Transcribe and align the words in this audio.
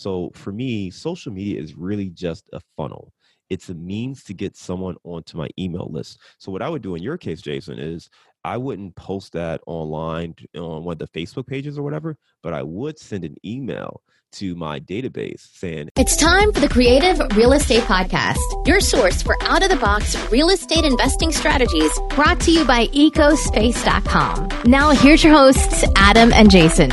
So 0.00 0.30
for 0.34 0.50
me, 0.50 0.88
social 0.90 1.30
media 1.30 1.60
is 1.60 1.74
really 1.74 2.08
just 2.08 2.48
a 2.54 2.60
funnel. 2.74 3.12
It's 3.50 3.68
a 3.68 3.74
means 3.74 4.24
to 4.24 4.32
get 4.32 4.56
someone 4.56 4.96
onto 5.04 5.36
my 5.36 5.48
email 5.58 5.90
list. 5.92 6.20
So 6.38 6.50
what 6.50 6.62
I 6.62 6.70
would 6.70 6.80
do 6.80 6.94
in 6.94 7.02
your 7.02 7.18
case, 7.18 7.42
Jason, 7.42 7.78
is 7.78 8.08
I 8.42 8.56
wouldn't 8.56 8.96
post 8.96 9.34
that 9.34 9.60
online 9.66 10.36
on 10.56 10.84
one 10.84 10.94
of 10.94 10.98
the 11.00 11.08
Facebook 11.08 11.46
pages 11.46 11.76
or 11.76 11.82
whatever, 11.82 12.16
but 12.42 12.54
I 12.54 12.62
would 12.62 12.98
send 12.98 13.26
an 13.26 13.36
email 13.44 14.00
to 14.32 14.54
my 14.54 14.80
database 14.80 15.46
saying, 15.52 15.90
It's 15.98 16.16
time 16.16 16.50
for 16.50 16.60
the 16.60 16.68
Creative 16.68 17.20
Real 17.36 17.52
Estate 17.52 17.82
Podcast, 17.82 18.38
your 18.66 18.80
source 18.80 19.20
for 19.20 19.36
out 19.42 19.62
of 19.62 19.68
the 19.68 19.76
box 19.76 20.16
real 20.30 20.48
estate 20.48 20.86
investing 20.86 21.30
strategies 21.30 21.92
brought 22.10 22.40
to 22.40 22.52
you 22.52 22.64
by 22.64 22.86
ecospace.com. 22.86 24.48
Now, 24.64 24.92
here's 24.92 25.22
your 25.22 25.34
hosts, 25.34 25.84
Adam 25.96 26.32
and 26.32 26.50
Jason. 26.50 26.90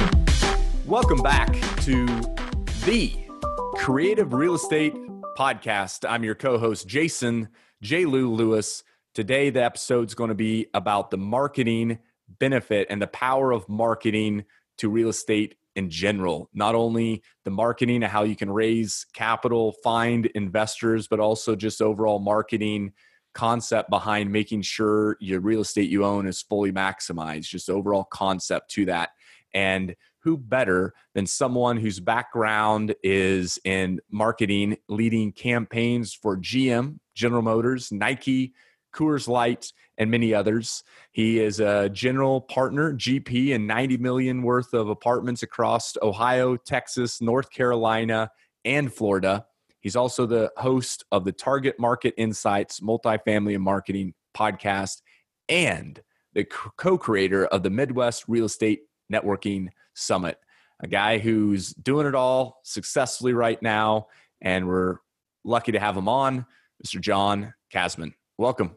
Welcome 0.85 1.21
back 1.21 1.53
to 1.83 2.36
the 2.87 3.13
Creative 3.75 4.31
Real 4.31 4.55
Estate 4.55 4.95
Podcast. 5.37 6.09
I'm 6.09 6.23
your 6.23 6.35
co 6.35 6.57
host, 6.57 6.87
Jason 6.87 7.49
J. 7.81 8.05
Lou 8.05 8.33
Lewis. 8.33 8.81
Today, 9.13 9.49
the 9.49 9.61
episode's 9.61 10.13
going 10.13 10.29
to 10.29 10.35
be 10.35 10.67
about 10.73 11.11
the 11.11 11.17
marketing 11.17 11.99
benefit 12.39 12.87
and 12.89 13.01
the 13.01 13.07
power 13.07 13.51
of 13.51 13.67
marketing 13.67 14.45
to 14.77 14.87
real 14.87 15.09
estate 15.09 15.55
in 15.75 15.89
general. 15.89 16.49
Not 16.53 16.75
only 16.75 17.23
the 17.43 17.51
marketing 17.51 18.03
and 18.03 18.11
how 18.11 18.23
you 18.23 18.37
can 18.37 18.49
raise 18.49 19.05
capital, 19.13 19.73
find 19.83 20.27
investors, 20.27 21.09
but 21.09 21.19
also 21.19 21.57
just 21.57 21.81
overall 21.81 22.19
marketing 22.19 22.93
concept 23.33 23.89
behind 23.89 24.31
making 24.31 24.61
sure 24.61 25.17
your 25.19 25.41
real 25.41 25.59
estate 25.59 25.89
you 25.89 26.05
own 26.05 26.25
is 26.25 26.41
fully 26.41 26.71
maximized, 26.71 27.49
just 27.49 27.69
overall 27.69 28.05
concept 28.05 28.71
to 28.71 28.85
that. 28.85 29.09
And 29.53 29.93
who 30.19 30.37
better 30.37 30.93
than 31.13 31.25
someone 31.25 31.77
whose 31.77 31.99
background 31.99 32.95
is 33.03 33.59
in 33.63 33.99
marketing, 34.11 34.77
leading 34.89 35.31
campaigns 35.31 36.13
for 36.13 36.37
GM, 36.37 36.99
General 37.15 37.41
Motors, 37.41 37.91
Nike, 37.91 38.53
Coors 38.93 39.27
Light, 39.27 39.71
and 39.97 40.11
many 40.11 40.33
others. 40.33 40.83
He 41.11 41.39
is 41.39 41.59
a 41.59 41.89
general 41.89 42.41
partner, 42.41 42.93
GP, 42.93 43.49
in 43.49 43.67
90 43.67 43.97
million 43.97 44.41
worth 44.41 44.73
of 44.73 44.89
apartments 44.89 45.43
across 45.43 45.95
Ohio, 46.01 46.55
Texas, 46.55 47.21
North 47.21 47.49
Carolina, 47.49 48.31
and 48.65 48.93
Florida. 48.93 49.45
He's 49.79 49.95
also 49.95 50.25
the 50.25 50.51
host 50.57 51.05
of 51.11 51.23
the 51.23 51.31
Target 51.31 51.79
Market 51.79 52.13
Insights 52.17 52.79
Multifamily 52.79 53.55
and 53.55 53.63
Marketing 53.63 54.13
podcast 54.35 55.01
and 55.49 56.01
the 56.33 56.43
co 56.43 56.97
creator 56.97 57.45
of 57.47 57.63
the 57.63 57.69
Midwest 57.69 58.25
Real 58.27 58.45
Estate 58.45 58.81
Networking 59.11 59.69
Summit. 59.93 60.37
A 60.79 60.87
guy 60.87 61.17
who's 61.17 61.73
doing 61.73 62.07
it 62.07 62.15
all 62.15 62.59
successfully 62.63 63.33
right 63.33 63.61
now, 63.61 64.07
and 64.41 64.67
we're 64.67 64.97
lucky 65.43 65.71
to 65.71 65.79
have 65.79 65.97
him 65.97 66.07
on, 66.07 66.45
Mr. 66.85 67.01
John 67.01 67.53
Casmon. 67.73 68.13
Welcome. 68.37 68.75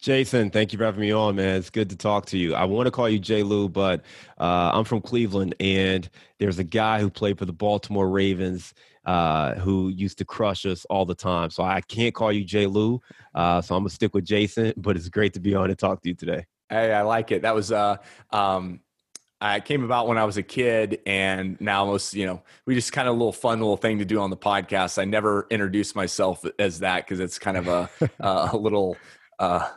Jason, 0.00 0.48
thank 0.48 0.72
you 0.72 0.78
for 0.78 0.86
having 0.86 1.02
me 1.02 1.12
on, 1.12 1.36
man. 1.36 1.56
It's 1.56 1.68
good 1.68 1.90
to 1.90 1.96
talk 1.96 2.24
to 2.26 2.38
you. 2.38 2.54
I 2.54 2.64
want 2.64 2.86
to 2.86 2.90
call 2.90 3.06
you 3.06 3.18
J. 3.18 3.42
Lou, 3.42 3.68
but 3.68 4.00
uh, 4.38 4.70
I'm 4.72 4.84
from 4.84 5.02
Cleveland, 5.02 5.54
and 5.60 6.08
there's 6.38 6.58
a 6.58 6.64
guy 6.64 7.00
who 7.00 7.10
played 7.10 7.38
for 7.38 7.44
the 7.44 7.52
Baltimore 7.52 8.08
Ravens 8.08 8.72
uh, 9.04 9.56
who 9.56 9.88
used 9.88 10.16
to 10.18 10.24
crush 10.24 10.64
us 10.64 10.86
all 10.86 11.04
the 11.04 11.14
time. 11.14 11.50
So 11.50 11.62
I 11.62 11.82
can't 11.82 12.14
call 12.14 12.32
you 12.32 12.44
J. 12.44 12.66
Lou. 12.66 13.00
Uh, 13.34 13.60
so 13.60 13.74
I'm 13.74 13.82
gonna 13.82 13.90
stick 13.90 14.14
with 14.14 14.24
Jason. 14.24 14.72
But 14.78 14.96
it's 14.96 15.08
great 15.10 15.34
to 15.34 15.40
be 15.40 15.54
on 15.54 15.68
and 15.68 15.78
talk 15.78 16.02
to 16.02 16.08
you 16.08 16.14
today. 16.14 16.46
Hey, 16.70 16.94
I 16.94 17.02
like 17.02 17.30
it. 17.30 17.42
That 17.42 17.54
was 17.54 17.70
uh, 17.70 17.96
um, 18.30 18.80
I 19.40 19.60
came 19.60 19.84
about 19.84 20.06
when 20.06 20.18
I 20.18 20.24
was 20.24 20.36
a 20.36 20.42
kid, 20.42 21.00
and 21.06 21.58
now 21.60 21.86
most, 21.86 22.14
you 22.14 22.26
know, 22.26 22.42
we 22.66 22.74
just 22.74 22.92
kind 22.92 23.08
of 23.08 23.14
a 23.14 23.18
little 23.18 23.32
fun 23.32 23.58
little 23.58 23.76
thing 23.76 23.98
to 23.98 24.04
do 24.04 24.20
on 24.20 24.30
the 24.30 24.36
podcast. 24.36 25.00
I 25.00 25.04
never 25.04 25.46
introduced 25.50 25.96
myself 25.96 26.44
as 26.58 26.80
that 26.80 27.06
because 27.06 27.20
it's 27.20 27.38
kind 27.38 27.56
of 27.56 27.68
a 27.68 27.88
a 28.20 28.56
little 28.56 28.96
uh, 29.38 29.68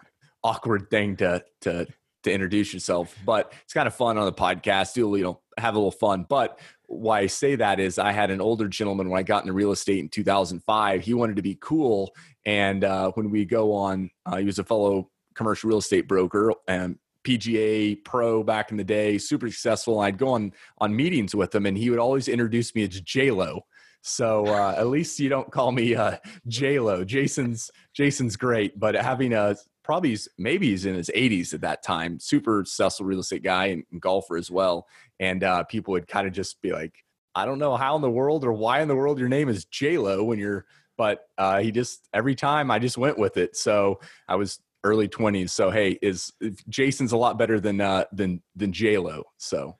awkward 0.44 0.90
thing 0.90 1.16
to 1.18 1.44
to 1.62 1.88
to 2.24 2.32
introduce 2.32 2.74
yourself, 2.74 3.16
but 3.26 3.54
it's 3.64 3.74
kind 3.74 3.88
of 3.88 3.96
fun 3.96 4.18
on 4.18 4.26
the 4.26 4.34
podcast. 4.34 4.94
Do 4.94 5.16
you 5.16 5.24
know 5.24 5.40
have 5.58 5.76
a 5.76 5.78
little 5.78 5.92
fun. 5.92 6.26
But 6.28 6.60
why 6.88 7.20
I 7.20 7.28
say 7.28 7.56
that 7.56 7.80
is 7.80 7.98
I 8.00 8.12
had 8.12 8.32
an 8.32 8.42
older 8.42 8.68
gentleman 8.68 9.10
when 9.10 9.20
I 9.20 9.24
got 9.24 9.44
into 9.44 9.54
real 9.54 9.72
estate 9.72 10.00
in 10.00 10.10
2005. 10.10 11.02
He 11.02 11.14
wanted 11.14 11.36
to 11.38 11.42
be 11.42 11.58
cool, 11.60 12.14
and 12.46 12.84
uh, 12.84 13.12
when 13.12 13.30
we 13.30 13.46
go 13.46 13.74
on, 13.74 14.10
uh, 14.26 14.38
he 14.38 14.46
was 14.46 14.60
a 14.60 14.64
fellow 14.64 15.10
commercial 15.34 15.70
real 15.70 15.80
estate 15.80 16.08
broker 16.08 16.54
and 16.68 16.98
PGA 17.24 18.04
pro 18.04 18.44
back 18.44 18.72
in 18.72 18.78
the 18.78 18.84
day, 18.84 19.18
super 19.18 19.50
successful. 19.50 20.00
I'd 20.00 20.18
go 20.18 20.30
on 20.30 20.54
on 20.80 20.96
meetings 20.96 21.34
with 21.36 21.54
him, 21.54 21.66
and 21.66 21.78
he 21.78 21.90
would 21.90 22.00
always 22.00 22.28
introduce 22.28 22.74
me 22.76 22.84
as 22.84 23.02
J 23.02 23.32
Lo. 23.32 23.66
So 24.02 24.46
uh, 24.48 24.76
at 24.78 24.88
least 24.88 25.20
you 25.20 25.30
don't 25.30 25.50
call 25.52 25.72
me 25.72 25.96
uh, 25.96 26.18
J 26.48 26.80
Lo. 26.80 27.04
Jason's 27.04 27.72
Jason's 27.94 28.36
great, 28.36 28.80
but 28.80 28.96
having 28.96 29.34
a 29.34 29.56
probably 29.84 30.10
he's, 30.10 30.28
maybe 30.38 30.70
he's 30.70 30.86
in 30.86 30.96
his 30.96 31.12
80s 31.14 31.54
at 31.54 31.62
that 31.62 31.84
time, 31.84 32.20
super 32.20 32.64
successful 32.66 33.06
real 33.06 33.20
estate 33.20 33.44
guy 33.44 33.68
and, 33.68 33.84
and 33.92 34.02
golfer 34.02 34.38
as 34.38 34.50
well. 34.50 34.88
And 35.20 35.44
uh, 35.44 35.64
people 35.66 35.92
would 35.92 36.08
kind 36.08 36.26
of 36.26 36.34
just 36.34 36.62
be 36.62 36.72
like, 36.72 37.04
I 37.36 37.46
don't 37.46 37.60
know 37.60 37.76
how 37.76 37.96
in 37.96 38.02
the 38.02 38.10
world 38.10 38.46
or 38.46 38.54
why 38.54 38.82
in 38.82 38.88
the 38.88 38.96
world 38.96 39.20
your 39.20 39.30
name 39.30 39.50
is 39.50 39.66
J 39.66 39.98
Lo 39.98 40.24
when 40.24 40.40
you're, 40.40 40.66
but 40.98 41.26
uh, 41.38 41.60
he 41.60 41.72
just 41.72 42.08
every 42.14 42.36
time 42.36 42.72
I 42.72 42.80
just 42.80 42.98
went 42.98 43.18
with 43.18 43.38
it. 43.38 43.56
So 43.56 44.00
I 44.28 44.36
was 44.36 44.60
early 44.84 45.08
20s. 45.08 45.52
So 45.52 45.72
hey, 45.72 45.98
is 46.02 46.32
Jason's 46.70 47.12
a 47.12 47.18
lot 47.18 47.38
better 47.38 47.60
than 47.60 47.82
uh, 47.82 48.06
than 48.12 48.42
than 48.56 48.72
J 48.72 48.98
Lo. 48.98 49.24
So. 49.38 49.78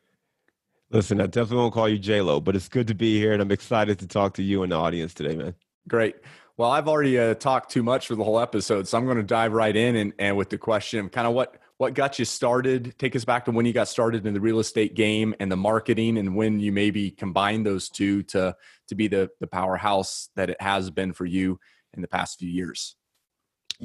Listen, 0.90 1.20
I 1.20 1.26
definitely 1.26 1.58
won't 1.58 1.74
call 1.74 1.90
you 1.90 1.98
J 1.98 2.22
Lo, 2.22 2.40
but 2.40 2.56
it's 2.56 2.70
good 2.70 2.86
to 2.88 2.94
be 2.94 3.18
here, 3.18 3.34
and 3.34 3.42
I'm 3.42 3.52
excited 3.52 3.98
to 4.00 4.08
talk 4.08 4.36
to 4.36 4.44
you 4.44 4.62
and 4.62 4.72
the 4.72 4.76
audience 4.76 5.16
today, 5.16 5.36
man. 5.36 5.56
Great. 5.88 6.18
Well, 6.56 6.70
I've 6.70 6.88
already 6.88 7.18
uh, 7.18 7.34
talked 7.34 7.72
too 7.72 7.82
much 7.82 8.06
for 8.06 8.14
the 8.14 8.24
whole 8.24 8.40
episode, 8.40 8.88
so 8.88 8.96
I'm 8.96 9.06
going 9.06 9.18
to 9.18 9.24
dive 9.24 9.54
right 9.54 9.76
in 9.76 9.96
and, 9.96 10.14
and 10.20 10.38
with 10.38 10.52
the 10.52 10.58
question, 10.60 11.00
of 11.00 11.12
kind 11.12 11.26
of 11.26 11.34
what 11.34 11.58
what 11.78 11.96
got 11.96 12.20
you 12.20 12.26
started. 12.26 12.96
Take 13.00 13.16
us 13.16 13.26
back 13.26 13.46
to 13.46 13.52
when 13.52 13.66
you 13.66 13.74
got 13.74 13.88
started 13.88 14.28
in 14.28 14.36
the 14.36 14.40
real 14.40 14.60
estate 14.60 14.94
game 14.94 15.34
and 15.40 15.52
the 15.52 15.58
marketing, 15.58 16.20
and 16.20 16.36
when 16.36 16.60
you 16.60 16.72
maybe 16.72 17.10
combined 17.10 17.66
those 17.66 17.90
two 17.90 18.22
to 18.24 18.56
to 18.88 18.96
be 18.96 19.08
the 19.08 19.32
the 19.40 19.48
powerhouse 19.48 20.30
that 20.36 20.52
it 20.52 20.62
has 20.62 20.92
been 20.92 21.12
for 21.12 21.26
you 21.26 21.60
in 21.94 22.02
the 22.02 22.08
past 22.08 22.38
few 22.38 22.50
years. 22.50 22.96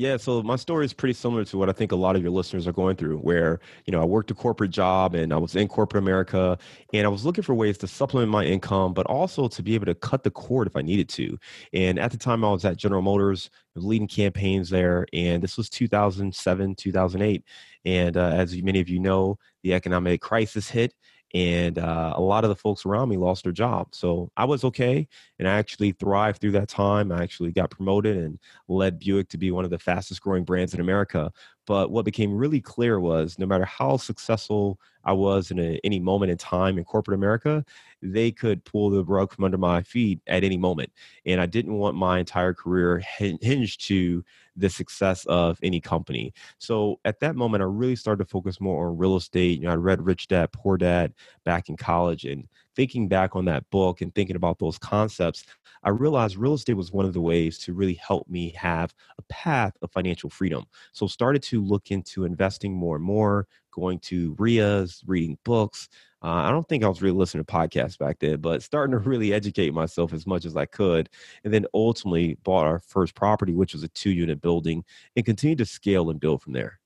Yeah, 0.00 0.16
so 0.16 0.44
my 0.44 0.54
story 0.54 0.84
is 0.84 0.92
pretty 0.92 1.14
similar 1.14 1.44
to 1.47 1.59
what 1.59 1.69
I 1.69 1.72
think 1.72 1.91
a 1.91 1.97
lot 1.97 2.14
of 2.14 2.22
your 2.22 2.31
listeners 2.31 2.69
are 2.69 2.72
going 2.72 2.94
through, 2.94 3.19
where, 3.19 3.59
you 3.84 3.91
know, 3.91 4.00
I 4.00 4.04
worked 4.04 4.31
a 4.31 4.34
corporate 4.34 4.70
job 4.70 5.16
and 5.16 5.32
I 5.32 5.38
was 5.38 5.56
in 5.56 5.66
corporate 5.66 6.00
America 6.04 6.56
and 6.92 7.04
I 7.04 7.10
was 7.10 7.25
looking 7.25 7.42
for 7.42 7.53
ways 7.54 7.78
to 7.78 7.88
supplement 7.88 8.31
my 8.31 8.44
income, 8.44 8.94
but 8.94 9.06
also 9.06 9.48
to 9.48 9.62
be 9.62 9.75
able 9.75 9.87
to 9.87 9.97
cut 9.97 10.22
the 10.22 10.31
cord 10.31 10.69
if 10.69 10.76
I 10.76 10.82
needed 10.82 11.08
to. 11.10 11.37
And 11.72 11.98
at 11.98 12.12
the 12.12 12.16
time 12.16 12.44
I 12.44 12.53
was 12.53 12.64
at 12.64 12.76
General 12.76 13.03
Motors, 13.03 13.50
leading 13.75 14.06
campaigns 14.06 14.70
there, 14.70 15.04
and 15.12 15.42
this 15.42 15.56
was 15.56 15.69
2007, 15.69 16.76
2008. 16.76 17.42
And 17.84 18.16
uh, 18.16 18.28
as 18.34 18.56
many 18.62 18.78
of 18.81 18.88
you 18.88 19.00
know, 19.00 19.37
the 19.64 19.75
economic 19.75 20.20
crisis 20.20 20.69
hit 20.70 20.94
and 21.34 21.78
uh, 21.78 22.14
a 22.16 22.20
lot 22.20 22.44
of 22.44 22.48
the 22.50 22.56
folks 22.56 22.87
around 22.87 23.08
me 23.08 23.16
lost 23.16 23.44
their 23.44 23.53
job. 23.53 23.88
So 23.94 24.31
I 24.37 24.44
was 24.44 24.64
okay, 24.64 25.08
and 25.38 25.49
I 25.49 25.59
actually 25.59 25.93
thrived 25.93 26.41
through 26.41 26.53
that 26.53 26.69
time. 26.69 27.12
I 27.12 27.22
actually 27.22 27.53
got 27.53 27.71
promoted 27.71 28.16
and 28.16 28.38
led 28.66 28.99
Buick 28.99 29.28
to 29.31 29.38
be 29.38 29.50
one 29.50 29.65
of 29.65 29.71
the 29.71 29.78
fastest 29.78 30.21
growing 30.21 30.44
brands 30.44 30.75
in 30.75 30.81
America. 30.81 31.32
But 31.66 31.91
what 31.91 32.04
became 32.04 32.34
really 32.34 32.60
clear 32.60 32.99
was 32.99 33.38
no 33.38 33.47
matter 33.47 33.66
how 33.66 33.99
successful 33.99 34.81
I 35.04 35.12
was 35.12 35.50
in 35.50 35.59
a, 35.59 35.78
any 35.84 36.00
moment 36.00 36.32
in 36.32 36.38
time 36.38 36.78
in 36.78 36.84
corporate 36.84 37.15
America, 37.15 37.65
they 38.00 38.31
could 38.31 38.65
pull 38.65 38.91
the 38.91 39.04
rug 39.04 39.32
from 39.32 39.44
under 39.44 39.59
my 39.59 39.82
feet 39.82 40.21
at 40.26 40.44
any 40.44 40.56
moment. 40.56 40.91
And 41.26 41.41
I 41.41 41.47
didn't 41.47 41.75
want 41.75 41.97
my 41.97 42.19
entire 42.19 42.55
career 42.55 43.03
hinged 43.19 43.87
to 43.88 44.25
the 44.56 44.69
success 44.69 45.25
of 45.26 45.59
any 45.62 45.81
company. 45.81 46.32
So 46.59 47.00
at 47.05 47.20
that 47.20 47.37
moment, 47.37 47.62
I 47.62 47.66
really 47.66 47.97
started 47.97 48.25
to 48.25 48.31
focus 48.31 48.60
more 48.60 48.88
on 48.88 48.99
real 48.99 49.16
estate. 49.16 49.60
You 49.60 49.66
know, 49.66 49.72
I 49.72 49.76
read 49.76 50.05
Rich 50.05 50.28
Dad 50.28 50.53
Poor 50.53 50.76
Dad 50.76 51.12
back 51.44 51.69
in 51.69 51.76
college, 51.76 52.25
and 52.25 52.49
thinking 52.78 53.09
back 53.09 53.34
on 53.34 53.44
that 53.47 53.69
book 53.71 54.00
and 54.00 54.15
thinking 54.15 54.37
about 54.37 54.61
those 54.61 54.78
concepts, 54.78 55.44
I 55.83 55.91
realized 55.91 56.37
real 56.37 56.55
estate 56.55 56.75
was 56.75 56.93
one 56.93 57.05
of 57.05 57.12
the 57.12 57.20
ways 57.20 57.58
to 57.58 57.73
really 57.73 57.94
help 57.94 58.29
me 58.29 58.50
have 58.50 58.94
a 59.19 59.23
path 59.23 59.76
of 59.82 59.91
financial 59.91 60.31
freedom. 60.31 60.64
So 60.93 61.08
started 61.08 61.43
to 61.44 61.61
look 61.61 61.91
into 61.91 62.25
investing 62.25 62.73
more 62.73 62.94
and 62.94 63.05
more, 63.05 63.49
going 63.73 63.99
to 64.00 64.37
REIAs, 64.37 65.02
reading 65.06 65.38
books, 65.44 65.88
uh, 66.23 66.26
I 66.29 66.50
don't 66.50 66.69
think 66.69 66.82
I 66.82 66.88
was 66.88 67.02
really 67.02 67.17
listening 67.17 67.44
to 67.44 67.52
podcasts 67.52 67.99
back 67.99 68.19
then, 68.20 68.41
but 68.41 68.62
starting 68.62 68.93
to 68.93 68.99
really 68.99 69.32
educate 69.32 69.73
myself 69.73 70.12
as 70.12 70.26
much 70.26 70.44
as 70.44 70.56
I 70.56 70.67
could. 70.67 71.08
And 71.44 71.52
then 71.52 71.67
ultimately 71.75 72.38
bought 72.44 72.67
our 72.67 72.79
first 72.79 73.14
property, 73.14 73.55
which 73.55 73.73
was 73.73 73.82
a 73.82 73.88
two 73.88 74.11
unit 74.11 74.41
building, 74.41 74.85
and 75.17 75.25
continued 75.25 75.58
to 75.58 75.67
scale 75.67 76.11
and 76.11 76.20
build 76.20 76.43
from 76.43 76.52
there. 76.52 76.81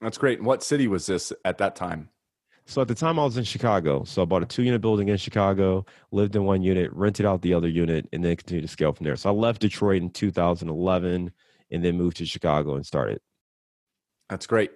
That's 0.00 0.18
great. 0.18 0.42
what 0.42 0.62
city 0.62 0.86
was 0.86 1.06
this 1.06 1.32
at 1.44 1.58
that 1.58 1.74
time? 1.74 2.10
So 2.68 2.82
at 2.82 2.88
the 2.88 2.94
time 2.94 3.18
I 3.18 3.24
was 3.24 3.36
in 3.36 3.44
Chicago. 3.44 4.04
So 4.04 4.22
I 4.22 4.24
bought 4.26 4.42
a 4.42 4.46
two 4.46 4.62
unit 4.62 4.80
building 4.80 5.08
in 5.08 5.16
Chicago, 5.16 5.86
lived 6.12 6.36
in 6.36 6.44
one 6.44 6.62
unit, 6.62 6.92
rented 6.92 7.26
out 7.26 7.42
the 7.42 7.54
other 7.54 7.68
unit, 7.68 8.06
and 8.12 8.24
then 8.24 8.36
continued 8.36 8.62
to 8.62 8.68
scale 8.68 8.92
from 8.92 9.04
there. 9.04 9.16
So 9.16 9.30
I 9.30 9.32
left 9.32 9.62
Detroit 9.62 10.02
in 10.02 10.10
2011 10.10 11.32
and 11.70 11.84
then 11.84 11.96
moved 11.96 12.18
to 12.18 12.26
Chicago 12.26 12.76
and 12.76 12.84
started. 12.84 13.20
That's 14.28 14.46
great 14.46 14.72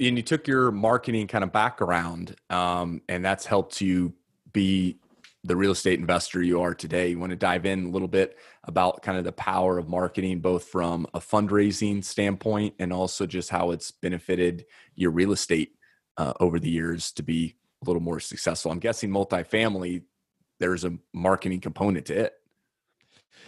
and 0.00 0.16
you 0.16 0.22
took 0.22 0.48
your 0.48 0.70
marketing 0.70 1.26
kind 1.26 1.44
of 1.44 1.52
background 1.52 2.34
um, 2.48 3.02
and 3.08 3.24
that's 3.24 3.46
helped 3.46 3.80
you 3.80 4.14
be 4.52 4.98
the 5.44 5.56
real 5.56 5.70
estate 5.70 5.98
investor 5.98 6.42
you 6.42 6.60
are 6.60 6.74
today. 6.74 7.08
You 7.08 7.18
want 7.18 7.30
to 7.30 7.36
dive 7.36 7.64
in 7.64 7.86
a 7.86 7.88
little 7.88 8.08
bit 8.08 8.36
about 8.64 9.02
kind 9.02 9.16
of 9.16 9.24
the 9.24 9.32
power 9.32 9.78
of 9.78 9.88
marketing, 9.88 10.40
both 10.40 10.64
from 10.64 11.06
a 11.14 11.20
fundraising 11.20 12.04
standpoint 12.04 12.74
and 12.78 12.92
also 12.92 13.26
just 13.26 13.48
how 13.48 13.70
it's 13.70 13.90
benefited 13.90 14.66
your 14.96 15.10
real 15.12 15.32
estate 15.32 15.72
uh, 16.20 16.34
over 16.38 16.60
the 16.60 16.68
years 16.68 17.12
to 17.12 17.22
be 17.22 17.54
a 17.82 17.86
little 17.86 18.02
more 18.02 18.20
successful. 18.20 18.70
I'm 18.70 18.78
guessing 18.78 19.10
multifamily, 19.10 20.02
there's 20.58 20.84
a 20.84 20.98
marketing 21.14 21.60
component 21.60 22.04
to 22.06 22.14
it. 22.14 22.34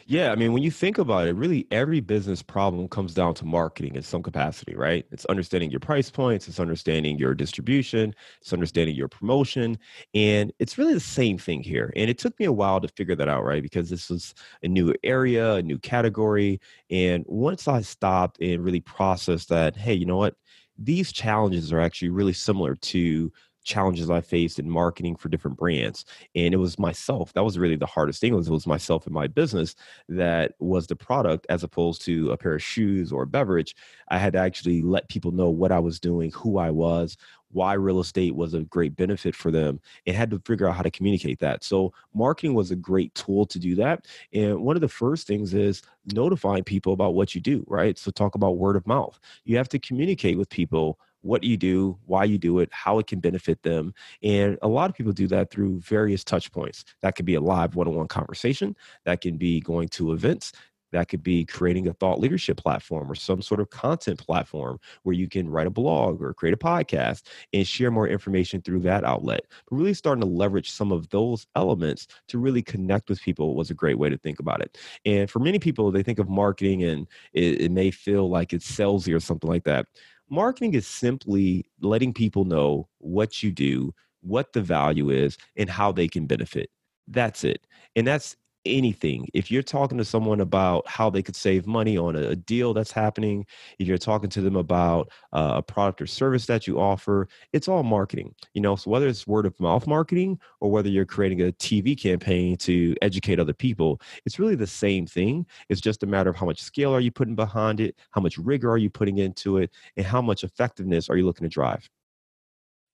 Yeah, 0.07 0.33
I 0.33 0.37
mean, 0.37 0.55
when 0.55 0.63
you 0.63 0.71
think 0.71 0.97
about 0.97 1.29
it, 1.29 1.37
really 1.37 1.67
every 1.71 2.01
business 2.01 2.43
problem 2.43 2.89
comes 2.89 3.13
down 3.13 3.35
to 3.35 3.45
marketing 3.45 3.95
in 3.95 4.03
some 4.03 4.23
capacity, 4.23 4.75
right? 4.75 5.05
It's 5.13 5.27
understanding 5.27 5.71
your 5.71 5.81
price 5.81 6.11
points, 6.11 6.49
it's 6.49 6.59
understanding 6.59 7.19
your 7.19 7.35
distribution, 7.35 8.15
it's 8.41 8.55
understanding 8.55 8.97
your 8.97 9.09
promotion, 9.09 9.79
and 10.15 10.51
it's 10.59 10.79
really 10.79 10.95
the 10.95 11.01
same 11.01 11.37
thing 11.37 11.63
here. 11.63 11.93
And 11.95 12.09
it 12.09 12.17
took 12.17 12.37
me 12.41 12.47
a 12.47 12.53
while 12.53 12.81
to 12.81 12.89
figure 12.89 13.15
that 13.17 13.29
out, 13.29 13.45
right? 13.45 13.63
Because 13.63 13.91
this 13.91 14.09
was 14.09 14.35
a 14.63 14.69
new 14.69 14.95
area, 15.05 15.55
a 15.57 15.63
new 15.63 15.79
category, 15.79 16.59
and 16.91 17.23
once 17.29 17.69
I 17.69 17.83
stopped 17.83 18.41
and 18.41 18.65
really 18.65 18.81
processed 18.81 19.51
that, 19.51 19.77
hey, 19.77 19.93
you 19.93 20.07
know 20.07 20.17
what? 20.17 20.35
These 20.83 21.13
challenges 21.13 21.73
are 21.73 21.81
actually 21.81 22.11
really 22.11 22.33
similar 22.33 22.75
to 22.75 23.33
challenges 23.65 24.11
I 24.11 24.21
faced 24.21 24.59
in 24.59 24.69
marketing 24.69 25.17
for 25.17 25.29
different 25.29 25.57
brands. 25.57 26.05
And 26.35 26.53
it 26.53 26.57
was 26.57 26.79
myself. 26.79 27.33
That 27.33 27.45
was 27.45 27.59
really 27.59 27.77
the 27.77 27.87
hardest 27.87 28.21
thing 28.21 28.35
was 28.35 28.49
it 28.49 28.53
was 28.53 28.67
myself 28.67 29.07
and 29.07 29.15
my 29.15 29.29
business 29.29 29.77
that 30.09 30.55
was 30.59 30.87
the 30.87 30.97
product 30.97 31.47
as 31.49 31.63
opposed 31.63 32.03
to 32.07 32.33
a 32.33 32.37
pair 32.37 32.55
of 32.55 32.63
shoes 32.63 33.13
or 33.13 33.23
a 33.23 33.27
beverage. 33.27 33.77
I 34.09 34.19
had 34.19 34.33
to 34.33 34.41
actually 34.41 34.83
let 34.83 35.09
people 35.09 35.31
know 35.31 35.49
what 35.51 35.73
I 35.73 35.79
was 35.79 36.01
doing, 36.01 36.33
who 36.33 36.59
I 36.59 36.71
was, 36.71 37.17
why 37.53 37.75
real 37.75 38.01
estate 38.01 38.35
was 38.35 38.55
a 38.55 38.63
great 38.63 38.97
benefit 38.97 39.35
for 39.35 39.51
them 39.51 39.81
and 40.07 40.17
had 40.17 40.31
to 40.31 40.41
figure 40.45 40.69
out 40.69 40.75
how 40.75 40.83
to 40.83 40.91
communicate 40.91 41.39
that. 41.41 41.65
So 41.65 41.93
marketing 42.15 42.55
was 42.55 42.71
a 42.71 42.77
great 42.77 43.15
tool 43.15 43.47
to 43.47 43.59
do 43.59 43.75
that. 43.77 44.07
And 44.33 44.61
one 44.63 44.77
of 44.77 44.83
the 44.83 44.89
first 44.89 45.27
things 45.27 45.55
is 45.55 45.83
notifying 46.13 46.65
people 46.65 46.93
about 46.93 47.15
what 47.15 47.35
you 47.35 47.41
do, 47.41 47.65
right? 47.69 47.99
So 47.99 48.11
talk 48.11 48.35
about 48.35 48.57
word 48.57 48.77
of 48.77 48.87
mouth. 48.87 49.19
You 49.45 49.57
have 49.57 49.69
to 49.71 49.79
communicate 49.79 50.39
with 50.39 50.49
people 50.49 50.99
what 51.23 51.45
you 51.45 51.57
do, 51.57 51.97
why 52.07 52.25
you 52.25 52.37
do 52.37 52.59
it, 52.59 52.69
how 52.73 52.99
it 52.99 53.07
can 53.07 53.21
benefit 53.21 53.63
them. 53.63 53.95
And 54.23 54.59
a 54.61 54.69
lot 54.69 54.91
of 54.91 54.97
people 54.97 55.13
do 55.13 55.29
that 55.29 55.51
through 55.51 55.81
various 55.81 56.25
touch 56.25 56.51
points. 56.51 56.85
That 57.01 57.15
could 57.15 57.27
be 57.27 57.37
a 57.37 57.41
live 57.41 57.77
one 57.77 57.87
on 57.87 57.95
one 57.95 58.09
conversation, 58.09 58.77
that 59.05 59.21
can 59.21 59.37
be 59.37 59.61
going 59.61 59.89
to 59.91 60.13
events, 60.13 60.53
that 60.93 61.09
could 61.09 61.23
be 61.23 61.45
creating 61.45 61.89
a 61.89 61.93
thought 61.93 62.21
leadership 62.21 62.57
platform 62.57 63.11
or 63.11 63.15
some 63.15 63.43
sort 63.43 63.61
of 63.61 63.71
content 63.71 64.19
platform 64.19 64.79
where 65.03 65.15
you 65.15 65.29
can 65.29 65.49
write 65.49 65.67
a 65.67 65.71
blog 65.71 66.23
or 66.23 66.33
create 66.33 66.55
a 66.55 66.57
podcast 66.57 67.23
and 67.53 67.67
share 67.67 67.91
more 67.91 68.09
information 68.09 68.63
through 68.63 68.81
that 68.81 69.05
outlet. 69.05 69.43
But 69.69 69.77
really 69.77 69.95
starting 69.95 70.23
to 70.23 70.29
leverage 70.29 70.71
some 70.71 70.93
of 70.93 71.09
those 71.11 71.47
elements 71.57 72.07
to 72.29 72.39
really 72.39 72.63
connect 72.63 73.09
with 73.09 73.21
people 73.21 73.55
was 73.55 73.71
a 73.71 73.75
great 73.75 73.99
way 73.99 74.09
to 74.09 74.19
think 74.19 74.41
about 74.41 74.61
it. 74.61 74.79
And 75.05 75.31
for 75.31 75.39
many 75.41 75.59
people, 75.59 75.91
they 75.91 76.03
think 76.03 76.19
of 76.19 76.29
marketing 76.29 76.85
and 76.85 77.09
it, 77.33 77.63
it 77.63 77.71
may 77.71 77.91
feel 77.91 78.29
like 78.31 78.53
it's 78.53 78.71
salesy 78.71 79.15
or 79.15 79.21
something 79.21 79.51
like 79.51 79.65
that 79.65 79.87
marketing 80.33 80.73
is 80.73 80.87
simply 80.87 81.67
letting 81.81 82.13
people 82.13 82.47
know 82.47 82.89
what 82.99 83.43
you 83.43 83.51
do, 83.53 83.93
what 84.23 84.55
the 84.55 84.63
value 84.63 85.11
is, 85.11 85.37
and 85.57 85.69
how 85.69 85.93
they 85.93 86.09
can 86.09 86.27
benefit. 86.27 86.71
That's 87.07 87.45
it. 87.45 87.67
And 87.97 88.07
that's 88.07 88.37
anything. 88.65 89.29
If 89.35 89.51
you're 89.51 89.63
talking 89.63 89.99
to 89.99 90.05
someone 90.05 90.41
about 90.41 90.87
how 90.89 91.11
they 91.11 91.23
could 91.23 91.37
save 91.37 91.67
money 91.67 91.97
on 91.97 92.17
a, 92.17 92.37
deal 92.37 92.75
that's 92.75 92.91
happening, 92.91 93.47
if 93.79 93.87
you're 93.87 93.99
talking 93.99 94.31
to 94.31 94.41
them 94.41 94.57
about 94.57 95.11
uh, 95.33 95.55
a 95.57 95.63
product 95.63 96.03
or 96.03 96.07
service 96.07 96.47
that 96.47 96.67
you 96.67 96.81
offer, 96.81 97.29
it's 97.53 97.69
all 97.69 97.83
marketing. 97.83 98.35
You 98.55 98.63
know, 98.63 98.75
so 98.75 98.91
whether 98.91 99.07
it's 99.07 99.27
word 99.27 99.47
of 99.47 99.59
mouth 99.61 99.87
marketing 99.87 100.39
or 100.61 100.71
whether 100.71 100.89
you're 100.89 101.05
creating 101.05 101.43
a 101.43 101.53
TV 101.53 101.99
campaign 101.99 102.57
to 102.59 102.95
educate 103.03 103.39
other 103.39 103.53
people, 103.53 104.01
it's 104.25 104.39
really 104.39 104.57
the 104.57 104.67
same 104.67 105.07
thing. 105.07 105.47
It's 105.69 105.81
just 105.81 106.03
a 106.03 106.07
matter 106.07 106.31
of 106.31 106.37
how 106.37 106.47
much 106.47 106.61
scale 106.63 106.95
are 106.95 107.01
you 107.01 107.11
putting 107.11 107.35
behind 107.35 107.81
it, 107.81 107.97
how 108.11 108.21
much 108.21 108.39
rigor 108.39 108.71
are 108.71 108.79
you 108.79 108.91
putting 108.91 109.19
into 109.19 109.59
it, 109.59 109.71
and 109.97 110.07
how 110.07 110.23
much 110.23 110.45
effectiveness 110.45 111.09
are 111.09 111.17
you 111.17 111.25
looking 111.25 111.45
to 111.45 111.49
drive. 111.49 111.89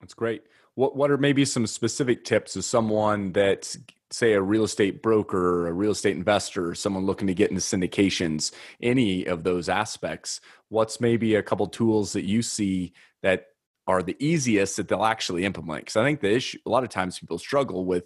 That's 0.00 0.14
great. 0.14 0.42
What 0.74 0.94
what 0.94 1.10
are 1.10 1.18
maybe 1.18 1.44
some 1.44 1.66
specific 1.66 2.24
tips 2.24 2.54
of 2.54 2.64
someone 2.64 3.32
that's 3.32 3.76
say 4.10 4.32
a 4.32 4.40
real 4.40 4.64
estate 4.64 5.02
broker 5.02 5.62
or 5.62 5.68
a 5.68 5.72
real 5.72 5.90
estate 5.90 6.16
investor 6.16 6.70
or 6.70 6.74
someone 6.74 7.04
looking 7.04 7.26
to 7.26 7.34
get 7.34 7.50
into 7.50 7.60
syndications 7.60 8.52
any 8.80 9.26
of 9.26 9.44
those 9.44 9.68
aspects 9.68 10.40
what's 10.68 11.00
maybe 11.00 11.34
a 11.34 11.42
couple 11.42 11.66
tools 11.66 12.12
that 12.12 12.24
you 12.24 12.42
see 12.42 12.92
that 13.22 13.46
are 13.86 14.02
the 14.02 14.16
easiest 14.18 14.76
that 14.76 14.86
they'll 14.86 15.04
actually 15.04 15.44
implement? 15.44 15.82
Because 15.82 15.96
i 15.96 16.04
think 16.04 16.20
the 16.20 16.32
issue 16.32 16.58
a 16.66 16.70
lot 16.70 16.84
of 16.84 16.90
times 16.90 17.18
people 17.18 17.38
struggle 17.38 17.84
with 17.84 18.04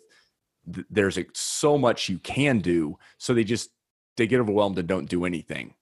th- 0.73 0.87
there's 0.91 1.19
a, 1.19 1.25
so 1.35 1.77
much 1.77 2.09
you 2.09 2.19
can 2.19 2.59
do 2.59 2.99
so 3.19 3.35
they 3.35 3.45
just 3.45 3.71
they 4.17 4.27
get 4.27 4.41
overwhelmed 4.41 4.79
and 4.79 4.87
don't 4.87 5.09
do 5.09 5.25
anything. 5.25 5.75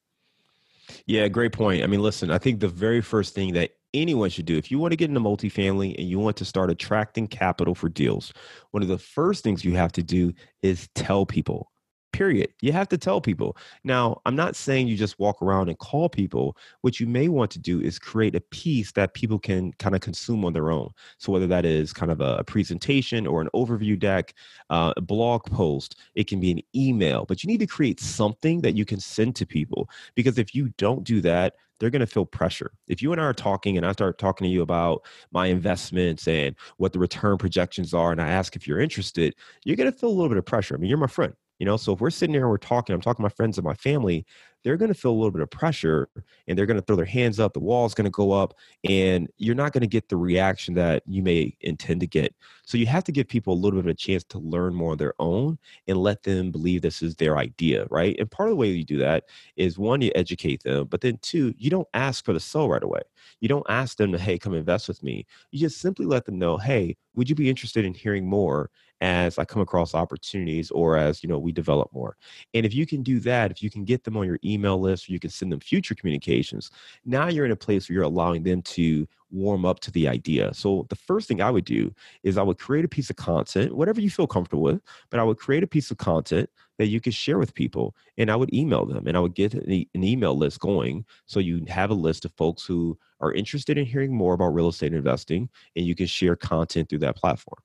Yeah 1.05 1.29
great 1.29 1.53
point. 1.53 1.83
I 1.83 1.87
mean 1.87 2.01
listen 2.03 2.31
i 2.31 2.39
think 2.39 2.61
the 2.61 2.69
very 2.69 3.01
first 3.01 3.35
thing 3.35 3.55
that 3.55 3.71
anyone 3.95 4.31
should 4.31 4.47
do. 4.47 4.57
If 4.57 4.71
you 4.71 4.79
want 4.79 4.93
to 4.93 4.97
get 4.97 5.09
into 5.09 5.21
multifamily 5.21 5.99
and 5.99 6.09
you 6.09 6.19
want 6.19 6.37
to 6.39 6.45
start 6.45 6.71
attracting 6.71 7.29
capital 7.29 7.75
for 7.75 7.89
deals, 7.89 8.33
one 8.71 8.83
of 8.83 8.89
the 8.89 8.99
first 8.99 9.45
things 9.45 9.65
you 9.65 9.75
have 9.75 9.93
to 9.93 10.03
do 10.03 10.33
is 10.63 10.89
tell 10.95 11.27
people. 11.27 11.70
Period. 12.13 12.53
You 12.61 12.73
have 12.73 12.89
to 12.89 12.99
tell 12.99 13.21
people. 13.21 13.57
Now, 13.85 14.21
I'm 14.27 14.35
not 14.35 14.57
saying 14.57 14.89
you 14.89 14.97
just 14.97 15.21
walk 15.21 15.41
around 15.41 15.69
and 15.69 15.79
call 15.79 16.09
people. 16.09 16.57
What 16.81 16.99
you 16.99 17.07
may 17.07 17.29
want 17.29 17.53
to 17.53 17.61
do 17.61 17.81
is 17.81 18.01
create 18.01 18.35
a 18.35 18.41
piece 18.41 18.91
that 18.93 19.15
people 19.15 19.39
can 19.39 19.73
kind 19.75 19.95
of 19.95 20.01
consume 20.01 20.45
on 20.45 20.53
their 20.53 20.73
own. 20.73 20.91
So, 21.19 21.31
whether 21.31 21.47
that 21.47 21.65
is 21.65 21.93
kind 21.93 22.11
of 22.11 22.21
a 22.21 22.43
presentation 22.43 23.29
or 23.29 23.41
an 23.41 23.49
overview 23.55 23.97
deck, 23.97 24.35
uh, 24.71 24.93
a 24.97 25.01
blog 25.01 25.45
post, 25.45 25.97
it 26.17 26.27
can 26.27 26.41
be 26.41 26.51
an 26.51 26.61
email, 26.75 27.27
but 27.27 27.45
you 27.45 27.47
need 27.47 27.61
to 27.61 27.67
create 27.67 28.01
something 28.01 28.61
that 28.63 28.75
you 28.75 28.85
can 28.85 28.99
send 28.99 29.37
to 29.37 29.47
people. 29.47 29.89
Because 30.17 30.37
if 30.37 30.53
you 30.53 30.71
don't 30.79 31.05
do 31.05 31.21
that, 31.21 31.55
they're 31.79 31.91
going 31.91 32.01
to 32.01 32.07
feel 32.07 32.27
pressure. 32.27 32.73
If 32.89 33.03
you 33.03 33.13
and 33.13 33.21
I 33.21 33.25
are 33.25 33.33
talking 33.33 33.77
and 33.77 33.87
I 33.87 33.93
start 33.93 34.19
talking 34.19 34.45
to 34.47 34.51
you 34.51 34.63
about 34.63 35.05
my 35.31 35.47
investments 35.47 36.27
and 36.27 36.57
what 36.79 36.93
the 36.93 36.99
return 36.99 37.39
projections 37.39 37.95
are, 37.95 38.11
and 38.11 38.21
I 38.21 38.29
ask 38.29 38.57
if 38.57 38.67
you're 38.67 38.81
interested, 38.81 39.35
you're 39.65 39.77
going 39.77 39.91
to 39.91 39.97
feel 39.97 40.11
a 40.11 40.13
little 40.13 40.29
bit 40.29 40.39
of 40.39 40.45
pressure. 40.45 40.75
I 40.75 40.79
mean, 40.79 40.89
you're 40.89 40.99
my 40.99 41.07
friend. 41.07 41.35
You 41.61 41.67
know, 41.67 41.77
so 41.77 41.93
if 41.93 42.01
we're 42.01 42.11
sitting 42.11 42.33
here 42.35 42.43
and 42.45 42.51
we're 42.51 42.57
talking, 42.57 42.95
I'm 42.95 43.03
talking 43.03 43.19
to 43.19 43.23
my 43.23 43.29
friends 43.29 43.59
and 43.59 43.65
my 43.67 43.75
family, 43.75 44.25
they're 44.65 44.79
going 44.79 44.93
to 44.93 44.99
feel 44.99 45.11
a 45.11 45.13
little 45.13 45.31
bit 45.31 45.43
of 45.43 45.51
pressure 45.51 46.09
and 46.49 46.59
they're 46.59 46.67
going 46.67 46.79
to 46.79 46.85
throw 46.85 46.97
their 46.97 47.05
hands 47.05 47.39
up. 47.39 47.53
The 47.53 47.61
wall's 47.61 47.95
going 47.95 48.07
to 48.07 48.11
go 48.11 48.33
up, 48.33 48.55
and 48.89 49.29
you're 49.37 49.55
not 49.55 49.73
going 49.73 49.83
to 49.83 49.87
get 49.87 50.09
the 50.09 50.17
reaction 50.17 50.75
that 50.75 51.03
you 51.07 51.23
may 51.23 51.55
intend 51.61 52.01
to 52.01 52.07
get. 52.07 52.35
So 52.65 52.79
you 52.79 52.87
have 52.87 53.05
to 53.05 53.13
give 53.13 53.29
people 53.29 53.53
a 53.53 53.61
little 53.61 53.79
bit 53.81 53.87
of 53.89 53.93
a 53.93 53.95
chance 53.95 54.25
to 54.25 54.39
learn 54.39 54.75
more 54.75 54.93
on 54.93 54.99
their 54.99 55.15
own 55.19 55.59
and 55.87 55.99
let 55.99 56.23
them 56.23 56.51
believe 56.51 56.81
this 56.83 57.03
is 57.03 57.17
their 57.17 57.37
idea, 57.37 57.87
right? 57.91 58.17
And 58.19 58.31
part 58.31 58.49
of 58.49 58.53
the 58.53 58.57
way 58.57 58.69
you 58.69 58.85
do 58.85 58.99
that 58.99 59.25
is 59.57 59.79
one, 59.79 60.01
you 60.01 60.13
educate 60.15 60.63
them, 60.63 60.87
but 60.87 61.03
then 61.03 61.19
two, 61.21 61.55
you 61.59 61.69
don't 61.71 61.89
ask 61.93 62.25
for 62.25 62.33
the 62.33 62.41
sell 62.41 62.69
right 62.71 62.83
away. 62.83 63.03
You 63.41 63.49
don't 63.49 63.67
ask 63.69 63.99
them 63.99 64.13
to, 64.13 64.19
hey, 64.19 64.39
come 64.39 64.55
invest 64.55 64.89
with 64.89 65.03
me. 65.03 65.27
You 65.51 65.61
just 65.61 65.81
simply 65.81 66.07
let 66.07 66.25
them 66.25 66.39
know, 66.39 66.57
hey, 66.57 66.97
would 67.15 67.29
you 67.29 67.35
be 67.35 67.51
interested 67.51 67.85
in 67.85 67.93
hearing 67.95 68.27
more 68.27 68.71
as 69.01 69.39
I 69.39 69.45
come 69.45 69.63
across 69.63 69.95
opportunities 69.95 70.71
or 70.71 70.97
as 70.97 71.23
you 71.23 71.29
know 71.29 71.39
we 71.39 71.53
develop 71.53 71.93
more. 71.93 72.17
And 72.55 72.67
if 72.67 72.75
you 72.75 72.87
can 72.87 73.03
do 73.03 73.21
that, 73.21 73.51
if 73.51 73.63
you 73.63 73.71
can 73.71 73.85
get 73.85 74.05
them 74.05 74.17
on 74.17 74.27
your 74.27 74.39
email 74.45 74.79
list, 74.81 75.09
or 75.09 75.13
you 75.13 75.21
can 75.21 75.31
send 75.31 75.53
them 75.53 75.61
future 75.61 75.95
communications, 75.95 76.71
now 77.05 77.29
you're 77.29 77.47
in 77.47 77.53
a 77.53 77.57
place 77.57 77.89
where 77.89 77.95
you're 77.95 78.05
allowing 78.05 78.43
them 78.43 78.63
to 78.63 79.07
warm 79.31 79.65
up 79.65 79.81
to 79.81 79.91
the 79.93 80.09
idea. 80.09 80.53
So 80.55 80.87
the 80.89 80.97
first 80.97 81.29
thing 81.29 81.41
I 81.41 81.51
would 81.51 81.65
do 81.65 81.95
is 82.25 82.37
I 82.37 82.43
would 82.43 82.59
create 82.59 82.85
a 82.85 82.89
piece 82.89 83.11
of 83.11 83.17
content, 83.17 83.75
whatever 83.75 84.01
you 84.01 84.11
feel 84.11 84.27
comfortable 84.27 84.63
with, 84.63 84.81
but 85.09 85.21
I 85.21 85.25
would 85.25 85.39
create 85.39 85.63
a 85.63 85.69
piece 85.69 85.91
of 85.91 85.99
content 85.99 86.51
that 86.79 86.89
you 86.89 87.01
could 87.01 87.15
share 87.15 87.39
with 87.39 87.55
people 87.55 87.95
and 88.17 88.31
I 88.31 88.37
would 88.37 88.53
email 88.55 88.87
them 88.87 89.07
and 89.07 89.17
I 89.17 89.21
would 89.21 89.35
get 89.35 89.55
an, 89.55 89.87
an 89.95 90.03
email 90.03 90.37
list 90.37 90.61
going 90.61 91.05
so 91.27 91.39
you 91.39 91.65
have 91.69 91.91
a 91.91 91.95
list 91.95 92.25
of 92.25 92.33
folks 92.33 92.65
who 92.65 92.99
are 93.21 93.33
interested 93.33 93.77
in 93.77 93.85
hearing 93.85 94.15
more 94.15 94.35
about 94.35 94.55
real 94.55 94.69
estate 94.69 94.95
investing 94.95 95.49
and 95.77 95.85
you 95.85 95.95
can 95.95 96.07
share 96.07 96.37
content 96.37 96.89
through 96.89 97.01
that 97.01 97.17
platform 97.17 97.63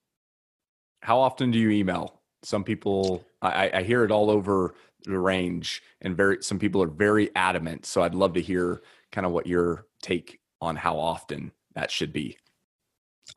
how 1.06 1.20
often 1.20 1.52
do 1.52 1.60
you 1.60 1.70
email? 1.70 2.20
Some 2.42 2.64
people, 2.64 3.24
I, 3.40 3.70
I 3.72 3.84
hear 3.84 4.04
it 4.04 4.12
all 4.12 4.32
over 4.32 4.74
the 5.04 5.20
range, 5.20 5.84
and 6.02 6.18
very 6.18 6.38
some 6.42 6.58
people 6.58 6.82
are 6.82 6.88
very 6.88 7.30
adamant. 7.36 7.86
So 7.86 8.02
I'd 8.02 8.16
love 8.16 8.34
to 8.34 8.42
hear 8.42 8.82
kind 9.12 9.28
of 9.28 9.32
what 9.32 9.46
your 9.46 9.86
take 10.02 10.40
on 10.62 10.76
how 10.76 10.98
often 10.98 11.52
that 11.76 11.92
should 11.92 12.12
be. 12.12 12.38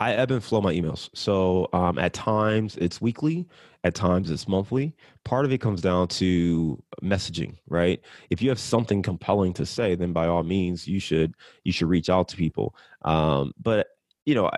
I 0.01 0.15
ebb 0.15 0.31
and 0.31 0.43
flow 0.43 0.63
my 0.63 0.73
emails. 0.73 1.11
So 1.15 1.69
um, 1.75 1.99
at 1.99 2.15
times 2.15 2.79
it's 2.79 3.03
weekly, 3.03 3.47
at 3.85 3.95
times 3.95 4.31
it's 4.31 4.49
monthly. 4.49 4.97
Part 5.25 5.45
of 5.45 5.53
it 5.53 5.59
comes 5.59 5.83
down 5.83 6.09
to 6.09 6.83
messaging, 7.03 7.57
right? 7.69 8.01
If 8.31 8.41
you 8.41 8.49
have 8.49 8.59
something 8.59 9.03
compelling 9.03 9.53
to 9.55 9.67
say, 9.67 9.95
then 9.95 10.15
by 10.15 10.27
all 10.27 10.43
means 10.43 10.89
you 10.89 11.01
should 11.01 11.35
you 11.65 11.73
should 11.73 11.89
reach 11.89 12.09
out 12.09 12.29
to 12.29 12.37
people. 12.37 12.75
Um, 13.03 13.53
but 13.63 13.89
you 14.25 14.35
know, 14.35 14.51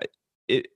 it 0.47 0.67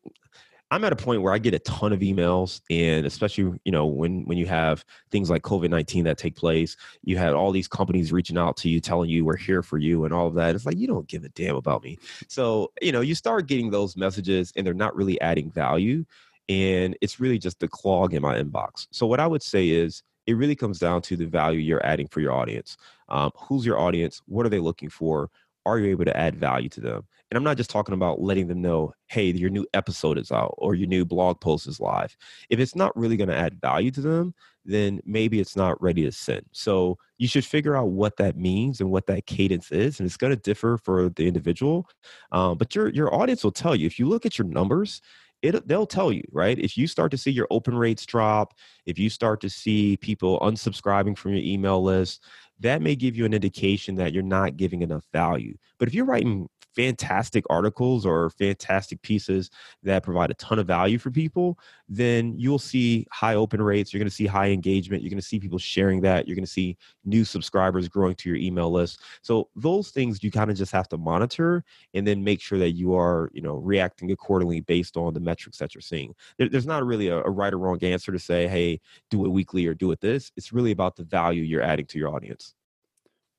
I'm 0.72 0.84
at 0.84 0.92
a 0.92 0.96
point 0.96 1.22
where 1.22 1.34
I 1.34 1.38
get 1.38 1.54
a 1.54 1.60
ton 1.60 1.94
of 1.94 2.00
emails, 2.00 2.62
and 2.70 3.06
especially 3.06 3.60
you 3.66 3.72
know 3.72 3.86
when 3.86 4.26
when 4.26 4.38
you 4.38 4.48
have 4.48 4.84
things 5.12 5.30
like 5.30 5.44
COVID 5.44 5.70
nineteen 5.70 6.04
that 6.06 6.18
take 6.18 6.36
place, 6.36 6.76
you 7.04 7.18
had 7.18 7.34
all 7.34 7.52
these 7.52 7.68
companies 7.68 8.12
reaching 8.12 8.38
out 8.38 8.58
to 8.58 8.70
you, 8.70 8.80
telling 8.82 9.10
you 9.10 9.26
we're 9.26 9.38
here 9.38 9.62
for 9.64 9.78
you, 9.78 10.06
and 10.06 10.14
all 10.14 10.28
of 10.28 10.34
that. 10.36 10.56
It's 10.56 10.66
like 10.66 10.78
you 10.78 10.88
don't 10.88 11.08
give 11.08 11.24
a 11.24 11.30
damn 11.30 11.56
about 11.56 11.84
me. 11.84 11.98
So 12.28 12.72
you 12.82 12.92
know 12.92 13.02
you 13.02 13.16
start 13.16 13.48
getting 13.48 13.70
those 13.70 13.96
messages, 13.96 14.52
and 14.56 14.66
they're 14.66 14.74
not 14.74 14.96
really 14.96 15.20
adding 15.22 15.52
value. 15.52 16.06
and 16.50 16.96
it's 17.02 17.20
really 17.20 17.40
just 17.40 17.60
the 17.60 17.68
clog 17.68 18.14
in 18.14 18.22
my 18.22 18.38
inbox. 18.42 18.88
So 18.92 19.08
what 19.08 19.20
I 19.20 19.28
would 19.28 19.44
say 19.44 19.70
is 19.70 20.04
it 20.28 20.34
really 20.34 20.56
comes 20.56 20.80
down 20.80 21.02
to 21.04 21.18
the 21.18 21.26
value 21.26 21.60
you're 21.60 21.86
adding 21.86 22.08
for 22.08 22.20
your 22.20 22.34
audience. 22.34 22.78
Um, 23.10 23.32
who's 23.36 23.66
your 23.66 23.80
audience? 23.80 24.22
What 24.28 24.46
are 24.46 24.50
they 24.50 24.60
looking 24.60 24.90
for? 24.90 25.30
Are 25.66 25.80
you 25.80 25.92
able 25.92 26.06
to 26.06 26.16
add 26.16 26.36
value 26.36 26.70
to 26.70 26.82
them? 26.82 27.08
And 27.32 27.38
I'm 27.38 27.44
not 27.44 27.58
just 27.58 27.70
talking 27.70 27.96
about 27.96 28.22
letting 28.22 28.48
them 28.48 28.62
know, 28.62 28.94
hey, 29.08 29.32
your 29.32 29.50
new 29.50 29.66
episode 29.74 30.18
is 30.18 30.32
out 30.32 30.54
or 30.58 30.76
your 30.76 30.88
new 30.88 31.06
blog 31.06 31.42
post 31.42 31.68
is 31.68 31.80
live. 31.80 32.16
If 32.50 32.60
it's 32.60 32.76
not 32.76 32.96
really 32.96 33.18
going 33.18 33.30
to 33.30 33.36
add 33.36 33.60
value 33.60 33.92
to 33.92 34.02
them, 34.02 34.34
then 34.66 35.00
maybe 35.06 35.40
it's 35.40 35.56
not 35.56 35.82
ready 35.82 36.04
to 36.04 36.12
send. 36.12 36.46
So 36.52 36.98
you 37.18 37.28
should 37.28 37.46
figure 37.46 37.76
out 37.76 37.90
what 37.90 38.18
that 38.18 38.36
means 38.36 38.82
and 38.82 38.92
what 38.92 39.06
that 39.08 39.26
cadence 39.28 39.72
is, 39.72 40.00
and 40.00 40.08
it's 40.08 40.18
going 40.18 40.36
to 40.36 40.42
differ 40.42 40.78
for 40.78 41.10
the 41.10 41.28
individual. 41.28 41.88
Um, 42.32 42.58
but 42.58 42.76
your 42.76 42.90
your 42.90 43.14
audience 43.14 43.44
will 43.44 43.52
tell 43.52 43.76
you 43.76 43.86
if 43.86 44.00
you 44.00 44.08
look 44.08 44.26
at 44.26 44.38
your 44.38 44.48
numbers. 44.48 45.02
It, 45.42 45.68
they'll 45.68 45.86
tell 45.86 46.12
you 46.12 46.24
right 46.32 46.58
if 46.58 46.76
you 46.76 46.88
start 46.88 47.12
to 47.12 47.18
see 47.18 47.30
your 47.30 47.46
open 47.52 47.78
rates 47.78 48.06
drop 48.06 48.56
if 48.88 48.98
you 48.98 49.10
start 49.12 49.42
to 49.42 49.50
see 49.50 49.96
people 49.98 50.40
unsubscribing 50.40 51.16
from 51.16 51.34
your 51.34 51.44
email 51.44 51.84
list 51.84 52.24
that 52.60 52.82
may 52.82 52.96
give 52.96 53.16
you 53.16 53.26
an 53.26 53.34
indication 53.34 53.96
that 53.96 54.14
you're 54.14 54.24
not 54.24 54.58
giving 54.58 54.82
enough 54.82 55.04
value. 55.12 55.56
But 55.78 55.88
if 55.88 55.94
you're 55.94 56.06
writing 56.06 56.48
fantastic 56.76 57.46
articles 57.50 58.06
or 58.06 58.30
fantastic 58.32 59.02
pieces 59.02 59.50
that 59.84 60.04
provide 60.04 60.32
a 60.32 60.36
ton 60.36 60.60
of 60.60 60.68
value 60.68 60.98
for 60.98 61.12
people, 61.12 61.58
then 61.88 62.34
you'll 62.38 62.60
see 62.60 63.08
high 63.12 63.36
open 63.36 63.62
rates. 63.62 63.94
You're 63.94 64.00
going 64.00 64.10
to 64.10 64.16
see 64.16 64.26
high 64.26 64.50
engagement. 64.50 65.02
You're 65.02 65.10
going 65.10 65.22
to 65.22 65.26
see 65.26 65.40
people 65.40 65.60
sharing 65.60 66.02
that. 66.02 66.28
You're 66.28 66.36
going 66.36 66.46
to 66.46 66.52
see 66.52 66.78
new 67.06 67.24
subscribers 67.24 67.88
growing 67.88 68.16
to 68.16 68.30
your 68.30 68.38
email 68.38 68.72
list. 68.72 69.02
So 69.22 69.50
those 69.56 69.92
things 69.92 70.24
you 70.24 70.32
kind 70.32 70.52
of 70.52 70.58
just 70.58 70.72
have 70.72 70.90
to 70.90 70.98
monitor 70.98 71.64
and 71.94 72.06
then 72.06 72.24
make 72.24 72.42
sure 72.42 72.60
that 72.60 72.72
you 72.72 72.96
are, 72.96 73.30
you 73.34 73.42
know, 73.42 73.56
reacting 73.56 74.12
accordingly 74.12 74.62
based 74.62 74.98
on 74.98 75.14
the 75.14 75.20
metrics 75.20 75.58
that 75.60 75.74
you're 75.74 75.82
seeing. 75.82 76.14
There, 76.38 76.50
there's 76.50 76.66
not 76.66 76.86
really 76.86 77.08
a, 77.08 77.18
a 77.18 77.30
right 77.30 77.54
or 77.54 77.60
wrong 77.60 77.84
answer 77.84 78.12
to 78.12 78.20
say, 78.20 78.48
hey, 78.48 78.82
do 79.10 79.26
it 79.26 79.30
weekly 79.30 79.66
or 79.68 79.74
do 79.74 79.92
it 79.92 80.02
this. 80.02 80.32
It's 80.36 80.52
really 80.52 80.72
about 80.72 80.96
the 80.96 81.04
value 81.04 81.44
you're 81.44 81.62
adding 81.62 81.86
to 81.88 82.00
your 82.00 82.14
audience. 82.14 82.54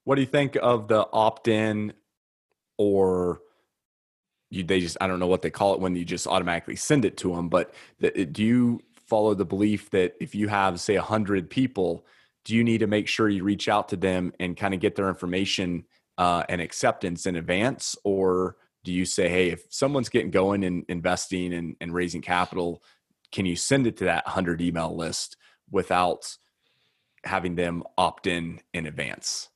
What 0.05 0.15
do 0.15 0.21
you 0.21 0.27
think 0.27 0.57
of 0.63 0.87
the 0.87 1.09
opt-in 1.13 1.93
or 2.79 3.41
you 4.51 4.63
they 4.63 4.81
just 4.81 4.97
I 5.01 5.07
don't 5.07 5.19
know 5.19 5.27
what 5.27 5.43
they 5.43 5.51
call 5.51 5.75
it 5.75 5.81
when 5.81 5.97
you 5.97 6.05
just 6.05 6.27
automatically 6.27 6.77
send 6.77 7.05
it 7.05 7.17
to 7.19 7.35
them. 7.35 7.49
But 7.49 7.75
the, 7.99 8.11
do 8.25 8.45
you 8.45 8.81
follow 9.07 9.35
the 9.35 9.45
belief 9.45 9.91
that 9.91 10.15
if 10.21 10.35
you 10.35 10.49
have 10.49 10.81
say 10.81 10.97
a 10.97 11.03
hundred 11.03 11.51
people, 11.51 12.07
do 12.45 12.55
you 12.55 12.65
need 12.65 12.79
to 12.79 12.87
make 12.87 13.09
sure 13.09 13.29
you 13.29 13.45
reach 13.45 13.69
out 13.69 13.89
to 13.89 13.97
them 13.97 14.33
and 14.41 14.57
kind 14.57 14.75
of 14.75 14.81
get 14.81 14.95
their 14.97 15.09
information 15.09 15.85
uh, 16.19 16.45
and 16.49 16.61
acceptance 16.61 17.27
in 17.27 17.37
advance, 17.37 17.97
or 18.05 18.57
do 18.85 18.93
you 18.93 19.05
say, 19.05 19.29
hey, 19.29 19.51
if 19.51 19.65
someone's 19.69 20.09
getting 20.09 20.31
going 20.31 20.65
and 20.65 20.85
investing 20.89 21.53
and, 21.53 21.77
and 21.81 21.93
raising 21.93 22.23
capital, 22.23 22.83
can 23.33 23.45
you 23.45 23.57
send 23.57 23.87
it 23.87 23.97
to 23.99 24.05
that 24.05 24.27
hundred 24.29 24.61
email 24.61 24.97
list 24.97 25.37
without 25.71 26.37
having 27.25 27.57
them 27.57 27.83
opt 27.99 28.27
in 28.27 28.61
in 28.73 28.87
advance? 28.87 29.49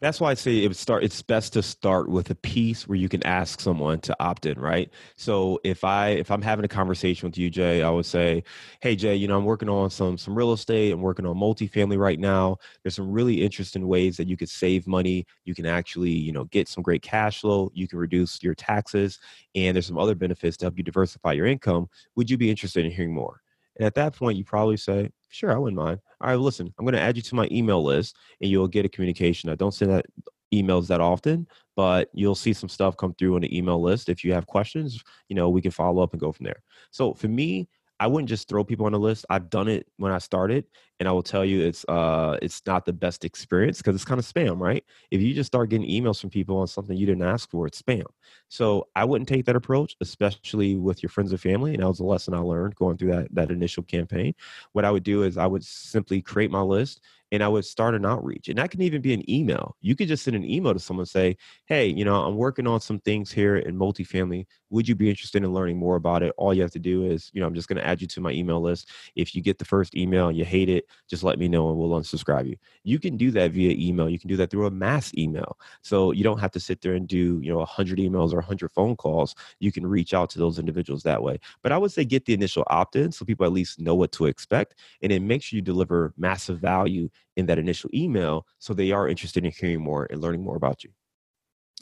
That's 0.00 0.20
why 0.20 0.30
I 0.30 0.34
say 0.34 0.58
it 0.58 0.76
start. 0.76 1.02
It's 1.02 1.20
best 1.22 1.52
to 1.54 1.62
start 1.62 2.08
with 2.08 2.30
a 2.30 2.36
piece 2.36 2.86
where 2.86 2.94
you 2.96 3.08
can 3.08 3.20
ask 3.26 3.60
someone 3.60 3.98
to 4.02 4.14
opt 4.20 4.46
in, 4.46 4.56
right? 4.56 4.88
So 5.16 5.58
if 5.64 5.82
I 5.82 6.10
if 6.10 6.30
I'm 6.30 6.40
having 6.40 6.64
a 6.64 6.68
conversation 6.68 7.28
with 7.28 7.36
you, 7.36 7.50
Jay, 7.50 7.82
I 7.82 7.90
would 7.90 8.06
say, 8.06 8.44
"Hey, 8.80 8.94
Jay, 8.94 9.16
you 9.16 9.26
know, 9.26 9.36
I'm 9.36 9.44
working 9.44 9.68
on 9.68 9.90
some 9.90 10.16
some 10.16 10.36
real 10.38 10.52
estate. 10.52 10.92
I'm 10.92 11.00
working 11.02 11.26
on 11.26 11.34
multifamily 11.36 11.98
right 11.98 12.20
now. 12.20 12.58
There's 12.82 12.94
some 12.94 13.10
really 13.10 13.42
interesting 13.42 13.88
ways 13.88 14.16
that 14.18 14.28
you 14.28 14.36
could 14.36 14.48
save 14.48 14.86
money. 14.86 15.26
You 15.44 15.54
can 15.56 15.66
actually, 15.66 16.12
you 16.12 16.30
know, 16.32 16.44
get 16.44 16.68
some 16.68 16.84
great 16.84 17.02
cash 17.02 17.40
flow. 17.40 17.72
You 17.74 17.88
can 17.88 17.98
reduce 17.98 18.40
your 18.40 18.54
taxes, 18.54 19.18
and 19.56 19.74
there's 19.74 19.86
some 19.86 19.98
other 19.98 20.14
benefits 20.14 20.56
to 20.58 20.66
help 20.66 20.78
you 20.78 20.84
diversify 20.84 21.32
your 21.32 21.46
income. 21.46 21.88
Would 22.14 22.30
you 22.30 22.38
be 22.38 22.50
interested 22.50 22.84
in 22.84 22.92
hearing 22.92 23.14
more?" 23.14 23.42
And 23.78 23.86
at 23.86 23.94
that 23.94 24.14
point, 24.14 24.36
you 24.36 24.44
probably 24.44 24.76
say, 24.76 25.10
Sure, 25.30 25.52
I 25.52 25.58
wouldn't 25.58 25.80
mind. 25.80 26.00
All 26.20 26.28
right, 26.28 26.36
listen, 26.36 26.72
I'm 26.78 26.84
going 26.84 26.94
to 26.94 27.00
add 27.00 27.16
you 27.16 27.22
to 27.22 27.34
my 27.34 27.48
email 27.52 27.84
list 27.84 28.16
and 28.40 28.50
you'll 28.50 28.66
get 28.66 28.86
a 28.86 28.88
communication. 28.88 29.50
I 29.50 29.56
don't 29.56 29.74
send 29.74 29.90
that 29.90 30.06
emails 30.54 30.86
that 30.88 31.00
often, 31.00 31.46
but 31.76 32.08
you'll 32.14 32.34
see 32.34 32.52
some 32.52 32.68
stuff 32.68 32.96
come 32.96 33.14
through 33.14 33.34
on 33.34 33.42
the 33.42 33.56
email 33.56 33.80
list. 33.80 34.08
If 34.08 34.24
you 34.24 34.32
have 34.32 34.46
questions, 34.46 35.02
you 35.28 35.36
know, 35.36 35.50
we 35.50 35.60
can 35.60 35.70
follow 35.70 36.02
up 36.02 36.12
and 36.12 36.20
go 36.20 36.32
from 36.32 36.44
there. 36.44 36.62
So 36.90 37.12
for 37.14 37.28
me, 37.28 37.68
I 38.00 38.06
wouldn't 38.06 38.28
just 38.28 38.48
throw 38.48 38.64
people 38.64 38.86
on 38.86 38.92
the 38.92 38.98
list. 38.98 39.26
I've 39.30 39.50
done 39.50 39.68
it 39.68 39.86
when 39.96 40.12
I 40.12 40.18
started, 40.18 40.64
and 41.00 41.08
I 41.08 41.12
will 41.12 41.22
tell 41.22 41.44
you 41.44 41.62
it's 41.62 41.84
uh 41.88 42.38
it's 42.42 42.62
not 42.66 42.84
the 42.84 42.92
best 42.92 43.24
experience 43.24 43.78
because 43.78 43.94
it's 43.94 44.04
kind 44.04 44.18
of 44.18 44.26
spam, 44.26 44.58
right? 44.60 44.84
If 45.10 45.20
you 45.20 45.34
just 45.34 45.48
start 45.48 45.70
getting 45.70 45.88
emails 45.88 46.20
from 46.20 46.30
people 46.30 46.58
on 46.58 46.66
something 46.68 46.96
you 46.96 47.06
didn't 47.06 47.22
ask 47.24 47.50
for, 47.50 47.66
it's 47.66 47.80
spam. 47.82 48.04
So 48.48 48.88
I 48.96 49.04
wouldn't 49.04 49.28
take 49.28 49.44
that 49.46 49.56
approach, 49.56 49.96
especially 50.00 50.76
with 50.76 51.02
your 51.02 51.10
friends 51.10 51.32
and 51.32 51.40
family. 51.40 51.74
And 51.74 51.82
that 51.82 51.88
was 51.88 52.00
a 52.00 52.04
lesson 52.04 52.34
I 52.34 52.38
learned 52.38 52.76
going 52.76 52.96
through 52.96 53.10
that 53.12 53.34
that 53.34 53.50
initial 53.50 53.82
campaign. 53.82 54.34
What 54.72 54.84
I 54.84 54.90
would 54.90 55.02
do 55.04 55.22
is 55.22 55.36
I 55.38 55.46
would 55.46 55.64
simply 55.64 56.22
create 56.22 56.50
my 56.50 56.60
list 56.62 57.00
and 57.30 57.42
I 57.42 57.48
would 57.48 57.64
start 57.64 57.94
an 57.94 58.06
outreach. 58.06 58.48
And 58.48 58.58
that 58.58 58.70
can 58.70 58.80
even 58.80 59.02
be 59.02 59.12
an 59.12 59.28
email. 59.30 59.76
You 59.80 59.94
could 59.94 60.08
just 60.08 60.24
send 60.24 60.36
an 60.36 60.48
email 60.48 60.72
to 60.72 60.80
someone 60.80 61.06
say, 61.06 61.36
Hey, 61.66 61.86
you 61.88 62.04
know, 62.04 62.22
I'm 62.24 62.36
working 62.36 62.66
on 62.66 62.80
some 62.80 63.00
things 63.00 63.30
here 63.30 63.56
in 63.56 63.76
multifamily. 63.76 64.46
Would 64.70 64.88
you 64.88 64.94
be 64.94 65.08
interested 65.08 65.42
in 65.42 65.52
learning 65.52 65.78
more 65.78 65.96
about 65.96 66.22
it? 66.22 66.32
All 66.36 66.52
you 66.52 66.62
have 66.62 66.70
to 66.72 66.78
do 66.78 67.04
is, 67.04 67.30
you 67.32 67.40
know, 67.40 67.46
I'm 67.46 67.54
just 67.54 67.68
going 67.68 67.78
to 67.78 67.86
add 67.86 68.00
you 68.00 68.06
to 68.08 68.20
my 68.20 68.32
email 68.32 68.60
list. 68.60 68.90
If 69.14 69.34
you 69.34 69.42
get 69.42 69.58
the 69.58 69.64
first 69.64 69.96
email 69.96 70.28
and 70.28 70.36
you 70.36 70.44
hate 70.44 70.68
it, 70.68 70.86
just 71.08 71.22
let 71.22 71.38
me 71.38 71.48
know 71.48 71.70
and 71.70 71.78
we'll 71.78 71.90
unsubscribe 71.90 72.46
you. 72.48 72.56
You 72.84 72.98
can 72.98 73.16
do 73.16 73.30
that 73.32 73.52
via 73.52 73.74
email. 73.78 74.08
You 74.08 74.18
can 74.18 74.28
do 74.28 74.36
that 74.36 74.50
through 74.50 74.66
a 74.66 74.70
mass 74.70 75.12
email. 75.16 75.58
So 75.82 76.12
you 76.12 76.22
don't 76.22 76.38
have 76.38 76.50
to 76.52 76.60
sit 76.60 76.80
there 76.82 76.94
and 76.94 77.08
do, 77.08 77.40
you 77.42 77.50
know, 77.50 77.58
100 77.58 77.98
emails 77.98 78.32
or 78.32 78.36
100 78.36 78.70
phone 78.70 78.96
calls. 78.96 79.34
You 79.60 79.72
can 79.72 79.86
reach 79.86 80.12
out 80.14 80.30
to 80.30 80.38
those 80.38 80.58
individuals 80.58 81.02
that 81.04 81.22
way. 81.22 81.38
But 81.62 81.72
I 81.72 81.78
would 81.78 81.92
say 81.92 82.04
get 82.04 82.26
the 82.26 82.34
initial 82.34 82.64
opt 82.68 82.96
in 82.96 83.12
so 83.12 83.24
people 83.24 83.46
at 83.46 83.52
least 83.52 83.80
know 83.80 83.94
what 83.94 84.12
to 84.12 84.26
expect. 84.26 84.74
And 85.02 85.12
then 85.12 85.26
make 85.26 85.42
sure 85.42 85.56
you 85.56 85.62
deliver 85.62 86.12
massive 86.16 86.58
value 86.58 87.08
in 87.36 87.46
that 87.46 87.58
initial 87.58 87.90
email 87.94 88.46
so 88.58 88.74
they 88.74 88.90
are 88.90 89.08
interested 89.08 89.44
in 89.44 89.52
hearing 89.52 89.80
more 89.80 90.06
and 90.10 90.20
learning 90.20 90.42
more 90.42 90.56
about 90.56 90.84
you. 90.84 90.90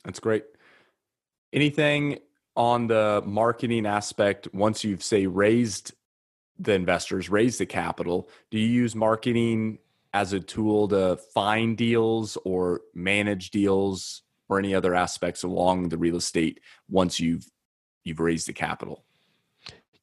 That's 0.05 0.21
great. 0.21 0.45
Anything 1.53 2.19
on 2.57 2.87
the 2.87 3.23
marketing 3.27 3.87
aspect 3.87 4.49
once 4.55 4.85
you've 4.85 5.03
say 5.03 5.27
raised 5.27 5.93
the 6.59 6.73
investors, 6.73 7.29
raised 7.29 7.61
the 7.61 7.67
capital, 7.67 8.29
do 8.51 8.59
you 8.59 8.67
use 8.67 8.95
marketing 8.95 9.79
as 10.15 10.33
a 10.33 10.41
tool 10.41 10.89
to 10.89 11.19
find 11.35 11.77
deals 11.77 12.39
or 12.45 12.81
manage 12.95 13.51
deals 13.51 14.23
or 14.49 14.59
any 14.59 14.75
other 14.75 14.95
aspects 14.95 15.43
along 15.43 15.89
the 15.89 15.99
real 15.99 16.17
estate 16.17 16.61
once 16.89 17.21
you've 17.21 17.47
you've 18.05 18.21
raised 18.21 18.49
the 18.49 18.53
capital? 18.53 19.05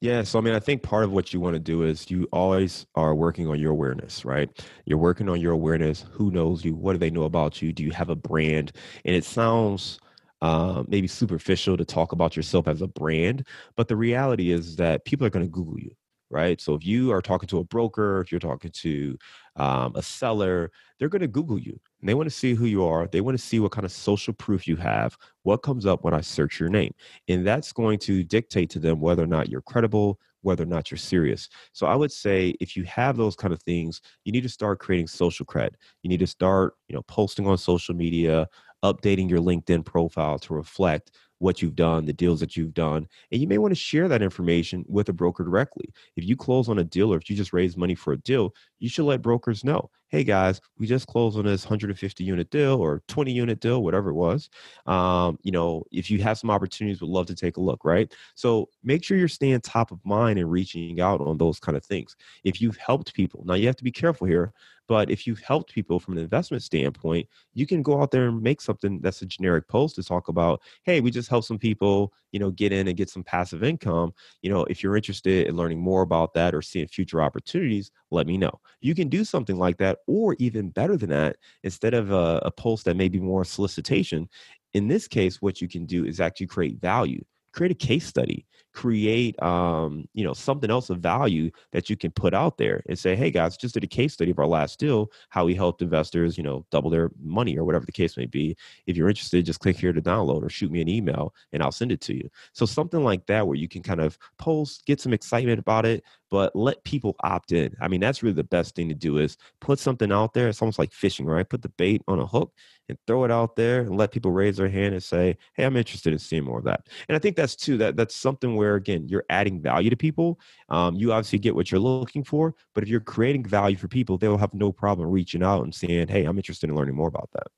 Yeah, 0.00 0.22
so 0.22 0.38
I 0.38 0.42
mean, 0.42 0.54
I 0.54 0.60
think 0.60 0.82
part 0.82 1.04
of 1.04 1.12
what 1.12 1.32
you 1.32 1.40
want 1.40 1.54
to 1.54 1.60
do 1.60 1.82
is 1.82 2.10
you 2.10 2.28
always 2.30 2.84
are 2.94 3.14
working 3.14 3.48
on 3.48 3.58
your 3.58 3.72
awareness, 3.72 4.24
right? 4.24 4.50
You're 4.84 4.98
working 4.98 5.30
on 5.30 5.40
your 5.40 5.52
awareness. 5.52 6.04
Who 6.12 6.30
knows 6.30 6.62
you? 6.62 6.74
What 6.74 6.92
do 6.92 6.98
they 6.98 7.08
know 7.08 7.22
about 7.22 7.62
you? 7.62 7.72
Do 7.72 7.82
you 7.82 7.90
have 7.92 8.10
a 8.10 8.14
brand? 8.14 8.72
And 9.06 9.16
it 9.16 9.24
sounds 9.24 9.98
uh, 10.44 10.82
maybe 10.88 11.06
superficial 11.06 11.76
to 11.76 11.84
talk 11.84 12.12
about 12.12 12.36
yourself 12.36 12.68
as 12.68 12.82
a 12.82 12.86
brand, 12.86 13.46
but 13.76 13.88
the 13.88 13.96
reality 13.96 14.50
is 14.50 14.76
that 14.76 15.04
people 15.04 15.26
are 15.26 15.30
going 15.30 15.44
to 15.44 15.50
Google 15.50 15.78
you 15.78 15.90
right? 16.30 16.60
So 16.60 16.74
if 16.74 16.84
you 16.84 17.12
are 17.12 17.22
talking 17.22 17.48
to 17.50 17.58
a 17.58 17.64
broker, 17.64 18.20
if 18.20 18.32
you're 18.32 18.40
talking 18.40 18.72
to 18.72 19.16
um, 19.54 19.92
a 19.94 20.02
seller, 20.02 20.72
they're 20.98 21.08
going 21.08 21.22
to 21.22 21.28
Google 21.28 21.58
you 21.58 21.78
and 22.00 22.08
they 22.08 22.14
want 22.14 22.28
to 22.28 22.34
see 22.34 22.54
who 22.54 22.66
you 22.66 22.84
are. 22.84 23.06
They 23.06 23.20
want 23.20 23.38
to 23.38 23.44
see 23.44 23.60
what 23.60 23.70
kind 23.70 23.84
of 23.84 23.92
social 23.92 24.32
proof 24.34 24.66
you 24.66 24.74
have, 24.76 25.16
what 25.44 25.62
comes 25.62 25.86
up 25.86 26.02
when 26.02 26.12
I 26.12 26.20
search 26.20 26.58
your 26.58 26.70
name. 26.70 26.92
And 27.28 27.46
that's 27.46 27.72
going 27.72 28.00
to 28.00 28.24
dictate 28.24 28.68
to 28.70 28.80
them 28.80 29.00
whether 29.00 29.22
or 29.22 29.28
not 29.28 29.48
you're 29.48 29.62
credible, 29.62 30.18
whether 30.42 30.64
or 30.64 30.66
not 30.66 30.90
you're 30.90 30.98
serious. 30.98 31.48
So 31.72 31.86
I 31.86 31.94
would 31.94 32.12
say 32.12 32.54
if 32.60 32.76
you 32.76 32.82
have 32.84 33.16
those 33.16 33.36
kind 33.36 33.52
of 33.52 33.62
things, 33.62 34.00
you 34.24 34.32
need 34.32 34.42
to 34.42 34.48
start 34.48 34.80
creating 34.80 35.06
social 35.06 35.46
cred. 35.46 35.70
You 36.02 36.10
need 36.10 36.20
to 36.20 36.26
start, 36.26 36.74
you 36.88 36.96
know, 36.96 37.02
posting 37.02 37.46
on 37.46 37.58
social 37.58 37.94
media, 37.94 38.48
updating 38.84 39.30
your 39.30 39.40
LinkedIn 39.40 39.84
profile 39.84 40.38
to 40.40 40.54
reflect 40.54 41.12
what 41.38 41.60
you've 41.60 41.76
done, 41.76 42.06
the 42.06 42.12
deals 42.12 42.40
that 42.40 42.56
you've 42.56 42.74
done. 42.74 43.06
And 43.30 43.40
you 43.40 43.48
may 43.48 43.58
want 43.58 43.72
to 43.72 43.76
share 43.76 44.08
that 44.08 44.22
information 44.22 44.84
with 44.88 45.08
a 45.08 45.12
broker 45.12 45.44
directly. 45.44 45.92
If 46.16 46.24
you 46.24 46.36
close 46.36 46.68
on 46.68 46.78
a 46.78 46.84
deal 46.84 47.12
or 47.12 47.16
if 47.16 47.28
you 47.28 47.36
just 47.36 47.52
raise 47.52 47.76
money 47.76 47.94
for 47.94 48.12
a 48.12 48.18
deal, 48.18 48.54
you 48.78 48.88
should 48.88 49.04
let 49.04 49.22
brokers 49.22 49.64
know 49.64 49.90
hey 50.14 50.22
guys, 50.22 50.60
we 50.78 50.86
just 50.86 51.08
closed 51.08 51.36
on 51.36 51.44
this 51.44 51.64
150 51.64 52.22
unit 52.22 52.48
deal 52.48 52.76
or 52.76 53.02
20 53.08 53.32
unit 53.32 53.58
deal, 53.58 53.82
whatever 53.82 54.10
it 54.10 54.14
was. 54.14 54.48
Um, 54.86 55.40
you 55.42 55.50
know, 55.50 55.82
if 55.90 56.08
you 56.08 56.22
have 56.22 56.38
some 56.38 56.50
opportunities, 56.50 57.00
would 57.00 57.10
love 57.10 57.26
to 57.26 57.34
take 57.34 57.56
a 57.56 57.60
look, 57.60 57.84
right? 57.84 58.14
So 58.36 58.68
make 58.84 59.02
sure 59.02 59.18
you're 59.18 59.26
staying 59.26 59.60
top 59.62 59.90
of 59.90 59.98
mind 60.04 60.38
and 60.38 60.48
reaching 60.48 61.00
out 61.00 61.20
on 61.20 61.36
those 61.36 61.58
kind 61.58 61.76
of 61.76 61.84
things. 61.84 62.14
If 62.44 62.60
you've 62.60 62.76
helped 62.76 63.12
people, 63.12 63.42
now 63.44 63.54
you 63.54 63.66
have 63.66 63.74
to 63.74 63.82
be 63.82 63.90
careful 63.90 64.28
here 64.28 64.52
but 64.86 65.10
if 65.10 65.26
you've 65.26 65.40
helped 65.40 65.72
people 65.72 65.98
from 65.98 66.16
an 66.16 66.22
investment 66.22 66.62
standpoint, 66.62 67.28
you 67.54 67.66
can 67.66 67.82
go 67.82 68.00
out 68.00 68.10
there 68.10 68.28
and 68.28 68.42
make 68.42 68.60
something 68.60 69.00
that's 69.00 69.22
a 69.22 69.26
generic 69.26 69.66
post 69.68 69.96
to 69.96 70.02
talk 70.02 70.28
about, 70.28 70.60
hey, 70.82 71.00
we 71.00 71.10
just 71.10 71.23
helped 71.28 71.46
some 71.46 71.58
people, 71.58 72.12
you 72.32 72.38
know, 72.38 72.50
get 72.50 72.72
in 72.72 72.88
and 72.88 72.96
get 72.96 73.10
some 73.10 73.24
passive 73.24 73.62
income. 73.62 74.12
You 74.42 74.50
know, 74.50 74.64
if 74.64 74.82
you're 74.82 74.96
interested 74.96 75.46
in 75.46 75.56
learning 75.56 75.80
more 75.80 76.02
about 76.02 76.34
that 76.34 76.54
or 76.54 76.62
seeing 76.62 76.88
future 76.88 77.22
opportunities, 77.22 77.90
let 78.10 78.26
me 78.26 78.38
know. 78.38 78.60
You 78.80 78.94
can 78.94 79.08
do 79.08 79.24
something 79.24 79.56
like 79.56 79.78
that, 79.78 79.98
or 80.06 80.36
even 80.38 80.70
better 80.70 80.96
than 80.96 81.10
that, 81.10 81.36
instead 81.62 81.94
of 81.94 82.10
a, 82.10 82.40
a 82.44 82.50
post 82.50 82.84
that 82.84 82.96
may 82.96 83.08
be 83.08 83.20
more 83.20 83.44
solicitation. 83.44 84.28
In 84.72 84.88
this 84.88 85.06
case, 85.06 85.40
what 85.40 85.60
you 85.60 85.68
can 85.68 85.86
do 85.86 86.04
is 86.04 86.20
actually 86.20 86.46
create 86.46 86.80
value 86.80 87.24
create 87.54 87.70
a 87.70 87.86
case 87.86 88.06
study 88.06 88.44
create 88.74 89.40
um, 89.40 90.06
you 90.14 90.24
know 90.24 90.32
something 90.32 90.70
else 90.70 90.90
of 90.90 90.98
value 90.98 91.50
that 91.72 91.88
you 91.88 91.96
can 91.96 92.10
put 92.10 92.34
out 92.34 92.58
there 92.58 92.82
and 92.88 92.98
say 92.98 93.14
hey 93.14 93.30
guys 93.30 93.56
just 93.56 93.74
did 93.74 93.84
a 93.84 93.86
case 93.86 94.12
study 94.12 94.32
of 94.32 94.38
our 94.38 94.46
last 94.46 94.78
deal 94.80 95.10
how 95.28 95.44
we 95.44 95.54
helped 95.54 95.80
investors 95.80 96.36
you 96.36 96.42
know 96.42 96.66
double 96.70 96.90
their 96.90 97.10
money 97.22 97.56
or 97.56 97.64
whatever 97.64 97.86
the 97.86 97.92
case 97.92 98.16
may 98.16 98.26
be. 98.26 98.56
If 98.86 98.96
you're 98.96 99.08
interested 99.08 99.46
just 99.46 99.60
click 99.60 99.76
here 99.76 99.92
to 99.92 100.02
download 100.02 100.42
or 100.42 100.48
shoot 100.48 100.72
me 100.72 100.80
an 100.80 100.88
email 100.88 101.34
and 101.52 101.62
i'll 101.62 101.72
send 101.72 101.92
it 101.92 102.00
to 102.02 102.14
you. 102.14 102.28
So 102.52 102.66
something 102.66 103.02
like 103.04 103.26
that 103.26 103.46
where 103.46 103.56
you 103.56 103.68
can 103.68 103.82
kind 103.82 104.00
of 104.00 104.18
post 104.38 104.84
get 104.86 105.00
some 105.00 105.12
excitement 105.12 105.60
about 105.60 105.86
it 105.86 106.02
but 106.30 106.56
let 106.56 106.82
people 106.82 107.14
opt 107.22 107.52
in. 107.52 107.76
I 107.80 107.86
mean 107.86 108.00
that's 108.00 108.22
really 108.22 108.34
the 108.34 108.42
best 108.42 108.74
thing 108.74 108.88
to 108.88 108.94
do 108.94 109.18
is 109.18 109.36
put 109.60 109.78
something 109.78 110.10
out 110.10 110.34
there. 110.34 110.48
It's 110.48 110.60
almost 110.60 110.80
like 110.80 110.92
fishing 110.92 111.26
right? 111.26 111.48
Put 111.48 111.62
the 111.62 111.68
bait 111.68 112.02
on 112.08 112.18
a 112.18 112.26
hook 112.26 112.52
and 112.88 112.98
throw 113.06 113.24
it 113.24 113.30
out 113.30 113.56
there 113.56 113.80
and 113.82 113.96
let 113.96 114.12
people 114.12 114.30
raise 114.30 114.56
their 114.56 114.68
hand 114.68 114.94
and 114.94 115.02
say, 115.02 115.36
"Hey, 115.54 115.64
I'm 115.64 115.76
interested 115.76 116.12
in 116.12 116.18
seeing 116.18 116.44
more 116.44 116.58
of 116.58 116.64
that." 116.64 116.88
And 117.08 117.16
I 117.16 117.18
think 117.18 117.36
that's 117.36 117.56
too 117.56 117.78
that 117.78 117.96
that's 117.96 118.14
something 118.14 118.56
where 118.64 118.76
again 118.76 119.08
you're 119.08 119.24
adding 119.28 119.60
value 119.60 119.90
to 119.90 119.96
people. 119.96 120.40
Um, 120.68 120.96
you 120.96 121.12
obviously 121.12 121.38
get 121.38 121.54
what 121.54 121.70
you're 121.70 121.80
looking 121.80 122.24
for, 122.24 122.54
but 122.74 122.82
if 122.82 122.88
you're 122.88 123.00
creating 123.00 123.44
value 123.44 123.76
for 123.76 123.88
people, 123.88 124.18
they 124.18 124.28
will 124.28 124.38
have 124.38 124.54
no 124.54 124.72
problem 124.72 125.10
reaching 125.10 125.42
out 125.42 125.64
and 125.64 125.74
saying, 125.74 126.08
"Hey, 126.08 126.24
I'm 126.24 126.38
interested 126.38 126.70
in 126.70 126.76
learning 126.76 126.96
more 126.96 127.08
about 127.08 127.30
that." 127.32 127.48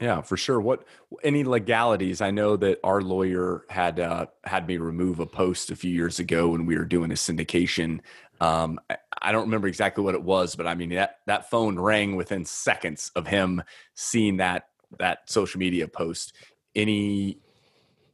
Yeah, 0.00 0.20
for 0.20 0.36
sure. 0.36 0.60
What 0.60 0.84
any 1.22 1.44
legalities? 1.44 2.20
I 2.20 2.30
know 2.30 2.56
that 2.56 2.80
our 2.84 3.00
lawyer 3.00 3.64
had 3.70 3.98
uh, 3.98 4.26
had 4.44 4.66
me 4.66 4.76
remove 4.76 5.20
a 5.20 5.26
post 5.26 5.70
a 5.70 5.76
few 5.76 5.90
years 5.90 6.18
ago 6.18 6.48
when 6.48 6.66
we 6.66 6.76
were 6.76 6.84
doing 6.84 7.10
a 7.10 7.14
syndication. 7.14 8.00
Um, 8.40 8.78
I, 8.90 8.98
I 9.22 9.32
don't 9.32 9.44
remember 9.44 9.68
exactly 9.68 10.04
what 10.04 10.14
it 10.14 10.22
was, 10.22 10.54
but 10.54 10.66
I 10.66 10.74
mean 10.74 10.90
that 10.90 11.20
that 11.26 11.50
phone 11.50 11.78
rang 11.78 12.16
within 12.16 12.44
seconds 12.44 13.10
of 13.16 13.26
him 13.26 13.62
seeing 13.94 14.36
that 14.38 14.68
that 14.98 15.30
social 15.30 15.58
media 15.58 15.88
post. 15.88 16.34
Any 16.74 17.38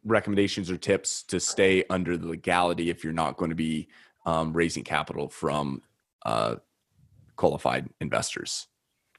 recommendations 0.05 0.71
or 0.71 0.77
tips 0.77 1.23
to 1.25 1.41
stay 1.41 1.85
under 1.91 2.17
the 2.17 2.27
legality 2.27 2.91
if 2.91 3.05
you're 3.05 3.13
not 3.13 3.37
going 3.37 3.51
to 3.51 3.57
be 3.57 3.89
um, 4.27 4.53
raising 4.53 4.85
capital 4.85 5.29
from 5.29 5.83
uh, 6.25 6.57
qualified 7.37 7.89
investors? 8.01 8.67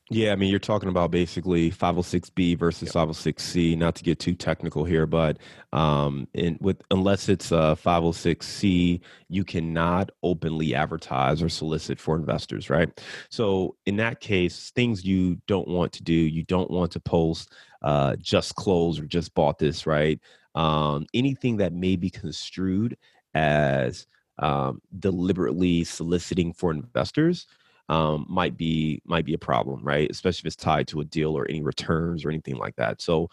Yeah, 0.10 0.34
I 0.34 0.36
mean, 0.36 0.50
you're 0.50 0.60
talking 0.60 0.90
about 0.90 1.12
basically 1.12 1.72
506B 1.72 2.60
versus 2.60 2.94
yep. 2.94 3.08
506C. 3.08 3.78
Not 3.78 3.96
to 3.96 4.04
get 4.04 4.20
too 4.20 4.36
technical 4.36 4.84
here, 4.84 5.06
but 5.06 5.38
um, 5.72 6.28
in, 6.34 6.58
with 6.60 6.82
unless 6.92 7.30
it's 7.30 7.52
a 7.52 7.78
506C, 7.82 9.00
you 9.30 9.44
cannot 9.46 10.12
openly 10.22 10.76
advertise 10.76 11.42
or 11.42 11.48
solicit 11.48 12.00
for 12.00 12.18
investors, 12.18 12.70
right? 12.70 12.90
So 13.30 13.78
in 13.86 13.96
that 13.98 14.20
case, 14.20 14.72
things 14.76 15.06
you 15.06 15.42
don't 15.48 15.70
want 15.70 15.94
to 15.94 16.04
do, 16.04 16.14
you 16.14 16.44
don't 16.44 16.70
want 16.70 16.92
to 16.92 17.00
post 17.00 17.54
uh, 17.82 18.18
just 18.18 18.56
closed 18.56 19.02
or 19.02 19.06
just 19.06 19.34
bought 19.34 19.58
this, 19.58 19.88
right? 19.88 20.20
Um, 20.56 21.06
anything 21.14 21.58
that 21.58 21.74
may 21.74 21.96
be 21.96 22.10
construed 22.10 22.98
as 23.34 24.08
um, 24.40 24.82
deliberately 25.00 25.84
soliciting 25.84 26.54
for 26.54 26.72
investors 26.72 27.48
um, 27.90 28.26
might 28.30 28.58
be 28.58 29.02
might 29.06 29.26
be 29.26 29.34
a 29.34 29.40
problem, 29.40 29.84
right? 29.84 30.10
Especially 30.10 30.42
if 30.48 30.54
it's 30.54 30.56
tied 30.56 30.88
to 30.90 31.02
a 31.02 31.06
deal 31.06 31.38
or 31.38 31.48
any 31.50 31.62
returns 31.62 32.24
or 32.24 32.30
anything 32.30 32.56
like 32.56 32.76
that. 32.78 33.02
So 33.02 33.30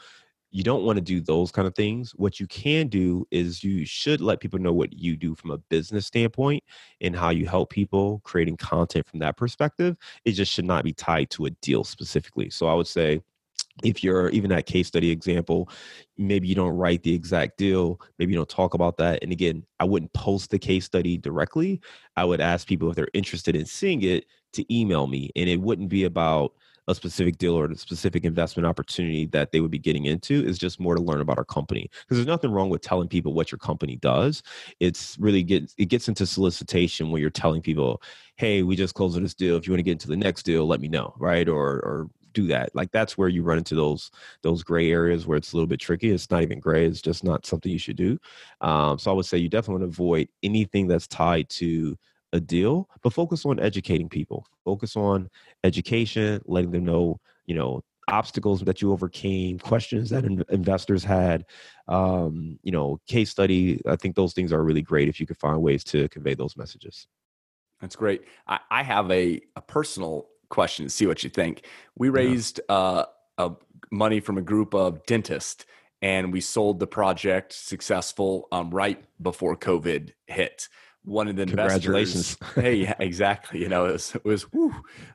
you 0.50 0.64
don't 0.64 0.84
want 0.84 0.96
to 0.96 1.00
do 1.02 1.20
those 1.20 1.52
kind 1.52 1.68
of 1.68 1.74
things. 1.74 2.12
What 2.16 2.40
you 2.40 2.46
can 2.48 2.88
do 2.88 3.26
is 3.30 3.62
you 3.62 3.86
should 3.86 4.20
let 4.20 4.40
people 4.40 4.58
know 4.58 4.72
what 4.72 4.92
you 4.92 5.16
do 5.16 5.34
from 5.36 5.52
a 5.52 5.58
business 5.58 6.06
standpoint 6.06 6.64
and 7.00 7.14
how 7.14 7.30
you 7.30 7.46
help 7.46 7.70
people 7.70 8.20
creating 8.24 8.56
content 8.56 9.06
from 9.06 9.20
that 9.20 9.36
perspective. 9.36 9.96
It 10.24 10.32
just 10.32 10.52
should 10.52 10.64
not 10.64 10.82
be 10.82 10.92
tied 10.92 11.30
to 11.30 11.46
a 11.46 11.50
deal 11.50 11.84
specifically. 11.84 12.50
So 12.50 12.66
I 12.66 12.74
would 12.74 12.88
say 12.88 13.22
if 13.82 14.04
you're 14.04 14.28
even 14.30 14.50
that 14.50 14.66
case 14.66 14.88
study 14.88 15.10
example, 15.10 15.68
maybe 16.18 16.49
you 16.49 16.54
don't 16.54 16.76
write 16.76 17.02
the 17.02 17.14
exact 17.14 17.56
deal, 17.56 18.00
maybe 18.18 18.32
you 18.32 18.38
don't 18.38 18.49
talk 18.49 18.75
about 18.75 18.96
that. 18.99 19.22
And 19.22 19.32
again, 19.32 19.64
I 19.78 19.84
wouldn't 19.84 20.12
post 20.12 20.50
the 20.50 20.58
case 20.58 20.84
study 20.84 21.16
directly. 21.16 21.80
I 22.16 22.25
would 22.25 22.40
ask 22.40 22.66
people 22.66 22.90
if 22.90 22.96
they're 22.96 23.08
interested 23.14 23.56
in 23.56 23.66
seeing 23.66 24.02
it 24.02 24.26
to 24.54 24.75
email 24.75 25.06
me, 25.06 25.30
and 25.37 25.49
it 25.49 25.60
wouldn't 25.60 25.88
be 25.88 26.04
about 26.04 26.52
a 26.88 26.94
specific 26.94 27.38
deal 27.38 27.54
or 27.54 27.66
a 27.66 27.76
specific 27.76 28.25
investment 28.25 28.66
opportunity 28.66 29.26
that 29.26 29.52
they 29.52 29.60
would 29.60 29.71
be 29.71 29.78
getting 29.78 30.06
into 30.06 30.45
is 30.45 30.58
just 30.58 30.80
more 30.80 30.97
to 30.97 31.00
learn 31.00 31.21
about 31.21 31.38
our 31.38 31.45
company 31.45 31.88
because 32.02 32.16
there's 32.16 32.26
nothing 32.26 32.50
wrong 32.50 32.69
with 32.69 32.80
telling 32.80 33.08
people 33.08 33.32
what 33.32 33.52
your 33.52 33.58
company 33.58 33.97
does 33.97 34.43
it's 34.80 35.16
really 35.19 35.43
get 35.43 35.73
it 35.78 35.86
gets 35.86 36.08
into 36.08 36.26
solicitation 36.26 37.10
when 37.10 37.21
you're 37.21 37.30
telling 37.30 37.62
people 37.62 38.02
hey 38.36 38.62
we 38.62 38.75
just 38.75 38.95
closed 38.95 39.21
this 39.23 39.34
deal 39.34 39.56
if 39.56 39.66
you 39.66 39.73
want 39.73 39.78
to 39.78 39.84
get 39.84 39.93
into 39.93 40.08
the 40.08 40.16
next 40.16 40.43
deal 40.43 40.66
let 40.66 40.80
me 40.80 40.88
know 40.88 41.14
right 41.19 41.49
or 41.49 41.76
or 41.80 42.10
do 42.32 42.47
that. 42.49 42.75
Like 42.75 42.90
that's 42.90 43.16
where 43.19 43.28
you 43.28 43.43
run 43.43 43.58
into 43.58 43.75
those 43.75 44.10
those 44.43 44.62
gray 44.62 44.90
areas 44.90 45.26
where 45.26 45.36
it's 45.36 45.52
a 45.52 45.56
little 45.56 45.66
bit 45.66 45.80
tricky. 45.80 46.10
It's 46.10 46.30
not 46.30 46.43
even 46.43 46.60
gray. 46.60 46.86
It's 46.86 47.02
just 47.02 47.25
not 47.25 47.47
something 47.47 47.71
you 47.71 47.78
should 47.78 47.97
do. 47.97 48.19
Um, 48.60 48.99
so 48.99 49.10
I 49.10 49.14
would 49.14 49.26
say 49.26 49.38
you 49.38 49.49
definitely 49.49 49.82
want 49.82 49.93
to 49.93 50.02
avoid 50.02 50.28
anything 50.43 50.86
that's 50.86 51.06
tied 51.06 51.49
to 51.50 51.97
a 52.32 52.40
deal, 52.40 52.88
but 53.02 53.12
focus 53.12 53.45
on 53.45 53.58
educating 53.60 54.08
people. 54.08 54.47
Focus 54.64 54.97
on 54.97 55.28
education, 55.64 56.40
letting 56.47 56.71
them 56.71 56.84
know, 56.84 57.19
you 57.47 57.54
know, 57.54 57.82
obstacles 58.08 58.60
that 58.62 58.82
you 58.82 58.93
overcame, 58.93 59.58
questions 59.58 60.10
that 60.10 60.25
in- 60.25 60.45
investors 60.50 61.04
had, 61.04 61.45
um, 61.88 62.58
you 62.62 62.73
know, 62.73 63.00
case 63.06 63.30
study. 63.30 63.80
I 63.86 63.97
think 63.97 64.16
those 64.16 64.32
things 64.32 64.52
are 64.52 64.62
really 64.62 64.82
great 64.82 65.08
if 65.08 65.21
you 65.21 65.26
could 65.26 65.38
find 65.38 65.60
ways 65.62 65.84
to 65.84 66.08
convey 66.08 66.34
those 66.34 66.56
messages. 66.56 67.06
That's 67.80 67.97
great. 67.97 68.25
I, 68.47 68.60
I 68.71 68.82
have 68.82 69.10
a, 69.10 69.40
a 69.56 69.60
personal 69.60 70.28
question 70.50 70.84
to 70.84 70.91
see 70.91 71.06
what 71.06 71.25
you 71.25 71.30
think. 71.30 71.67
We 71.97 72.10
raised 72.10 72.60
uh, 72.69 73.04
a 73.39 73.52
money 73.91 74.21
from 74.21 74.36
a 74.36 74.43
group 74.43 74.75
of 74.75 75.04
dentists 75.06 75.65
and 76.02 76.32
we 76.32 76.41
sold 76.41 76.78
the 76.78 76.86
project 76.86 77.52
successful 77.52 78.49
um, 78.52 78.71
right 78.71 79.02
before 79.21 79.56
COVID 79.56 80.13
hit. 80.26 80.69
One 81.02 81.28
of 81.28 81.36
the 81.36 81.43
investors, 81.43 82.36
hey, 82.54 82.75
yeah, 82.75 82.95
exactly. 82.99 83.60
You 83.60 83.69
know, 83.69 83.86
it 83.86 83.93
was, 83.93 84.15
it 84.15 84.25
was 84.25 84.47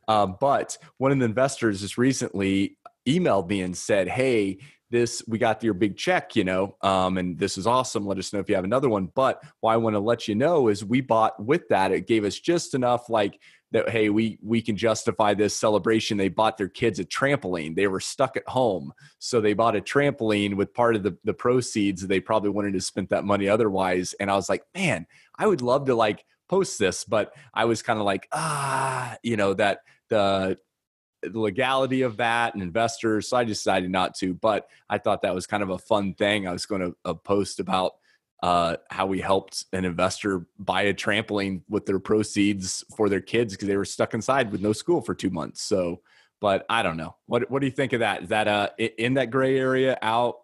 um, 0.08 0.36
but 0.40 0.78
one 0.98 1.12
of 1.12 1.20
the 1.20 1.26
investors 1.26 1.82
just 1.82 1.98
recently 1.98 2.78
emailed 3.08 3.48
me 3.48 3.62
and 3.62 3.78
said, 3.78 4.08
"Hey, 4.08 4.58
this 4.90 5.24
we 5.28 5.38
got 5.38 5.64
your 5.64 5.74
big 5.74 5.98
check, 5.98 6.36
you 6.36 6.44
know, 6.44 6.78
um, 6.82 7.18
and 7.18 7.38
this 7.38 7.58
is 7.58 7.68
awesome. 7.68 8.06
Let 8.06 8.18
us 8.18 8.32
know 8.34 8.40
if 8.40 8.50
you 8.50 8.56
have 8.56 8.64
another 8.64 8.90
one." 8.90 9.10
But 9.16 9.44
what 9.60 9.74
I 9.74 9.78
want 9.78 9.96
to 9.96 10.00
let 10.00 10.28
you 10.28 10.36
know 10.36 10.68
is 10.68 10.86
we 10.86 11.02
bought 11.02 11.44
with 11.44 11.68
that. 11.70 11.92
It 11.92 12.08
gave 12.08 12.24
us 12.24 12.40
just 12.40 12.74
enough, 12.74 13.10
like 13.10 13.40
that 13.76 13.90
hey 13.90 14.10
we 14.10 14.40
we 14.42 14.62
can 14.62 14.78
justify 14.78 15.34
this 15.34 15.54
celebration 15.54 16.18
they 16.18 16.30
bought 16.30 16.58
their 16.58 16.70
kids 16.70 16.98
a 16.98 17.04
trampoline 17.04 17.76
they 17.76 17.88
were 17.88 18.00
stuck 18.00 18.38
at 18.38 18.48
home 18.48 18.94
so 19.20 19.42
they 19.42 19.54
bought 19.54 19.76
a 19.76 19.82
trampoline 19.82 20.56
with 20.56 20.74
part 20.74 20.96
of 20.96 21.04
the, 21.04 21.18
the 21.26 21.34
proceeds 21.34 22.08
they 22.08 22.22
probably 22.22 22.50
wanted 22.50 22.72
to 22.72 22.80
spend 22.80 23.10
that 23.10 23.26
money 23.26 23.50
otherwise 23.50 24.16
and 24.20 24.32
i 24.32 24.36
was 24.36 24.48
like 24.48 24.64
man 24.74 25.06
i 25.38 25.46
would 25.46 25.62
love 25.62 25.86
to 25.86 25.94
like 25.94 26.24
post 26.48 26.80
this 26.80 27.04
but 27.04 27.34
i 27.54 27.66
was 27.66 27.82
kind 27.82 28.00
of 28.00 28.06
like 28.06 28.28
ah 28.32 29.18
you 29.24 29.36
know 29.36 29.54
that 29.54 29.80
the 30.10 30.58
the 31.32 31.40
legality 31.40 32.02
of 32.02 32.18
that 32.18 32.54
and 32.54 32.64
investors 32.64 33.30
so 33.30 33.38
i 33.38 33.44
decided 33.44 33.90
not 33.90 34.16
to 34.16 34.34
but 34.34 34.68
i 34.90 34.98
thought 34.98 35.22
that 35.22 35.36
was 35.36 35.48
kind 35.48 35.64
of 35.64 35.70
a 35.70 35.78
fun 35.78 36.14
thing 36.14 36.48
i 36.48 36.52
was 36.52 36.66
going 36.66 36.82
to 36.82 36.96
uh, 37.06 37.14
post 37.14 37.60
about 37.60 37.96
uh, 38.44 38.78
how 38.92 39.08
we 39.08 39.20
helped 39.20 39.66
an 39.74 39.86
investor 39.86 40.46
buy 40.60 40.84
a 40.84 40.94
trampoline 40.94 41.62
with 41.68 41.86
their 41.88 41.98
proceeds 41.98 42.84
for 42.96 43.10
their 43.10 43.22
kids 43.22 43.54
because 43.54 43.68
they 43.68 43.78
were 43.78 43.86
stuck 43.86 44.14
inside 44.14 44.52
with 44.52 44.62
no 44.62 44.72
school 44.72 45.02
for 45.02 45.16
two 45.16 45.32
months. 45.32 45.64
So, 45.64 46.02
but 46.42 46.64
I 46.70 46.84
don't 46.84 46.98
know. 46.98 47.16
What 47.26 47.50
what 47.50 47.60
do 47.60 47.66
you 47.66 47.72
think 47.72 47.94
of 47.94 48.02
that? 48.02 48.24
Is 48.24 48.30
that 48.30 48.48
uh 48.48 48.70
in 48.78 49.16
that 49.16 49.32
gray 49.32 49.58
area 49.58 49.98
out? 50.02 50.42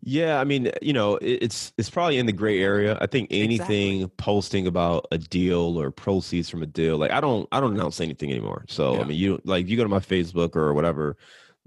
Yeah, 0.00 0.40
I 0.40 0.44
mean, 0.44 0.70
you 0.80 0.92
know, 0.92 1.18
it's 1.20 1.72
it's 1.76 1.90
probably 1.90 2.18
in 2.18 2.26
the 2.26 2.32
gray 2.32 2.62
area. 2.62 2.96
I 3.00 3.06
think 3.06 3.28
anything 3.32 3.96
exactly. 3.96 4.14
posting 4.16 4.66
about 4.66 5.06
a 5.10 5.18
deal 5.18 5.80
or 5.80 5.90
proceeds 5.90 6.48
from 6.48 6.62
a 6.62 6.66
deal, 6.66 6.98
like 6.98 7.10
I 7.10 7.20
don't 7.20 7.48
I 7.50 7.60
don't 7.60 7.74
announce 7.74 8.00
anything 8.00 8.30
anymore. 8.30 8.64
So 8.68 8.94
yeah. 8.94 9.00
I 9.00 9.04
mean, 9.04 9.18
you 9.18 9.40
like 9.44 9.66
you 9.68 9.76
go 9.76 9.82
to 9.82 9.88
my 9.88 9.98
Facebook 9.98 10.54
or 10.54 10.72
whatever 10.72 11.16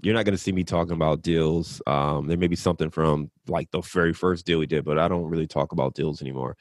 you're 0.02 0.14
not 0.14 0.24
going 0.24 0.36
to 0.36 0.42
see 0.42 0.52
me 0.52 0.64
talking 0.64 0.94
about 0.94 1.22
deals. 1.22 1.80
Um, 1.86 2.26
there 2.26 2.36
may 2.36 2.48
be 2.48 2.56
something 2.56 2.90
from 2.90 3.30
like 3.46 3.70
the 3.70 3.80
very 3.80 4.12
first 4.12 4.44
deal 4.44 4.58
we 4.58 4.66
did, 4.66 4.84
but 4.84 4.98
I 4.98 5.06
don't 5.08 5.30
really 5.30 5.46
talk 5.46 5.72
about 5.72 5.94
deals 5.94 6.20
anymore. 6.20 6.56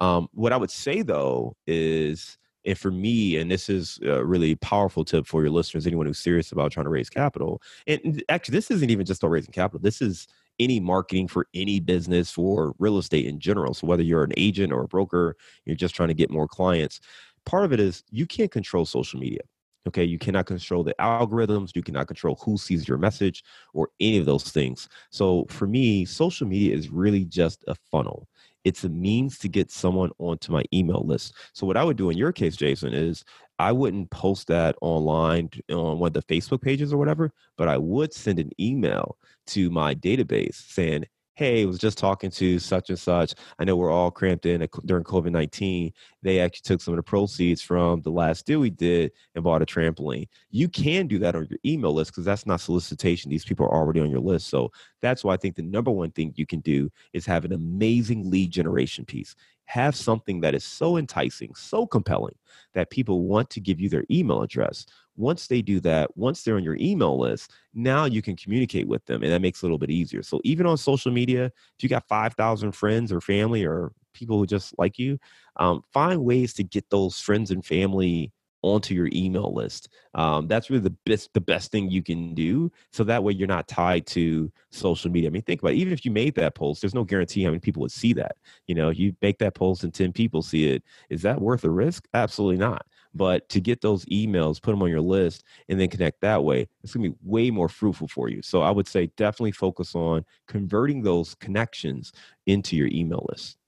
Um, 0.00 0.28
what 0.32 0.52
I 0.52 0.56
would 0.56 0.70
say 0.70 1.02
though 1.02 1.56
is, 1.66 2.38
and 2.64 2.78
for 2.78 2.90
me, 2.90 3.36
and 3.36 3.50
this 3.50 3.68
is 3.68 3.98
a 4.02 4.24
really 4.24 4.54
powerful 4.54 5.04
tip 5.04 5.26
for 5.26 5.42
your 5.42 5.50
listeners, 5.50 5.86
anyone 5.86 6.06
who's 6.06 6.20
serious 6.20 6.52
about 6.52 6.72
trying 6.72 6.84
to 6.84 6.90
raise 6.90 7.10
capital. 7.10 7.60
And 7.86 8.22
actually, 8.30 8.54
this 8.54 8.70
isn't 8.70 8.88
even 8.88 9.04
just 9.04 9.22
about 9.22 9.32
raising 9.32 9.52
capital. 9.52 9.80
This 9.80 10.00
is 10.00 10.28
any 10.58 10.80
marketing 10.80 11.28
for 11.28 11.46
any 11.54 11.80
business 11.80 12.30
for 12.30 12.74
real 12.78 12.98
estate 12.98 13.26
in 13.26 13.40
general. 13.40 13.74
So 13.74 13.86
whether 13.86 14.02
you're 14.02 14.24
an 14.24 14.32
agent 14.36 14.72
or 14.72 14.82
a 14.82 14.88
broker, 14.88 15.36
you're 15.64 15.76
just 15.76 15.94
trying 15.94 16.08
to 16.08 16.14
get 16.14 16.30
more 16.30 16.48
clients. 16.48 17.00
Part 17.44 17.64
of 17.64 17.72
it 17.72 17.80
is 17.80 18.04
you 18.10 18.26
can't 18.26 18.50
control 18.50 18.84
social 18.86 19.20
media. 19.20 19.40
Okay, 19.86 20.04
you 20.04 20.18
cannot 20.18 20.46
control 20.46 20.82
the 20.82 20.94
algorithms, 20.98 21.76
you 21.76 21.82
cannot 21.82 22.06
control 22.06 22.40
who 22.42 22.56
sees 22.56 22.88
your 22.88 22.96
message 22.96 23.44
or 23.74 23.90
any 24.00 24.16
of 24.16 24.24
those 24.24 24.44
things. 24.44 24.88
So 25.10 25.44
for 25.50 25.66
me, 25.66 26.06
social 26.06 26.46
media 26.46 26.74
is 26.74 26.88
really 26.88 27.26
just 27.26 27.64
a 27.68 27.74
funnel. 27.90 28.26
It's 28.64 28.84
a 28.84 28.88
means 28.88 29.36
to 29.40 29.48
get 29.48 29.70
someone 29.70 30.10
onto 30.18 30.52
my 30.52 30.64
email 30.72 31.04
list. 31.04 31.34
So 31.52 31.66
what 31.66 31.76
I 31.76 31.84
would 31.84 31.98
do 31.98 32.08
in 32.08 32.16
your 32.16 32.32
case, 32.32 32.56
Jason, 32.56 32.94
is 32.94 33.24
I 33.58 33.72
wouldn't 33.72 34.10
post 34.10 34.48
that 34.48 34.76
online 34.80 35.50
on 35.70 35.98
one 35.98 36.08
of 36.08 36.14
the 36.14 36.22
Facebook 36.22 36.62
pages 36.62 36.92
or 36.92 36.96
whatever, 36.96 37.32
but 37.56 37.68
I 37.68 37.78
would 37.78 38.12
send 38.12 38.38
an 38.38 38.50
email 38.58 39.16
to 39.48 39.70
my 39.70 39.94
database 39.94 40.54
saying, 40.54 41.06
hey, 41.36 41.66
was 41.66 41.78
just 41.78 41.98
talking 41.98 42.30
to 42.30 42.58
such 42.60 42.90
and 42.90 42.98
such. 42.98 43.34
I 43.58 43.64
know 43.64 43.74
we're 43.74 43.90
all 43.90 44.10
cramped 44.10 44.46
in 44.46 44.66
during 44.84 45.04
COVID 45.04 45.32
19. 45.32 45.92
They 46.22 46.38
actually 46.40 46.62
took 46.62 46.80
some 46.80 46.94
of 46.94 46.96
the 46.96 47.02
proceeds 47.02 47.60
from 47.60 48.02
the 48.02 48.10
last 48.10 48.46
deal 48.46 48.60
we 48.60 48.70
did 48.70 49.10
and 49.34 49.42
bought 49.42 49.62
a 49.62 49.66
trampoline. 49.66 50.28
You 50.50 50.68
can 50.68 51.08
do 51.08 51.18
that 51.18 51.34
on 51.34 51.48
your 51.50 51.58
email 51.66 51.92
list 51.92 52.12
because 52.12 52.24
that's 52.24 52.46
not 52.46 52.60
solicitation. 52.60 53.30
These 53.30 53.44
people 53.44 53.66
are 53.66 53.74
already 53.74 54.00
on 54.00 54.10
your 54.10 54.20
list. 54.20 54.48
So 54.48 54.70
that's 55.02 55.24
why 55.24 55.34
I 55.34 55.36
think 55.36 55.56
the 55.56 55.62
number 55.62 55.90
one 55.90 56.12
thing 56.12 56.32
you 56.36 56.46
can 56.46 56.60
do 56.60 56.90
is 57.12 57.26
have 57.26 57.44
an 57.44 57.52
amazing 57.52 58.30
lead 58.30 58.50
generation 58.52 59.04
piece. 59.04 59.34
Have 59.66 59.96
something 59.96 60.40
that 60.42 60.54
is 60.54 60.64
so 60.64 60.96
enticing, 60.96 61.54
so 61.54 61.86
compelling 61.86 62.34
that 62.74 62.90
people 62.90 63.22
want 63.22 63.50
to 63.50 63.60
give 63.60 63.80
you 63.80 63.88
their 63.88 64.04
email 64.10 64.42
address 64.42 64.86
once 65.16 65.46
they 65.46 65.62
do 65.62 65.80
that, 65.80 66.16
once 66.16 66.42
they're 66.42 66.56
on 66.56 66.64
your 66.64 66.76
email 66.80 67.18
list, 67.18 67.52
now 67.72 68.04
you 68.04 68.20
can 68.20 68.36
communicate 68.36 68.86
with 68.86 69.04
them 69.06 69.22
and 69.22 69.32
that 69.32 69.40
makes 69.40 69.62
it 69.62 69.62
a 69.62 69.66
little 69.66 69.78
bit 69.78 69.90
easier. 69.90 70.22
So 70.22 70.40
even 70.44 70.66
on 70.66 70.76
social 70.76 71.12
media, 71.12 71.46
if 71.46 71.82
you 71.82 71.88
got 71.88 72.08
5,000 72.08 72.72
friends 72.72 73.12
or 73.12 73.20
family 73.20 73.64
or 73.64 73.92
people 74.12 74.38
who 74.38 74.46
just 74.46 74.76
like 74.78 74.98
you, 74.98 75.18
um, 75.56 75.82
find 75.92 76.24
ways 76.24 76.52
to 76.54 76.64
get 76.64 76.88
those 76.90 77.20
friends 77.20 77.50
and 77.50 77.64
family 77.64 78.32
onto 78.64 78.94
your 78.94 79.10
email 79.12 79.52
list. 79.52 79.90
Um, 80.14 80.48
that's 80.48 80.70
really 80.70 80.82
the 80.82 80.96
best 81.04 81.32
the 81.34 81.40
best 81.40 81.70
thing 81.70 81.90
you 81.90 82.02
can 82.02 82.34
do. 82.34 82.72
So 82.92 83.04
that 83.04 83.22
way 83.22 83.32
you're 83.32 83.46
not 83.46 83.68
tied 83.68 84.06
to 84.08 84.50
social 84.70 85.10
media. 85.10 85.28
I 85.28 85.32
mean, 85.32 85.42
think 85.42 85.60
about 85.60 85.74
it. 85.74 85.76
Even 85.76 85.92
if 85.92 86.04
you 86.04 86.10
made 86.10 86.34
that 86.36 86.54
post, 86.54 86.80
there's 86.80 86.94
no 86.94 87.04
guarantee 87.04 87.44
how 87.44 87.50
many 87.50 87.60
people 87.60 87.82
would 87.82 87.92
see 87.92 88.14
that. 88.14 88.36
You 88.66 88.74
know, 88.74 88.88
you 88.88 89.14
make 89.20 89.38
that 89.38 89.54
post 89.54 89.84
and 89.84 89.92
10 89.92 90.12
people 90.12 90.40
see 90.40 90.70
it. 90.70 90.82
Is 91.10 91.22
that 91.22 91.40
worth 91.40 91.64
a 91.64 91.70
risk? 91.70 92.08
Absolutely 92.14 92.56
not. 92.56 92.86
But 93.12 93.48
to 93.50 93.60
get 93.60 93.82
those 93.82 94.04
emails, 94.06 94.60
put 94.60 94.72
them 94.72 94.82
on 94.82 94.88
your 94.88 95.00
list, 95.00 95.44
and 95.68 95.78
then 95.78 95.88
connect 95.88 96.20
that 96.22 96.42
way, 96.42 96.66
it's 96.82 96.94
gonna 96.94 97.10
be 97.10 97.16
way 97.22 97.50
more 97.50 97.68
fruitful 97.68 98.08
for 98.08 98.28
you. 98.28 98.40
So 98.42 98.62
I 98.62 98.70
would 98.70 98.88
say 98.88 99.10
definitely 99.16 99.52
focus 99.52 99.94
on 99.94 100.24
converting 100.48 101.02
those 101.02 101.34
connections 101.36 102.12
into 102.46 102.76
your 102.76 102.88
email 102.88 103.24
list. 103.28 103.58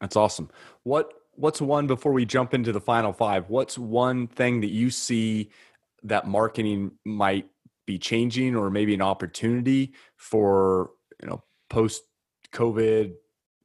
That's 0.00 0.16
awesome. 0.16 0.50
What 0.84 1.12
what's 1.38 1.60
one 1.60 1.86
before 1.86 2.12
we 2.12 2.24
jump 2.24 2.52
into 2.52 2.72
the 2.72 2.80
final 2.80 3.12
five? 3.12 3.48
What's 3.48 3.78
one 3.78 4.26
thing 4.26 4.60
that 4.60 4.70
you 4.70 4.90
see 4.90 5.50
that 6.02 6.26
marketing 6.26 6.92
might 7.04 7.46
be 7.86 7.98
changing, 7.98 8.54
or 8.54 8.70
maybe 8.70 8.92
an 8.94 9.02
opportunity 9.02 9.94
for 10.16 10.90
you 11.22 11.28
know 11.28 11.42
post 11.70 12.02
COVID 12.52 13.14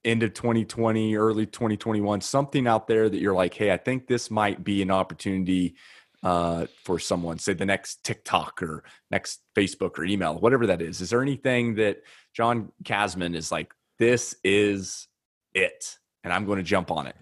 end 0.06 0.24
of 0.24 0.34
2020, 0.34 1.16
early 1.16 1.46
2021, 1.46 2.22
something 2.22 2.68
out 2.68 2.88
there 2.88 3.10
that 3.10 3.20
you're 3.20 3.34
like, 3.34 3.54
hey, 3.54 3.72
I 3.72 3.78
think 3.78 4.08
this 4.08 4.30
might 4.30 4.64
be 4.64 4.82
an 4.82 4.92
opportunity 4.92 5.76
uh, 6.24 6.66
for 6.84 7.00
someone, 7.00 7.38
say 7.38 7.54
the 7.54 7.66
next 7.66 8.04
TikTok 8.04 8.62
or 8.62 8.84
next 9.12 9.42
Facebook 9.56 9.98
or 9.98 10.06
email, 10.06 10.40
whatever 10.40 10.68
that 10.68 10.82
is. 10.82 11.02
Is 11.02 11.10
there 11.10 11.22
anything 11.22 11.76
that 11.76 12.02
John 12.34 12.72
Casmon 12.84 13.36
is 13.36 13.52
like, 13.52 13.74
this 14.00 14.36
is 14.44 15.08
it, 15.54 15.98
and 16.24 16.34
I'm 16.34 16.46
going 16.46 16.58
to 16.58 16.64
jump 16.64 16.92
on 16.92 17.08
it? 17.08 17.16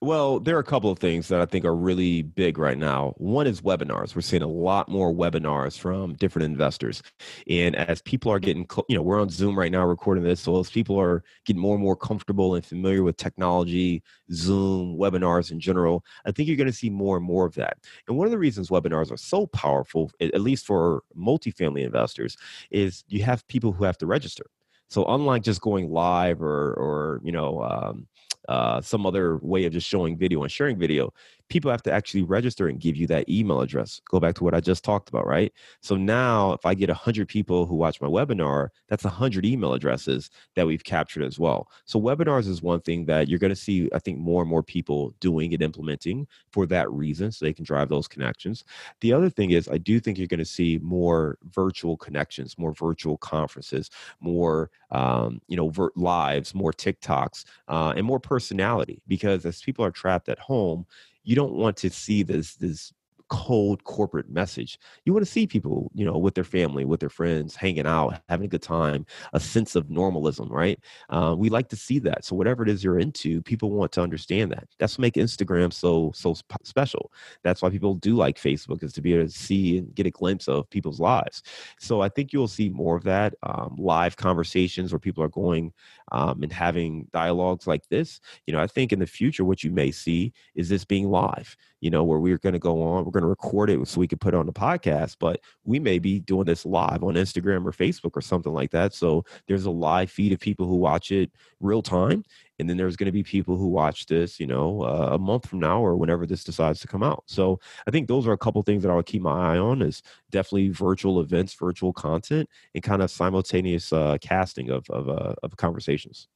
Well, 0.00 0.38
there 0.38 0.54
are 0.54 0.60
a 0.60 0.64
couple 0.64 0.92
of 0.92 1.00
things 1.00 1.26
that 1.26 1.40
I 1.40 1.44
think 1.44 1.64
are 1.64 1.74
really 1.74 2.22
big 2.22 2.56
right 2.56 2.78
now. 2.78 3.14
One 3.16 3.48
is 3.48 3.62
webinars. 3.62 4.14
We're 4.14 4.20
seeing 4.20 4.42
a 4.44 4.46
lot 4.46 4.88
more 4.88 5.12
webinars 5.12 5.76
from 5.76 6.14
different 6.14 6.46
investors. 6.46 7.02
And 7.50 7.74
as 7.74 8.00
people 8.02 8.30
are 8.30 8.38
getting, 8.38 8.64
you 8.88 8.94
know, 8.94 9.02
we're 9.02 9.20
on 9.20 9.28
Zoom 9.28 9.58
right 9.58 9.72
now 9.72 9.84
recording 9.84 10.22
this. 10.22 10.40
So 10.40 10.60
as 10.60 10.70
people 10.70 11.00
are 11.00 11.24
getting 11.46 11.60
more 11.60 11.74
and 11.74 11.82
more 11.82 11.96
comfortable 11.96 12.54
and 12.54 12.64
familiar 12.64 13.02
with 13.02 13.16
technology, 13.16 14.04
Zoom, 14.32 14.96
webinars 14.96 15.50
in 15.50 15.58
general, 15.58 16.04
I 16.24 16.30
think 16.30 16.46
you're 16.46 16.56
going 16.56 16.68
to 16.68 16.72
see 16.72 16.90
more 16.90 17.16
and 17.16 17.26
more 17.26 17.44
of 17.44 17.56
that. 17.56 17.78
And 18.06 18.16
one 18.16 18.26
of 18.28 18.30
the 18.30 18.38
reasons 18.38 18.70
webinars 18.70 19.10
are 19.10 19.16
so 19.16 19.48
powerful, 19.48 20.12
at 20.20 20.40
least 20.40 20.64
for 20.64 21.02
multifamily 21.18 21.84
investors, 21.84 22.36
is 22.70 23.02
you 23.08 23.24
have 23.24 23.46
people 23.48 23.72
who 23.72 23.82
have 23.82 23.98
to 23.98 24.06
register. 24.06 24.46
So 24.90 25.04
unlike 25.06 25.42
just 25.42 25.60
going 25.60 25.90
live 25.90 26.40
or, 26.40 26.72
or 26.74 27.20
you 27.24 27.32
know, 27.32 27.62
um, 27.62 28.06
uh, 28.48 28.80
some 28.80 29.06
other 29.06 29.36
way 29.38 29.64
of 29.66 29.72
just 29.72 29.86
showing 29.86 30.16
video 30.16 30.42
and 30.42 30.50
sharing 30.50 30.78
video 30.78 31.12
people 31.48 31.70
have 31.70 31.82
to 31.82 31.92
actually 31.92 32.22
register 32.22 32.68
and 32.68 32.80
give 32.80 32.96
you 32.96 33.06
that 33.06 33.28
email 33.28 33.60
address. 33.60 34.00
Go 34.10 34.20
back 34.20 34.34
to 34.36 34.44
what 34.44 34.54
I 34.54 34.60
just 34.60 34.84
talked 34.84 35.08
about, 35.08 35.26
right? 35.26 35.52
So 35.80 35.96
now 35.96 36.52
if 36.52 36.66
I 36.66 36.74
get 36.74 36.88
100 36.88 37.28
people 37.28 37.66
who 37.66 37.74
watch 37.74 38.00
my 38.00 38.08
webinar, 38.08 38.68
that's 38.88 39.04
100 39.04 39.44
email 39.44 39.72
addresses 39.72 40.30
that 40.56 40.66
we've 40.66 40.84
captured 40.84 41.24
as 41.24 41.38
well. 41.38 41.68
So 41.84 42.00
webinars 42.00 42.48
is 42.48 42.62
one 42.62 42.80
thing 42.80 43.06
that 43.06 43.28
you're 43.28 43.38
going 43.38 43.50
to 43.50 43.56
see, 43.56 43.88
I 43.94 43.98
think, 43.98 44.18
more 44.18 44.42
and 44.42 44.50
more 44.50 44.62
people 44.62 45.14
doing 45.20 45.54
and 45.54 45.62
implementing 45.62 46.26
for 46.52 46.66
that 46.66 46.90
reason 46.90 47.32
so 47.32 47.44
they 47.44 47.52
can 47.52 47.64
drive 47.64 47.88
those 47.88 48.08
connections. 48.08 48.64
The 49.00 49.12
other 49.12 49.30
thing 49.30 49.50
is, 49.50 49.68
I 49.68 49.78
do 49.78 50.00
think 50.00 50.18
you're 50.18 50.26
going 50.26 50.38
to 50.38 50.44
see 50.44 50.78
more 50.82 51.38
virtual 51.50 51.96
connections, 51.96 52.58
more 52.58 52.72
virtual 52.72 53.16
conferences, 53.18 53.90
more, 54.20 54.70
um, 54.90 55.40
you 55.48 55.56
know, 55.56 55.72
lives, 55.96 56.54
more 56.54 56.72
TikToks, 56.72 57.44
uh, 57.68 57.94
and 57.96 58.04
more 58.06 58.20
personality 58.20 59.00
because 59.06 59.44
as 59.46 59.62
people 59.62 59.84
are 59.84 59.90
trapped 59.90 60.28
at 60.28 60.38
home, 60.38 60.86
you 61.28 61.34
don't 61.34 61.52
want 61.52 61.76
to 61.76 61.90
see 61.90 62.22
this 62.22 62.54
this 62.54 62.90
cold 63.28 63.84
corporate 63.84 64.30
message. 64.30 64.78
You 65.04 65.12
want 65.12 65.24
to 65.26 65.30
see 65.30 65.46
people, 65.46 65.90
you 65.94 66.06
know, 66.06 66.16
with 66.16 66.34
their 66.34 66.44
family, 66.44 66.86
with 66.86 67.00
their 67.00 67.10
friends, 67.10 67.54
hanging 67.54 67.86
out, 67.86 68.22
having 68.30 68.46
a 68.46 68.48
good 68.48 68.62
time, 68.62 69.04
a 69.34 69.40
sense 69.40 69.76
of 69.76 69.90
normalism, 69.90 70.48
right? 70.50 70.80
Uh, 71.10 71.34
we 71.36 71.50
like 71.50 71.68
to 71.68 71.76
see 71.76 71.98
that. 71.98 72.24
So 72.24 72.34
whatever 72.34 72.62
it 72.62 72.70
is 72.70 72.82
you're 72.82 72.98
into, 72.98 73.42
people 73.42 73.70
want 73.70 73.92
to 73.92 74.00
understand 74.00 74.50
that. 74.52 74.68
That's 74.78 74.96
what 74.96 75.02
make 75.02 75.14
Instagram 75.14 75.70
so 75.70 76.12
so 76.14 76.34
special. 76.64 77.12
That's 77.42 77.60
why 77.60 77.68
people 77.68 77.94
do 77.94 78.16
like 78.16 78.38
Facebook 78.38 78.82
is 78.82 78.94
to 78.94 79.02
be 79.02 79.12
able 79.12 79.26
to 79.26 79.30
see 79.30 79.76
and 79.76 79.94
get 79.94 80.06
a 80.06 80.10
glimpse 80.10 80.48
of 80.48 80.70
people's 80.70 80.98
lives. 80.98 81.42
So 81.78 82.00
I 82.00 82.08
think 82.08 82.32
you'll 82.32 82.48
see 82.48 82.70
more 82.70 82.96
of 82.96 83.04
that 83.04 83.34
um, 83.42 83.76
live 83.78 84.16
conversations 84.16 84.92
where 84.92 84.98
people 84.98 85.22
are 85.22 85.28
going 85.28 85.74
um, 86.12 86.42
and 86.42 86.52
having 86.52 87.08
dialogues 87.12 87.66
like 87.66 87.88
this. 87.88 88.20
You 88.46 88.52
know, 88.52 88.60
I 88.60 88.66
think 88.66 88.92
in 88.92 88.98
the 88.98 89.06
future, 89.06 89.44
what 89.44 89.62
you 89.62 89.70
may 89.70 89.90
see 89.90 90.32
is 90.54 90.68
this 90.68 90.84
being 90.84 91.10
live. 91.10 91.56
You 91.80 91.90
know, 91.90 92.02
where 92.02 92.18
we're 92.18 92.38
going 92.38 92.54
to 92.54 92.58
go 92.58 92.82
on, 92.82 93.04
we're 93.04 93.12
going 93.12 93.22
to 93.22 93.28
record 93.28 93.70
it 93.70 93.86
so 93.86 94.00
we 94.00 94.08
can 94.08 94.18
put 94.18 94.34
it 94.34 94.36
on 94.36 94.46
the 94.46 94.52
podcast, 94.52 95.16
but 95.20 95.40
we 95.64 95.78
may 95.78 95.98
be 95.98 96.18
doing 96.18 96.44
this 96.44 96.66
live 96.66 97.04
on 97.04 97.14
Instagram 97.14 97.64
or 97.64 97.72
Facebook 97.72 98.16
or 98.16 98.20
something 98.20 98.52
like 98.52 98.70
that. 98.72 98.94
So 98.94 99.24
there's 99.46 99.66
a 99.66 99.70
live 99.70 100.10
feed 100.10 100.32
of 100.32 100.40
people 100.40 100.66
who 100.66 100.74
watch 100.74 101.12
it 101.12 101.30
real 101.60 101.82
time. 101.82 102.24
And 102.58 102.68
then 102.68 102.76
there's 102.76 102.96
going 102.96 103.06
to 103.06 103.12
be 103.12 103.22
people 103.22 103.56
who 103.56 103.68
watch 103.68 104.06
this, 104.06 104.40
you 104.40 104.46
know, 104.46 104.82
uh, 104.82 105.10
a 105.12 105.18
month 105.18 105.46
from 105.48 105.60
now 105.60 105.80
or 105.80 105.96
whenever 105.96 106.26
this 106.26 106.42
decides 106.42 106.80
to 106.80 106.88
come 106.88 107.02
out. 107.02 107.22
So 107.26 107.60
I 107.86 107.90
think 107.90 108.08
those 108.08 108.26
are 108.26 108.32
a 108.32 108.38
couple 108.38 108.62
things 108.62 108.82
that 108.82 108.90
I 108.90 108.94
would 108.94 109.06
keep 109.06 109.22
my 109.22 109.54
eye 109.54 109.58
on 109.58 109.80
is 109.82 110.02
definitely 110.30 110.70
virtual 110.70 111.20
events, 111.20 111.54
virtual 111.54 111.92
content, 111.92 112.48
and 112.74 112.82
kind 112.82 113.02
of 113.02 113.10
simultaneous 113.10 113.92
uh, 113.92 114.18
casting 114.20 114.70
of, 114.70 114.88
of, 114.90 115.08
uh, 115.08 115.34
of 115.42 115.56
conversations. 115.56 116.28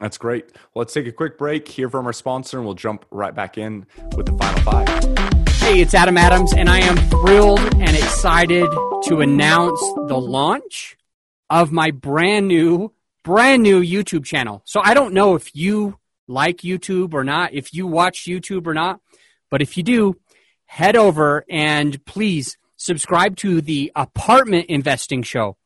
That's 0.00 0.18
great. 0.18 0.52
Well, 0.52 0.82
let's 0.82 0.92
take 0.92 1.06
a 1.06 1.12
quick 1.12 1.38
break, 1.38 1.66
hear 1.68 1.88
from 1.88 2.06
our 2.06 2.12
sponsor, 2.12 2.58
and 2.58 2.66
we'll 2.66 2.74
jump 2.74 3.06
right 3.10 3.34
back 3.34 3.56
in 3.56 3.86
with 4.14 4.26
the 4.26 4.36
final 4.36 4.60
five. 4.62 4.88
Hey, 5.54 5.80
it's 5.80 5.94
Adam 5.94 6.18
Adams, 6.18 6.52
and 6.52 6.68
I 6.68 6.80
am 6.80 6.96
thrilled 7.08 7.60
and 7.60 7.96
excited 7.96 8.68
to 9.04 9.20
announce 9.20 9.80
the 10.06 10.18
launch 10.18 10.98
of 11.48 11.72
my 11.72 11.90
brand 11.90 12.46
new, 12.48 12.92
brand 13.26 13.60
new 13.60 13.82
YouTube 13.82 14.24
channel. 14.24 14.62
So 14.64 14.80
I 14.80 14.94
don't 14.94 15.12
know 15.12 15.34
if 15.34 15.52
you 15.52 15.98
like 16.28 16.58
YouTube 16.58 17.12
or 17.12 17.24
not, 17.24 17.52
if 17.52 17.74
you 17.74 17.84
watch 17.84 18.24
YouTube 18.24 18.68
or 18.68 18.72
not, 18.72 19.00
but 19.50 19.60
if 19.60 19.76
you 19.76 19.82
do, 19.82 20.14
head 20.66 20.94
over 20.94 21.44
and 21.50 22.02
please 22.04 22.56
subscribe 22.76 23.36
to 23.38 23.60
the 23.60 23.90
Apartment 23.96 24.66
Investing 24.66 25.24
Show. 25.24 25.56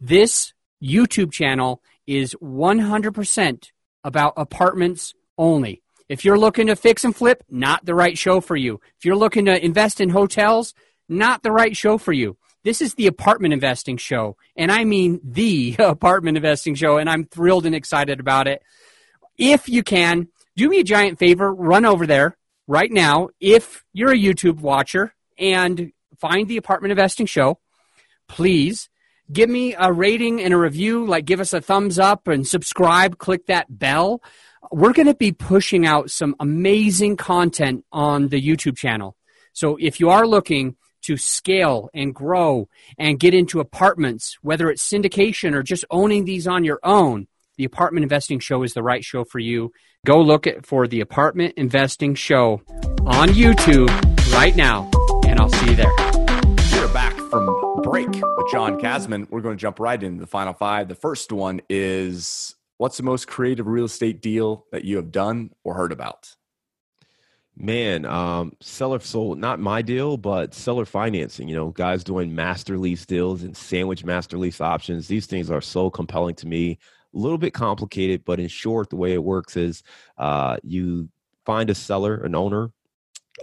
This 0.00 0.52
YouTube 0.80 1.32
channel 1.32 1.82
is 2.06 2.36
100% 2.40 3.70
about 4.04 4.34
apartments 4.36 5.12
only. 5.36 5.82
If 6.08 6.24
you're 6.24 6.38
looking 6.38 6.68
to 6.68 6.76
fix 6.76 7.04
and 7.04 7.14
flip, 7.14 7.42
not 7.50 7.84
the 7.84 7.94
right 7.96 8.16
show 8.16 8.40
for 8.40 8.54
you. 8.54 8.80
If 8.98 9.04
you're 9.04 9.16
looking 9.16 9.46
to 9.46 9.64
invest 9.64 10.00
in 10.00 10.10
hotels, 10.10 10.74
not 11.08 11.42
the 11.42 11.50
right 11.50 11.76
show 11.76 11.98
for 11.98 12.12
you. 12.12 12.36
This 12.62 12.82
is 12.82 12.94
the 12.94 13.06
apartment 13.06 13.54
investing 13.54 13.96
show, 13.96 14.36
and 14.56 14.70
I 14.70 14.84
mean 14.84 15.20
the 15.24 15.76
apartment 15.78 16.36
investing 16.36 16.74
show, 16.74 16.98
and 16.98 17.08
I'm 17.08 17.24
thrilled 17.24 17.66
and 17.66 17.74
excited 17.74 18.20
about 18.20 18.48
it. 18.48 18.62
If 19.38 19.68
you 19.68 19.82
can, 19.82 20.28
do 20.56 20.68
me 20.68 20.80
a 20.80 20.84
giant 20.84 21.18
favor, 21.18 21.52
run 21.52 21.84
over 21.84 22.06
there 22.06 22.36
right 22.66 22.90
now 22.90 23.30
if 23.40 23.84
you're 23.92 24.12
a 24.12 24.18
YouTube 24.18 24.60
watcher 24.60 25.14
and 25.38 25.92
find 26.18 26.46
the 26.48 26.58
apartment 26.58 26.92
investing 26.92 27.26
show. 27.26 27.58
Please 28.28 28.88
give 29.32 29.48
me 29.48 29.74
a 29.78 29.92
rating 29.92 30.40
and 30.40 30.52
a 30.52 30.58
review, 30.58 31.06
like 31.06 31.24
give 31.24 31.40
us 31.40 31.52
a 31.52 31.60
thumbs 31.60 31.98
up 31.98 32.28
and 32.28 32.46
subscribe, 32.46 33.18
click 33.18 33.46
that 33.46 33.66
bell 33.78 34.20
we're 34.70 34.92
going 34.92 35.06
to 35.06 35.14
be 35.14 35.32
pushing 35.32 35.86
out 35.86 36.10
some 36.10 36.36
amazing 36.38 37.16
content 37.16 37.84
on 37.92 38.28
the 38.28 38.40
YouTube 38.40 38.76
channel. 38.76 39.16
So 39.52 39.76
if 39.80 40.00
you 40.00 40.10
are 40.10 40.26
looking 40.26 40.76
to 41.02 41.16
scale 41.16 41.88
and 41.94 42.14
grow 42.14 42.68
and 42.98 43.20
get 43.20 43.34
into 43.34 43.60
apartments, 43.60 44.38
whether 44.42 44.70
it's 44.70 44.88
syndication 44.88 45.54
or 45.54 45.62
just 45.62 45.84
owning 45.90 46.24
these 46.24 46.46
on 46.46 46.64
your 46.64 46.80
own, 46.82 47.26
the 47.56 47.64
Apartment 47.64 48.04
Investing 48.04 48.38
Show 48.38 48.62
is 48.62 48.74
the 48.74 48.82
right 48.82 49.04
show 49.04 49.24
for 49.24 49.38
you. 49.38 49.72
Go 50.06 50.20
look 50.20 50.46
at 50.46 50.64
for 50.64 50.86
the 50.86 51.00
Apartment 51.00 51.54
Investing 51.56 52.14
Show 52.14 52.62
on 53.04 53.28
YouTube 53.28 53.90
right 54.32 54.56
now, 54.56 54.90
and 55.26 55.38
I'll 55.38 55.50
see 55.50 55.70
you 55.70 55.76
there. 55.76 55.92
We're 56.72 56.92
back 56.94 57.14
from 57.30 57.82
break 57.82 58.08
with 58.08 58.50
John 58.50 58.80
Casmon. 58.80 59.26
We're 59.30 59.42
going 59.42 59.56
to 59.56 59.60
jump 59.60 59.78
right 59.78 60.02
into 60.02 60.20
the 60.20 60.26
final 60.26 60.54
five. 60.54 60.88
The 60.88 60.94
first 60.94 61.32
one 61.32 61.60
is 61.68 62.54
what's 62.78 62.96
the 62.96 63.02
most 63.02 63.28
creative 63.28 63.66
real 63.66 63.84
estate 63.84 64.22
deal 64.22 64.64
that 64.72 64.84
you 64.84 64.96
have 64.96 65.12
done 65.12 65.50
or 65.64 65.74
heard 65.74 65.92
about? 65.92 66.34
Man, 67.60 68.06
um, 68.06 68.54
seller 68.60 69.00
sold 69.00 69.38
not 69.38 69.60
my 69.60 69.82
deal, 69.82 70.16
but 70.16 70.54
seller 70.54 70.86
financing. 70.86 71.46
You 71.46 71.54
know, 71.54 71.68
guys 71.72 72.02
doing 72.02 72.34
master 72.34 72.78
lease 72.78 73.04
deals 73.04 73.42
and 73.42 73.54
sandwich 73.54 74.02
master 74.02 74.38
lease 74.38 74.62
options. 74.62 75.08
These 75.08 75.26
things 75.26 75.50
are 75.50 75.60
so 75.60 75.90
compelling 75.90 76.36
to 76.36 76.46
me. 76.46 76.78
A 77.14 77.18
little 77.18 77.36
bit 77.36 77.52
complicated, 77.52 78.24
but 78.24 78.40
in 78.40 78.48
short, 78.48 78.88
the 78.88 78.96
way 78.96 79.12
it 79.12 79.22
works 79.22 79.58
is 79.58 79.82
uh, 80.16 80.56
you 80.62 81.10
find 81.44 81.68
a 81.68 81.74
seller, 81.74 82.24
an 82.24 82.34
owner, 82.34 82.72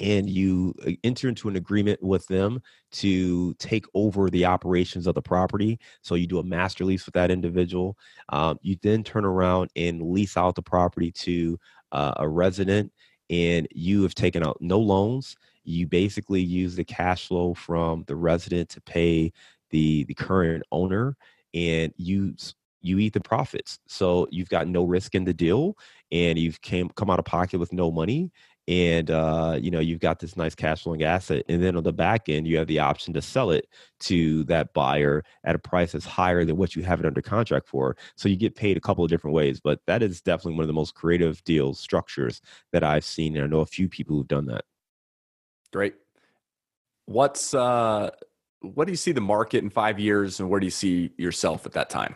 and 0.01 0.27
you 0.27 0.73
uh, 0.87 0.91
enter 1.03 1.29
into 1.29 1.47
an 1.47 1.55
agreement 1.55 2.01
with 2.01 2.25
them 2.25 2.59
to 2.93 3.53
take 3.55 3.85
over 3.93 4.31
the 4.31 4.45
operations 4.45 5.05
of 5.05 5.13
the 5.13 5.21
property. 5.21 5.79
So 6.01 6.15
you 6.15 6.25
do 6.25 6.39
a 6.39 6.43
master 6.43 6.85
lease 6.85 7.05
with 7.05 7.13
that 7.13 7.29
individual. 7.29 7.95
Um, 8.29 8.57
you 8.63 8.77
then 8.81 9.03
turn 9.03 9.25
around 9.25 9.69
and 9.75 10.01
lease 10.01 10.37
out 10.37 10.55
the 10.55 10.63
property 10.63 11.11
to 11.11 11.59
uh, 11.91 12.13
a 12.17 12.27
resident 12.27 12.91
and 13.29 13.67
you 13.71 14.03
have 14.03 14.15
taken 14.15 14.43
out 14.45 14.57
no 14.61 14.79
loans. 14.79 15.35
You 15.63 15.87
basically 15.87 16.41
use 16.41 16.75
the 16.75 16.83
cash 16.83 17.27
flow 17.27 17.53
from 17.53 18.03
the 18.07 18.15
resident 18.15 18.69
to 18.69 18.81
pay 18.81 19.31
the 19.69 20.05
the 20.05 20.13
current 20.13 20.63
owner 20.71 21.15
and 21.53 21.93
you 21.97 22.35
you 22.81 22.99
eat 22.99 23.13
the 23.13 23.19
profits. 23.19 23.79
So 23.87 24.27
you've 24.31 24.49
got 24.49 24.67
no 24.67 24.83
risk 24.83 25.15
in 25.15 25.25
the 25.25 25.33
deal 25.33 25.77
and 26.11 26.37
you've 26.37 26.61
came 26.61 26.89
come 26.89 27.09
out 27.09 27.19
of 27.19 27.25
pocket 27.25 27.59
with 27.59 27.73
no 27.73 27.91
money 27.91 28.31
and 28.67 29.09
uh, 29.11 29.57
you 29.59 29.71
know 29.71 29.79
you've 29.79 29.99
got 29.99 30.19
this 30.19 30.35
nice 30.35 30.53
cash 30.53 30.83
flowing 30.83 31.03
asset 31.03 31.43
and 31.47 31.63
then 31.63 31.75
on 31.77 31.83
the 31.83 31.93
back 31.93 32.27
end 32.27 32.45
you 32.45 32.57
have 32.57 32.67
the 32.67 32.79
option 32.79 33.13
to 33.13 33.21
sell 33.21 33.51
it 33.51 33.67
to 33.99 34.43
that 34.45 34.73
buyer 34.73 35.23
at 35.45 35.55
a 35.55 35.59
price 35.59 35.93
that's 35.93 36.05
higher 36.05 36.43
than 36.43 36.57
what 36.57 36.75
you 36.75 36.83
have 36.83 36.99
it 36.99 37.05
under 37.05 37.21
contract 37.21 37.67
for. 37.67 37.95
So 38.15 38.27
you 38.27 38.35
get 38.35 38.55
paid 38.55 38.75
a 38.77 38.81
couple 38.81 39.03
of 39.03 39.09
different 39.09 39.33
ways 39.35 39.59
but 39.59 39.79
that 39.87 40.03
is 40.03 40.21
definitely 40.21 40.53
one 40.53 40.63
of 40.63 40.67
the 40.67 40.73
most 40.73 40.95
creative 40.95 41.43
deal 41.43 41.73
structures 41.73 42.41
that 42.71 42.83
i've 42.83 43.05
seen 43.05 43.35
and 43.35 43.45
i 43.45 43.47
know 43.47 43.61
a 43.61 43.65
few 43.65 43.87
people 43.87 44.15
who've 44.15 44.27
done 44.27 44.45
that. 44.47 44.65
Great. 45.71 45.95
What's 47.05 47.53
uh 47.53 48.09
what 48.61 48.85
do 48.85 48.91
you 48.91 48.97
see 48.97 49.11
the 49.11 49.21
market 49.21 49.63
in 49.63 49.69
five 49.69 49.99
years 49.99 50.39
and 50.39 50.49
where 50.49 50.59
do 50.59 50.65
you 50.65 50.71
see 50.71 51.11
yourself 51.17 51.65
at 51.65 51.73
that 51.73 51.89
time? 51.89 52.15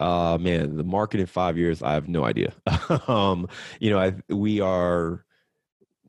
Uh 0.00 0.38
man 0.40 0.76
the 0.76 0.84
market 0.84 1.20
in 1.20 1.26
five 1.26 1.56
years 1.56 1.82
i 1.82 1.92
have 1.92 2.08
no 2.08 2.24
idea. 2.24 2.52
Um 3.08 3.48
you 3.78 3.90
know 3.90 3.98
I, 3.98 4.14
we 4.28 4.60
are 4.60 5.24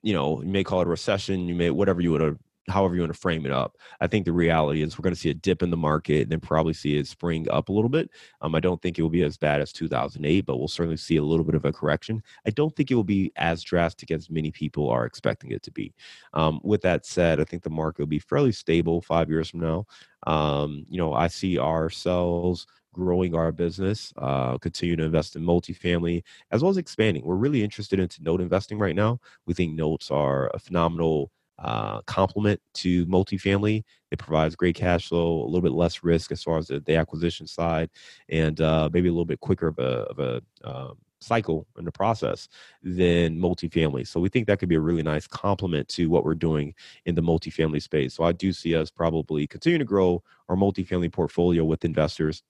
you 0.02 0.14
know, 0.14 0.42
you 0.42 0.50
may 0.50 0.64
call 0.64 0.82
it 0.82 0.88
a 0.88 0.90
recession, 0.90 1.48
you 1.48 1.56
may 1.56 1.70
whatever 1.70 2.02
you 2.02 2.12
would 2.12 2.40
however 2.70 2.96
you 2.96 3.02
want 3.02 3.14
to 3.14 3.20
frame 3.20 3.46
it 3.46 3.52
up. 3.52 3.78
I 4.00 4.08
think 4.08 4.26
the 4.26 4.32
reality 4.32 4.82
is 4.82 4.98
we're 4.98 5.04
going 5.04 5.16
to 5.16 5.20
see 5.20 5.30
a 5.30 5.34
dip 5.34 5.62
in 5.62 5.70
the 5.70 5.78
market 5.78 6.24
and 6.24 6.32
then 6.32 6.40
probably 6.40 6.74
see 6.74 6.98
it 6.98 7.08
spring 7.08 7.48
up 7.50 7.70
a 7.70 7.72
little 7.72 7.90
bit. 7.90 8.10
Um, 8.42 8.56
I 8.56 8.60
don't 8.60 8.82
think 8.82 8.98
it 8.98 9.02
will 9.02 9.10
be 9.10 9.24
as 9.24 9.38
bad 9.38 9.62
as 9.62 9.74
2008, 9.74 10.46
but 10.46 10.58
we'll 10.58 10.68
certainly 10.68 10.98
see 10.98 11.18
a 11.18 11.24
little 11.24 11.46
bit 11.46 11.56
of 11.56 11.66
a 11.66 11.74
correction. 11.74 12.22
I 12.46 12.52
don't 12.52 12.76
think 12.76 12.92
it 12.92 12.96
will 12.96 13.04
be 13.04 13.32
as 13.36 13.64
drastic 13.64 14.12
as 14.12 14.30
many 14.30 14.52
people 14.52 14.90
are 14.90 15.06
expecting 15.06 15.52
it 15.52 15.64
to 15.64 15.72
be. 15.72 15.94
Um, 16.34 16.60
with 16.64 16.82
that 16.82 17.06
said, 17.06 17.40
I 17.40 17.44
think 17.44 17.64
the 17.64 17.70
market 17.70 18.02
will 18.02 18.08
be 18.08 18.20
fairly 18.20 18.52
stable 18.52 19.02
five 19.02 19.30
years 19.30 19.50
from 19.50 19.62
now. 19.62 19.86
Um, 20.28 20.86
you 20.90 20.98
know, 20.98 21.14
I 21.14 21.28
see 21.28 21.58
ourselves 21.58 22.68
growing 22.94 23.36
our 23.36 23.52
business, 23.52 24.14
uh, 24.18 24.58
continue 24.58 24.96
to 24.96 25.04
invest 25.04 25.36
in 25.36 25.44
multifamily, 25.44 26.24
as 26.52 26.62
well 26.62 26.70
as 26.70 26.78
expanding. 26.78 27.24
We're 27.26 27.36
really 27.36 27.64
interested 27.64 28.00
into 28.00 28.24
note 28.24 28.42
investing 28.42 28.80
right 28.80 28.96
now. 28.96 29.20
We 29.46 29.54
think 29.54 29.74
notes 29.74 30.12
are 30.12 30.50
a 30.54 30.60
phenomenal 30.60 31.32
uh, 31.60 32.02
complement 32.04 32.62
to 32.74 33.06
multifamily. 33.08 33.84
It 34.12 34.20
provides 34.20 34.56
great 34.56 34.76
cash 34.76 35.10
flow, 35.10 35.44
a 35.44 35.46
little 35.46 35.62
bit 35.62 35.74
less 35.74 36.04
risk 36.04 36.32
as 36.32 36.42
far 36.42 36.58
as 36.58 36.68
the, 36.68 36.80
the 36.80 36.96
acquisition 36.96 37.48
side, 37.48 37.90
and 38.30 38.60
uh, 38.62 38.90
maybe 38.92 39.10
a 39.10 39.12
little 39.12 39.26
bit 39.26 39.42
quicker 39.42 39.68
of 39.68 39.80
a, 39.80 39.82
of 39.82 40.20
a 40.20 40.42
um, 40.64 40.98
cycle 41.22 41.68
in 41.78 41.86
the 41.86 41.92
process 41.92 42.48
than 42.82 43.38
multifamily. 43.38 44.08
So 44.08 44.20
we 44.20 44.30
think 44.30 44.48
that 44.48 44.60
could 44.60 44.70
be 44.70 44.76
a 44.76 44.80
really 44.80 45.04
nice 45.04 45.28
complement 45.28 45.88
to 45.90 46.08
what 46.08 46.24
we're 46.24 46.36
doing 46.36 46.74
in 47.06 47.16
the 47.16 47.22
multifamily 47.22 47.82
space. 47.82 48.14
So 48.14 48.24
I 48.24 48.32
do 48.32 48.54
see 48.54 48.76
us 48.76 48.90
probably 48.90 49.46
continue 49.46 49.80
to 49.80 49.86
grow 49.86 50.24
our 50.48 50.56
multifamily 50.56 51.12
portfolio 51.12 51.64
with 51.66 51.86
investors 51.86 52.42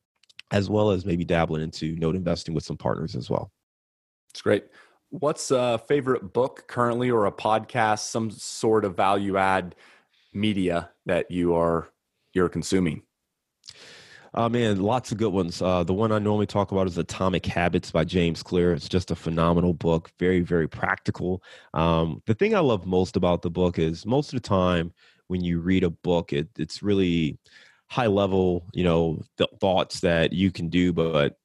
as 0.52 0.70
well 0.70 0.92
as 0.92 1.06
maybe 1.06 1.26
dabbling 1.26 1.62
into 1.62 1.96
note 1.96 2.16
investing 2.16 2.54
with 2.54 2.64
some 2.64 2.78
partners 2.78 3.16
as 3.16 3.30
well. 3.30 3.52
It's 4.32 4.42
great. 4.42 4.66
What's 5.10 5.52
a 5.52 5.80
favorite 5.88 6.34
book 6.34 6.66
currently 6.68 7.10
or 7.10 7.26
a 7.26 7.32
podcast, 7.32 8.00
some 8.10 8.30
sort 8.30 8.86
of 8.86 8.96
value 8.96 9.38
add 9.38 9.76
media 10.34 10.92
that 11.06 11.32
you 11.32 11.56
are 11.56 11.90
you're 12.34 12.50
consuming? 12.50 13.02
Oh 14.36 14.44
uh, 14.44 14.50
man, 14.50 14.80
lots 14.80 15.12
of 15.12 15.18
good 15.18 15.34
ones. 15.34 15.60
Uh, 15.60 15.84
the 15.84 15.94
one 15.94 16.12
I 16.12 16.20
normally 16.20 16.46
talk 16.46 16.72
about 16.72 16.86
is 16.86 17.00
Atomic 17.00 17.48
Habits 17.48 17.90
by 17.90 18.04
James 18.04 18.44
Clear. 18.44 18.74
It's 18.74 18.88
just 18.88 19.10
a 19.10 19.16
phenomenal 19.16 19.74
book, 19.74 20.12
very, 20.20 20.42
very 20.42 20.68
practical. 20.68 21.42
Um, 21.74 22.22
the 22.28 22.36
thing 22.36 22.54
I 22.54 22.60
love 22.60 22.86
most 22.86 23.18
about 23.18 23.42
the 23.42 23.50
book 23.50 23.80
is 23.80 24.06
most 24.06 24.32
of 24.32 24.40
the 24.40 24.48
time 24.48 24.94
when 25.28 25.44
you 25.44 25.60
read 25.60 25.84
a 25.84 25.90
book, 25.90 26.32
it, 26.32 26.48
it's 26.60 26.84
really 26.84 27.40
high 27.90 28.08
level, 28.08 28.66
you 28.74 28.84
know, 28.84 29.22
th- 29.38 29.50
thoughts 29.60 30.00
that 30.02 30.32
you 30.34 30.52
can 30.52 30.70
do, 30.70 30.94
but 30.94 31.38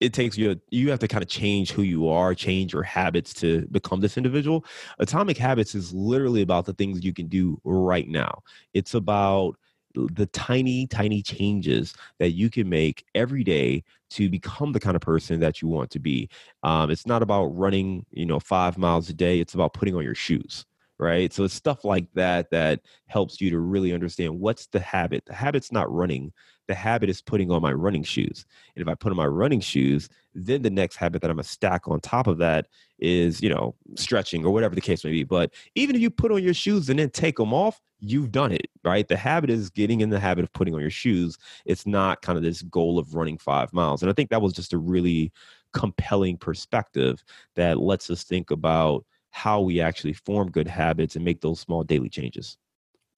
it 0.00 0.12
takes 0.12 0.36
you 0.36 0.60
you 0.70 0.90
have 0.90 0.98
to 0.98 1.08
kind 1.08 1.22
of 1.22 1.28
change 1.30 1.70
who 1.70 1.82
you 1.82 2.08
are 2.08 2.34
change 2.34 2.72
your 2.72 2.82
habits 2.82 3.32
to 3.34 3.66
become 3.70 4.00
this 4.00 4.16
individual. 4.16 4.64
Atomic 4.98 5.38
habits 5.38 5.74
is 5.74 5.92
literally 5.94 6.42
about 6.42 6.64
the 6.66 6.74
things 6.74 7.04
you 7.04 7.12
can 7.14 7.28
do 7.28 7.60
right 7.64 8.08
now. 8.08 8.42
It's 8.74 8.94
about 8.94 9.56
the 9.94 10.26
tiny 10.26 10.88
tiny 10.88 11.22
changes 11.22 11.94
that 12.18 12.32
you 12.32 12.50
can 12.50 12.68
make 12.68 13.04
every 13.14 13.44
day 13.44 13.84
to 14.10 14.28
become 14.28 14.72
the 14.72 14.80
kind 14.80 14.96
of 14.96 15.02
person 15.02 15.38
that 15.40 15.62
you 15.62 15.68
want 15.68 15.90
to 15.92 16.00
be. 16.00 16.28
Um, 16.64 16.90
it's 16.90 17.06
not 17.06 17.22
about 17.22 17.46
running 17.46 18.04
you 18.10 18.26
know 18.26 18.40
five 18.40 18.76
miles 18.78 19.08
a 19.08 19.14
day. 19.14 19.38
It's 19.40 19.54
about 19.54 19.74
putting 19.74 19.94
on 19.94 20.02
your 20.02 20.16
shoes 20.16 20.66
right? 20.98 21.32
So 21.32 21.44
it's 21.44 21.54
stuff 21.54 21.84
like 21.84 22.06
that 22.14 22.50
that 22.50 22.80
helps 23.06 23.40
you 23.40 23.50
to 23.50 23.58
really 23.58 23.92
understand 23.92 24.38
what's 24.38 24.66
the 24.66 24.80
habit. 24.80 25.24
The 25.26 25.34
habit's 25.34 25.72
not 25.72 25.92
running. 25.92 26.32
The 26.66 26.74
habit 26.74 27.10
is 27.10 27.20
putting 27.20 27.50
on 27.50 27.60
my 27.60 27.72
running 27.72 28.04
shoes. 28.04 28.46
And 28.74 28.82
if 28.82 28.88
I 28.88 28.94
put 28.94 29.10
on 29.10 29.16
my 29.16 29.26
running 29.26 29.60
shoes, 29.60 30.08
then 30.34 30.62
the 30.62 30.70
next 30.70 30.96
habit 30.96 31.20
that 31.22 31.30
I'm 31.30 31.36
gonna 31.36 31.44
stack 31.44 31.88
on 31.88 32.00
top 32.00 32.26
of 32.26 32.38
that 32.38 32.68
is, 32.98 33.42
you 33.42 33.50
know, 33.50 33.74
stretching 33.96 34.44
or 34.46 34.52
whatever 34.52 34.74
the 34.74 34.80
case 34.80 35.04
may 35.04 35.10
be. 35.10 35.24
But 35.24 35.52
even 35.74 35.94
if 35.94 36.00
you 36.00 36.10
put 36.10 36.32
on 36.32 36.42
your 36.42 36.54
shoes 36.54 36.88
and 36.88 36.98
then 36.98 37.10
take 37.10 37.36
them 37.36 37.52
off, 37.52 37.80
you've 38.00 38.32
done 38.32 38.52
it, 38.52 38.68
right? 38.82 39.06
The 39.06 39.16
habit 39.16 39.50
is 39.50 39.70
getting 39.70 40.00
in 40.00 40.10
the 40.10 40.20
habit 40.20 40.44
of 40.44 40.52
putting 40.52 40.74
on 40.74 40.80
your 40.80 40.90
shoes. 40.90 41.36
It's 41.64 41.86
not 41.86 42.22
kind 42.22 42.38
of 42.38 42.44
this 42.44 42.62
goal 42.62 42.98
of 42.98 43.14
running 43.14 43.38
five 43.38 43.72
miles. 43.72 44.02
And 44.02 44.10
I 44.10 44.14
think 44.14 44.30
that 44.30 44.42
was 44.42 44.52
just 44.52 44.72
a 44.72 44.78
really 44.78 45.32
compelling 45.72 46.36
perspective 46.36 47.22
that 47.56 47.78
lets 47.78 48.08
us 48.08 48.24
think 48.24 48.50
about 48.50 49.04
how 49.34 49.60
we 49.60 49.80
actually 49.80 50.12
form 50.12 50.48
good 50.48 50.68
habits 50.68 51.16
and 51.16 51.24
make 51.24 51.40
those 51.40 51.58
small 51.58 51.82
daily 51.82 52.08
changes. 52.08 52.56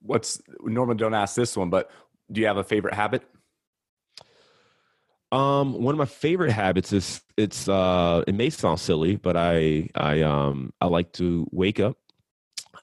What's 0.01 0.41
normally 0.63 0.97
don't 0.97 1.13
ask 1.13 1.37
this 1.37 1.55
one, 1.55 1.69
but 1.69 1.91
do 2.33 2.41
you 2.41 2.47
have 2.47 2.57
a 2.57 2.65
favorite 2.65 2.95
habit? 2.95 3.23
Um, 5.31 5.75
one 5.83 5.95
of 5.95 5.99
my 5.99 6.07
favorite 6.07 6.53
habits 6.53 6.95
is 6.95 7.21
it's 7.37 7.69
uh 7.69 8.25
it 8.27 8.35
may 8.35 8.49
sound 8.49 8.81
silly, 8.81 9.17
but 9.17 9.37
I 9.37 9.91
I 9.95 10.23
um 10.23 10.73
I 10.81 10.87
like 10.87 11.13
to 11.15 11.47
wake 11.53 11.81
up. 11.81 11.99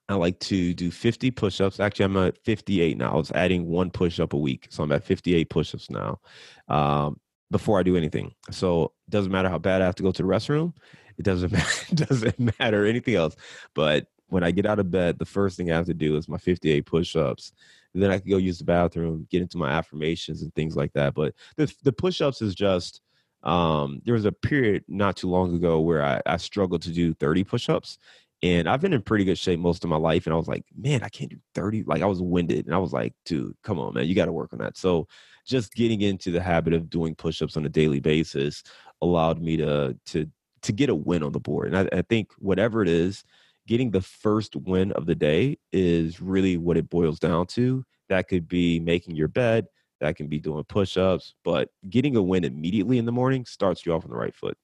I 0.07 0.13
like 0.13 0.39
to 0.41 0.75
do 0.75 0.91
50 0.91 1.31
push-ups. 1.31 1.79
Actually, 1.79 2.05
I'm 2.05 2.17
at 2.17 2.37
58 2.43 2.97
now. 2.99 3.13
I 3.13 3.15
was 3.15 3.31
adding 3.31 3.65
one 3.67 3.89
push-up 3.89 4.33
a 4.33 4.37
week. 4.37 4.67
So 4.69 4.83
I'm 4.83 4.91
at 4.91 5.03
58 5.03 5.49
push-ups 5.49 5.89
now. 5.89 6.19
Um 6.67 7.19
before 7.49 7.79
I 7.79 7.83
do 7.83 7.95
anything. 7.95 8.33
So 8.51 8.85
it 9.07 9.11
doesn't 9.11 9.31
matter 9.31 9.49
how 9.49 9.59
bad 9.59 9.81
I 9.81 9.85
have 9.85 9.95
to 9.95 10.03
go 10.03 10.11
to 10.11 10.21
the 10.21 10.27
restroom. 10.27 10.73
It 11.17 11.23
doesn't 11.23 11.51
matter, 11.53 11.85
it 11.91 11.95
doesn't 11.95 12.59
matter 12.59 12.85
anything 12.85 13.15
else. 13.15 13.35
But 13.73 14.07
when 14.27 14.43
I 14.43 14.51
get 14.51 14.65
out 14.65 14.79
of 14.79 14.91
bed, 14.91 15.19
the 15.19 15.25
first 15.25 15.57
thing 15.57 15.71
I 15.71 15.75
have 15.75 15.85
to 15.85 15.93
do 15.93 16.17
is 16.17 16.27
my 16.27 16.37
58 16.37 16.85
push-ups. 16.85 17.51
Then 17.93 18.09
I 18.09 18.17
can 18.17 18.29
go 18.29 18.37
use 18.37 18.57
the 18.57 18.63
bathroom, 18.63 19.27
get 19.29 19.43
into 19.43 19.57
my 19.57 19.69
affirmations 19.69 20.41
and 20.41 20.53
things 20.55 20.75
like 20.75 20.93
that. 20.93 21.13
But 21.13 21.35
the 21.57 21.71
the 21.83 21.93
push-ups 21.93 22.41
is 22.41 22.55
just 22.55 23.01
um, 23.43 24.01
there 24.05 24.15
was 24.15 24.25
a 24.25 24.31
period 24.31 24.85
not 24.87 25.17
too 25.17 25.29
long 25.29 25.53
ago 25.53 25.79
where 25.79 26.03
I, 26.03 26.21
I 26.25 26.37
struggled 26.37 26.81
to 26.83 26.91
do 26.91 27.13
30 27.13 27.43
push-ups. 27.43 27.97
And 28.41 28.67
I've 28.67 28.81
been 28.81 28.93
in 28.93 29.01
pretty 29.01 29.23
good 29.23 29.37
shape 29.37 29.59
most 29.59 29.83
of 29.83 29.89
my 29.89 29.95
life. 29.95 30.25
And 30.25 30.33
I 30.33 30.37
was 30.37 30.47
like, 30.47 30.65
man, 30.77 31.01
I 31.03 31.09
can't 31.09 31.29
do 31.29 31.37
30. 31.55 31.83
Like 31.83 32.01
I 32.01 32.05
was 32.05 32.21
winded. 32.21 32.65
And 32.65 32.75
I 32.75 32.77
was 32.77 32.91
like, 32.91 33.13
dude, 33.25 33.55
come 33.63 33.79
on, 33.79 33.93
man, 33.93 34.05
you 34.05 34.15
got 34.15 34.25
to 34.25 34.33
work 34.33 34.51
on 34.51 34.59
that. 34.59 34.77
So 34.77 35.07
just 35.45 35.73
getting 35.73 36.01
into 36.01 36.31
the 36.31 36.41
habit 36.41 36.73
of 36.73 36.89
doing 36.89 37.15
push-ups 37.15 37.55
on 37.55 37.65
a 37.65 37.69
daily 37.69 37.99
basis 37.99 38.63
allowed 39.01 39.41
me 39.41 39.57
to 39.57 39.97
to 40.07 40.29
to 40.63 40.71
get 40.71 40.89
a 40.89 40.95
win 40.95 41.23
on 41.23 41.31
the 41.31 41.39
board. 41.39 41.73
And 41.73 41.77
I, 41.77 41.97
I, 41.97 42.01
think 42.01 42.31
whatever 42.37 42.81
it 42.81 42.89
is, 42.89 43.23
getting 43.67 43.91
the 43.91 44.01
first 44.01 44.55
win 44.55 44.91
of 44.93 45.05
the 45.05 45.15
day 45.15 45.57
is 45.71 46.21
really 46.21 46.57
what 46.57 46.77
it 46.77 46.89
boils 46.89 47.19
down 47.19 47.47
to. 47.47 47.83
That 48.09 48.27
could 48.27 48.47
be 48.47 48.79
making 48.79 49.15
your 49.15 49.27
bed, 49.27 49.67
that 50.01 50.15
can 50.15 50.27
be 50.27 50.39
doing 50.39 50.63
push 50.65 50.97
ups, 50.97 51.33
but 51.43 51.69
getting 51.89 52.15
a 52.15 52.21
win 52.21 52.43
immediately 52.43 52.97
in 52.97 53.05
the 53.05 53.11
morning 53.11 53.45
starts 53.45 53.85
you 53.85 53.93
off 53.93 54.03
on 54.03 54.11
the 54.11 54.17
right 54.17 54.35
foot. 54.35 54.57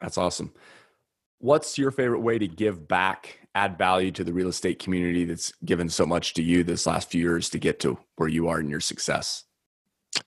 That's 0.00 0.18
awesome. 0.18 0.52
what's 1.38 1.78
your 1.78 1.90
favorite 1.90 2.20
way 2.20 2.38
to 2.38 2.48
give 2.48 2.88
back, 2.88 3.48
add 3.54 3.78
value 3.78 4.10
to 4.12 4.24
the 4.24 4.32
real 4.32 4.48
estate 4.48 4.78
community 4.78 5.24
that's 5.24 5.52
given 5.64 5.88
so 5.88 6.04
much 6.04 6.34
to 6.34 6.42
you 6.42 6.64
this 6.64 6.86
last 6.86 7.10
few 7.10 7.20
years 7.20 7.48
to 7.50 7.58
get 7.58 7.78
to 7.80 7.98
where 8.16 8.28
you 8.28 8.48
are 8.48 8.60
in 8.60 8.68
your 8.68 8.80
success? 8.80 9.44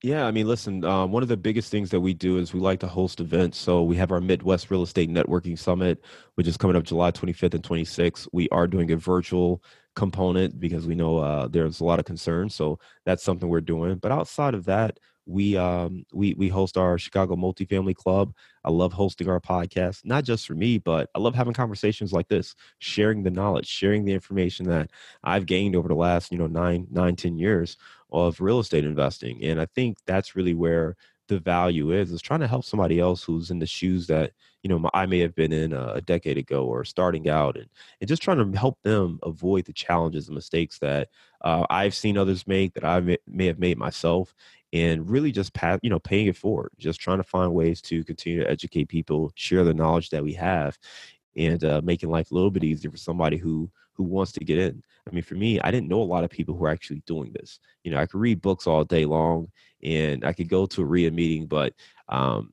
Yeah, 0.04 0.26
I 0.26 0.32
mean, 0.32 0.48
listen, 0.48 0.84
um, 0.86 1.12
one 1.12 1.24
of 1.24 1.30
the 1.30 1.38
biggest 1.38 1.72
things 1.72 1.90
that 1.90 2.00
we 2.02 2.14
do 2.14 2.38
is 2.38 2.54
we 2.54 2.60
like 2.60 2.80
to 2.82 2.88
host 2.88 3.20
events. 3.20 3.58
So 3.58 3.84
we 3.84 3.96
have 3.98 4.12
our 4.12 4.22
Midwest 4.22 4.70
Real 4.72 4.84
Estate 4.84 5.10
Networking 5.10 5.58
Summit, 5.58 6.04
which 6.36 6.48
is 6.48 6.58
coming 6.58 6.76
up 6.76 6.84
July 6.84 7.12
25th 7.12 7.54
and 7.56 7.64
26th. 7.64 8.28
We 8.32 8.48
are 8.50 8.68
doing 8.68 8.92
a 8.92 8.96
virtual 8.96 9.64
component 9.96 10.60
because 10.60 10.88
we 10.88 10.96
know 10.96 11.18
uh, 11.18 11.48
there's 11.48 11.80
a 11.82 11.84
lot 11.84 12.00
of 12.00 12.06
concern. 12.06 12.50
So 12.50 12.80
that's 13.06 13.24
something 13.24 13.50
we're 13.50 13.62
doing. 13.62 13.96
But 13.98 14.12
outside 14.12 14.54
of 14.54 14.66
that, 14.66 15.00
we 15.28 15.56
um 15.56 16.04
we 16.14 16.34
we 16.34 16.50
host 16.50 16.78
our 16.78 16.98
Chicago 16.98 17.36
Multifamily 17.36 17.96
Club. 17.96 18.34
I 18.64 18.72
love 18.72 18.92
hosting 18.92 19.30
our 19.30 19.40
podcast, 19.40 20.04
not 20.04 20.24
just 20.24 20.48
for 20.48 20.56
me, 20.56 20.80
but 20.80 21.10
I 21.16 21.20
love 21.20 21.36
having 21.36 21.54
conversations 21.54 22.12
like 22.12 22.28
this, 22.28 22.56
sharing 22.80 23.22
the 23.22 23.30
knowledge, 23.30 23.68
sharing 23.68 24.04
the 24.04 24.14
information 24.14 24.66
that 24.70 24.90
I've 25.24 25.46
gained 25.46 25.76
over 25.76 25.88
the 25.88 25.96
last 25.96 26.32
you 26.32 26.40
know 26.40 26.48
nine 26.48 26.88
nine 26.92 27.16
ten 27.16 27.38
years 27.38 27.78
of 28.12 28.42
real 28.42 28.60
estate 28.60 28.86
investing, 28.86 29.44
and 29.44 29.62
I 29.62 29.68
think 29.76 29.98
that's 30.06 30.36
really 30.36 30.54
where 30.54 30.96
the 31.32 31.40
value 31.40 31.92
is 31.92 32.12
is 32.12 32.22
trying 32.22 32.42
to 32.42 32.48
help 32.48 32.66
somebody 32.66 33.00
else 33.00 33.24
who's 33.24 33.52
in 33.52 33.60
the 33.60 33.66
shoes 33.66 34.06
that 34.08 34.34
you 34.64 34.70
know 34.70 34.90
I 34.94 35.06
may 35.06 35.20
have 35.20 35.34
been 35.34 35.54
in 35.54 35.72
a, 35.72 36.02
decade 36.02 36.38
ago 36.38 36.66
or 36.66 36.84
starting 36.84 37.30
out, 37.30 37.56
and 37.56 37.68
and 38.02 38.08
just 38.08 38.22
trying 38.22 38.38
to 38.52 38.58
help 38.58 38.78
them 38.84 39.18
avoid 39.24 39.66
the 39.66 39.74
challenges 39.74 40.28
and 40.28 40.36
mistakes 40.36 40.78
that 40.80 41.08
uh, 41.42 41.66
I've 41.70 41.96
seen 41.96 42.18
others 42.18 42.46
make 42.48 42.74
that 42.74 42.84
I 42.84 43.00
may, 43.00 43.18
may 43.28 43.46
have 43.46 43.60
made 43.60 43.78
myself, 43.78 44.34
and 44.74 45.10
really 45.10 45.32
just 45.32 45.54
pass, 45.54 45.80
you 45.82 45.90
know, 45.90 46.00
paying 46.00 46.28
it 46.28 46.36
forward, 46.36 46.72
just 46.78 47.00
trying 47.00 47.18
to 47.18 47.24
find 47.24 47.54
ways 47.54 47.82
to 47.84 48.04
continue 48.04 48.44
to 48.44 48.50
educate 48.50 48.90
people, 48.90 49.32
share 49.36 49.64
the 49.64 49.74
knowledge 49.74 50.10
that 50.10 50.24
we 50.24 50.34
have, 50.34 50.78
and 51.38 51.64
uh, 51.64 51.82
making 51.84 52.10
life 52.10 52.32
a 52.32 52.34
little 52.34 52.52
bit 52.52 52.64
easier 52.64 52.92
for 52.92 52.98
somebody 52.98 53.38
who 53.38 53.70
who 53.94 54.04
wants 54.04 54.32
to 54.34 54.46
get 54.46 54.58
in. 54.58 54.84
I 55.08 55.14
mean, 55.14 55.24
for 55.24 55.36
me, 55.36 55.60
I 55.60 55.72
didn't 55.72 55.90
know 55.90 56.02
a 56.02 56.04
lot 56.04 56.24
of 56.24 56.30
people 56.30 56.56
who 56.56 56.66
are 56.66 56.72
actually 56.72 57.04
doing 57.06 57.32
this. 57.34 57.60
You 57.84 57.92
know, 57.92 57.98
I 57.98 58.06
could 58.06 58.20
read 58.20 58.42
books 58.42 58.68
all 58.68 58.84
day 58.84 59.06
long, 59.06 59.48
and 59.84 60.24
I 60.24 60.34
could 60.34 60.50
go 60.50 60.66
to 60.68 60.82
a 60.82 60.86
REIA 60.86 61.12
meeting, 61.12 61.48
but 61.48 61.74
um, 62.10 62.52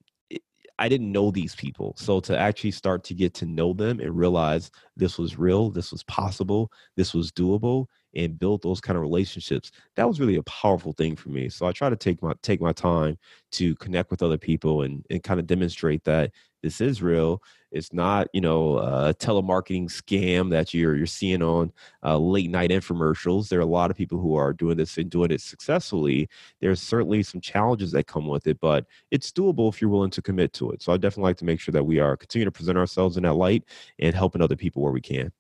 I 0.79 0.89
didn't 0.89 1.11
know 1.11 1.31
these 1.31 1.57
people. 1.57 1.95
So 1.97 2.21
to 2.21 2.39
actually 2.39 2.71
start 2.71 3.03
to 3.05 3.15
get 3.15 3.35
to 3.35 3.47
know 3.47 3.73
them 3.73 3.99
and 3.99 4.17
realize 4.17 4.71
this 4.97 5.19
was 5.19 5.37
real, 5.37 5.71
this 5.71 5.91
was 5.91 6.05
possible, 6.05 6.71
this 6.97 7.15
was 7.15 7.33
doable, 7.33 7.87
and 8.15 8.39
build 8.39 8.63
those 8.63 8.81
kind 8.81 8.97
of 8.97 9.03
relationships, 9.03 9.73
that 9.97 10.07
was 10.07 10.21
really 10.21 10.37
a 10.37 10.43
powerful 10.45 10.93
thing 10.93 11.17
for 11.17 11.31
me. 11.31 11.49
So 11.49 11.67
I 11.67 11.73
try 11.73 11.91
to 11.91 11.97
take 11.97 12.23
my 12.23 12.33
take 12.43 12.61
my 12.61 12.73
time 12.73 13.19
to 13.53 13.75
connect 13.77 14.11
with 14.11 14.23
other 14.23 14.39
people 14.39 14.83
and, 14.83 15.05
and 15.11 15.23
kind 15.23 15.41
of 15.41 15.47
demonstrate 15.47 16.05
that 16.05 16.31
this 16.63 16.81
is 16.81 17.03
real. 17.03 17.43
It's 17.71 17.93
not, 17.93 18.29
you 18.33 18.41
know, 18.41 18.79
a 18.79 19.15
telemarketing 19.15 19.85
scam 19.85 20.51
that 20.51 20.73
you're 20.73 20.97
you're 20.97 21.07
seeing 21.07 21.43
on 21.43 21.73
uh, 22.03 22.17
late 22.17 22.51
night 22.51 22.71
infomercials. 22.71 23.49
There 23.49 23.59
are 23.59 23.63
a 23.63 23.67
lot 23.67 23.91
of 23.91 23.97
people 23.97 24.19
who 24.19 24.35
are 24.37 24.53
doing 24.53 24.77
this 24.77 24.97
and 24.97 25.11
doing 25.11 25.31
it 25.31 25.41
successfully. 25.41 26.29
There's 26.61 26.81
certainly 26.81 27.23
some 27.23 27.41
challenges 27.41 27.93
that 27.93 28.07
come 28.07 28.27
with 28.27 28.47
it, 28.47 28.59
but 28.61 28.87
it's 29.11 29.31
doable 29.31 29.69
if 29.69 29.81
you're 29.81 29.91
willing 29.91 30.11
to 30.11 30.23
commit 30.23 30.53
to 30.55 30.71
it. 30.71 30.83
So 30.83 30.93
I 30.93 30.97
definitely 30.97 31.31
like 31.31 31.37
to 31.39 31.45
make 31.45 31.61
sure 31.61 31.73
that 31.73 31.85
we 31.85 31.99
are 31.99 32.17
continuing 32.17 32.47
to 32.47 32.57
present 32.57 32.79
ourselves 32.79 33.17
in 33.17 33.25
that 33.25 33.35
light 33.35 33.65
and 33.99 34.15
helping 34.15 34.41
other 34.41 34.57
people 34.57 34.83
where 34.83 34.93
we 34.93 35.03
can. 35.03 35.31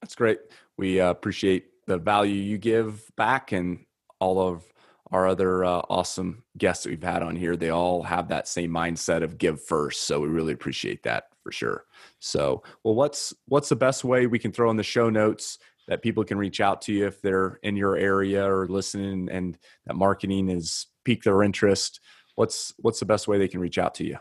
That's 0.00 0.14
great. 0.14 0.38
We 0.76 1.00
uh, 1.00 1.10
appreciate 1.10 1.66
the 1.86 1.98
value 1.98 2.34
you 2.34 2.58
give 2.58 3.10
back 3.16 3.52
and 3.52 3.84
all 4.20 4.40
of 4.40 4.64
our 5.12 5.26
other 5.26 5.64
uh, 5.64 5.82
awesome 5.88 6.42
guests 6.58 6.84
that 6.84 6.90
we've 6.90 7.02
had 7.02 7.22
on 7.22 7.36
here 7.36 7.56
they 7.56 7.70
all 7.70 8.02
have 8.02 8.28
that 8.28 8.48
same 8.48 8.70
mindset 8.70 9.22
of 9.22 9.38
give 9.38 9.62
first 9.62 10.02
so 10.02 10.20
we 10.20 10.28
really 10.28 10.52
appreciate 10.52 11.02
that 11.02 11.24
for 11.46 11.52
sure. 11.52 11.84
So 12.18 12.64
well 12.82 12.96
what's 12.96 13.32
what's 13.46 13.68
the 13.68 13.76
best 13.76 14.02
way 14.02 14.26
we 14.26 14.40
can 14.40 14.50
throw 14.50 14.68
in 14.68 14.76
the 14.76 14.82
show 14.82 15.08
notes 15.08 15.58
that 15.86 16.02
people 16.02 16.24
can 16.24 16.38
reach 16.38 16.60
out 16.60 16.82
to 16.82 16.92
you 16.92 17.06
if 17.06 17.22
they're 17.22 17.60
in 17.62 17.76
your 17.76 17.96
area 17.96 18.44
or 18.44 18.66
listening 18.66 19.28
and 19.30 19.56
that 19.86 19.94
marketing 19.94 20.48
is 20.48 20.88
piqued 21.04 21.22
their 21.22 21.44
interest? 21.44 22.00
What's 22.34 22.74
what's 22.78 22.98
the 22.98 23.06
best 23.06 23.28
way 23.28 23.38
they 23.38 23.46
can 23.46 23.60
reach 23.60 23.78
out 23.78 23.94
to 23.94 24.04
you 24.04 24.16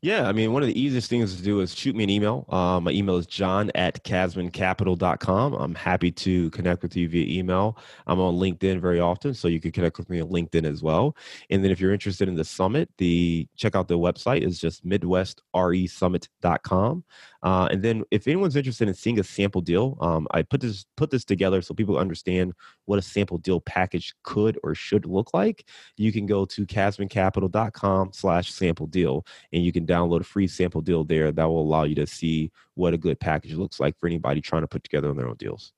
yeah, 0.00 0.28
I 0.28 0.32
mean, 0.32 0.52
one 0.52 0.62
of 0.62 0.68
the 0.68 0.80
easiest 0.80 1.10
things 1.10 1.34
to 1.36 1.42
do 1.42 1.60
is 1.60 1.74
shoot 1.74 1.96
me 1.96 2.04
an 2.04 2.10
email. 2.10 2.46
Um, 2.48 2.84
my 2.84 2.92
email 2.92 3.16
is 3.16 3.26
john 3.26 3.70
at 3.74 4.04
casmoncapital.com. 4.04 5.54
I'm 5.54 5.74
happy 5.74 6.12
to 6.12 6.50
connect 6.50 6.82
with 6.82 6.94
you 6.96 7.08
via 7.08 7.38
email. 7.38 7.78
I'm 8.06 8.20
on 8.20 8.36
LinkedIn 8.36 8.80
very 8.80 9.00
often, 9.00 9.34
so 9.34 9.48
you 9.48 9.60
can 9.60 9.72
connect 9.72 9.98
with 9.98 10.08
me 10.08 10.20
on 10.20 10.28
LinkedIn 10.28 10.64
as 10.64 10.82
well. 10.82 11.16
And 11.50 11.62
then 11.64 11.70
if 11.70 11.80
you're 11.80 11.92
interested 11.92 12.28
in 12.28 12.34
the 12.34 12.44
summit, 12.44 12.88
the 12.98 13.48
check 13.56 13.74
out 13.74 13.88
the 13.88 13.98
website 13.98 14.42
is 14.42 14.58
just 14.58 14.86
midwestresummit.com. 14.86 17.04
Uh, 17.42 17.68
and 17.70 17.82
then 17.82 18.02
if 18.10 18.26
anyone's 18.26 18.56
interested 18.56 18.88
in 18.88 18.94
seeing 18.94 19.20
a 19.20 19.24
sample 19.24 19.60
deal, 19.60 19.96
um, 20.00 20.26
I 20.32 20.42
put 20.42 20.60
this 20.60 20.86
put 20.96 21.10
this 21.10 21.24
together 21.24 21.62
so 21.62 21.74
people 21.74 21.98
understand 21.98 22.54
what 22.86 22.98
a 22.98 23.02
sample 23.02 23.38
deal 23.38 23.60
package 23.60 24.14
could 24.24 24.58
or 24.64 24.74
should 24.74 25.06
look 25.06 25.32
like. 25.32 25.68
You 25.96 26.12
can 26.12 26.26
go 26.26 26.44
to 26.46 26.66
casmoncapital.com 26.66 28.10
slash 28.14 28.52
sample 28.52 28.86
deal 28.86 29.24
and 29.52 29.62
you 29.66 29.72
can 29.72 29.84
download 29.84 30.20
a 30.20 30.24
free 30.24 30.46
sample 30.46 30.80
deal 30.80 31.04
there 31.04 31.32
that 31.32 31.44
will 31.44 31.60
allow 31.60 31.82
you 31.82 31.96
to 31.96 32.06
see 32.06 32.50
what 32.74 32.94
a 32.94 32.98
good 32.98 33.20
package 33.20 33.54
looks 33.54 33.80
like 33.80 33.98
for 33.98 34.06
anybody 34.06 34.40
trying 34.40 34.62
to 34.62 34.68
put 34.68 34.84
together 34.84 35.10
on 35.10 35.16
their 35.16 35.28
own 35.28 35.36
deals. 35.36 35.72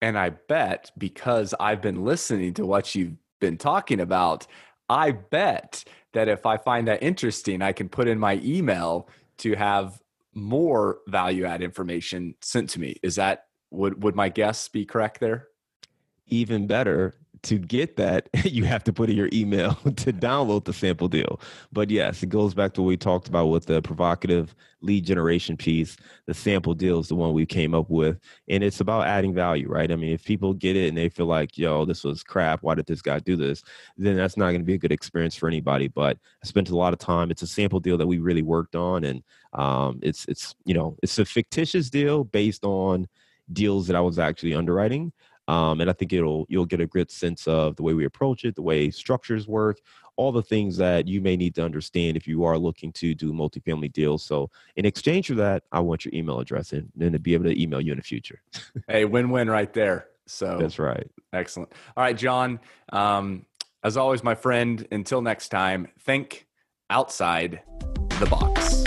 And 0.00 0.16
I 0.16 0.30
bet 0.30 0.92
because 0.96 1.54
I've 1.58 1.82
been 1.82 2.04
listening 2.04 2.54
to 2.54 2.66
what 2.66 2.94
you've 2.94 3.16
been 3.40 3.56
talking 3.56 4.00
about, 4.00 4.46
I 4.88 5.10
bet 5.12 5.84
that 6.12 6.28
if 6.28 6.46
I 6.46 6.56
find 6.56 6.86
that 6.88 7.02
interesting, 7.02 7.62
I 7.62 7.72
can 7.72 7.88
put 7.88 8.06
in 8.06 8.18
my 8.18 8.40
email 8.44 9.08
to 9.38 9.54
have 9.54 10.00
more 10.34 10.98
value 11.08 11.44
add 11.44 11.62
information 11.62 12.34
sent 12.40 12.70
to 12.70 12.80
me. 12.80 12.96
Is 13.02 13.16
that 13.16 13.46
would 13.70 14.02
would 14.02 14.14
my 14.14 14.28
guess 14.28 14.68
be 14.68 14.84
correct 14.84 15.20
there? 15.20 15.48
Even 16.26 16.66
better, 16.66 17.14
to 17.42 17.58
get 17.58 17.96
that, 17.96 18.28
you 18.44 18.64
have 18.64 18.84
to 18.84 18.92
put 18.92 19.10
in 19.10 19.16
your 19.16 19.28
email 19.32 19.74
to 19.84 20.12
download 20.12 20.64
the 20.64 20.72
sample 20.72 21.08
deal. 21.08 21.40
But 21.72 21.90
yes, 21.90 22.22
it 22.22 22.28
goes 22.28 22.54
back 22.54 22.74
to 22.74 22.82
what 22.82 22.88
we 22.88 22.96
talked 22.96 23.28
about 23.28 23.46
with 23.46 23.66
the 23.66 23.82
provocative 23.82 24.54
lead 24.80 25.04
generation 25.04 25.56
piece. 25.56 25.96
The 26.26 26.34
sample 26.34 26.74
deal 26.74 27.00
is 27.00 27.08
the 27.08 27.14
one 27.14 27.32
we 27.32 27.46
came 27.46 27.74
up 27.74 27.90
with. 27.90 28.18
And 28.48 28.62
it's 28.62 28.80
about 28.80 29.06
adding 29.06 29.34
value, 29.34 29.68
right? 29.68 29.90
I 29.90 29.96
mean, 29.96 30.12
if 30.12 30.24
people 30.24 30.52
get 30.54 30.76
it 30.76 30.88
and 30.88 30.96
they 30.96 31.08
feel 31.08 31.26
like, 31.26 31.58
yo, 31.58 31.84
this 31.84 32.04
was 32.04 32.22
crap, 32.22 32.62
why 32.62 32.74
did 32.74 32.86
this 32.86 33.02
guy 33.02 33.18
do 33.18 33.36
this? 33.36 33.62
Then 33.96 34.16
that's 34.16 34.36
not 34.36 34.50
going 34.50 34.60
to 34.60 34.66
be 34.66 34.74
a 34.74 34.78
good 34.78 34.92
experience 34.92 35.34
for 35.34 35.48
anybody. 35.48 35.88
But 35.88 36.18
I 36.42 36.46
spent 36.46 36.70
a 36.70 36.76
lot 36.76 36.92
of 36.92 36.98
time. 36.98 37.30
It's 37.30 37.42
a 37.42 37.46
sample 37.46 37.80
deal 37.80 37.98
that 37.98 38.06
we 38.06 38.18
really 38.18 38.42
worked 38.42 38.76
on. 38.76 39.04
And 39.04 39.22
um, 39.52 39.98
it's, 40.02 40.24
it's, 40.26 40.54
you 40.64 40.74
know, 40.74 40.96
it's 41.02 41.18
a 41.18 41.24
fictitious 41.24 41.90
deal 41.90 42.24
based 42.24 42.64
on 42.64 43.08
deals 43.52 43.86
that 43.86 43.96
I 43.96 44.00
was 44.00 44.18
actually 44.18 44.54
underwriting. 44.54 45.12
Um, 45.48 45.80
and 45.80 45.88
I 45.88 45.94
think 45.94 46.12
it'll 46.12 46.46
you'll 46.48 46.66
get 46.66 46.80
a 46.80 46.86
good 46.86 47.10
sense 47.10 47.48
of 47.48 47.74
the 47.76 47.82
way 47.82 47.94
we 47.94 48.04
approach 48.04 48.44
it, 48.44 48.54
the 48.54 48.62
way 48.62 48.90
structures 48.90 49.48
work, 49.48 49.80
all 50.16 50.30
the 50.30 50.42
things 50.42 50.76
that 50.76 51.08
you 51.08 51.20
may 51.20 51.36
need 51.36 51.54
to 51.54 51.64
understand 51.64 52.16
if 52.16 52.28
you 52.28 52.44
are 52.44 52.58
looking 52.58 52.92
to 52.92 53.14
do 53.14 53.32
multifamily 53.32 53.92
deals. 53.92 54.22
So 54.22 54.50
in 54.76 54.84
exchange 54.84 55.28
for 55.28 55.34
that, 55.36 55.62
I 55.72 55.80
want 55.80 56.04
your 56.04 56.14
email 56.14 56.38
address 56.38 56.72
and 56.72 56.90
then 56.94 57.12
to 57.12 57.18
be 57.18 57.34
able 57.34 57.44
to 57.44 57.60
email 57.60 57.80
you 57.80 57.92
in 57.92 57.98
the 57.98 58.04
future. 58.04 58.42
hey, 58.88 59.06
win-win 59.06 59.48
right 59.48 59.72
there. 59.72 60.08
So 60.26 60.58
that's 60.58 60.78
right. 60.78 61.08
Excellent. 61.32 61.72
All 61.96 62.04
right, 62.04 62.16
John. 62.16 62.60
Um, 62.92 63.46
as 63.82 63.96
always, 63.96 64.22
my 64.22 64.34
friend. 64.34 64.86
Until 64.92 65.22
next 65.22 65.48
time, 65.48 65.88
think 66.00 66.46
outside 66.90 67.62
the 68.18 68.26
box. 68.26 68.84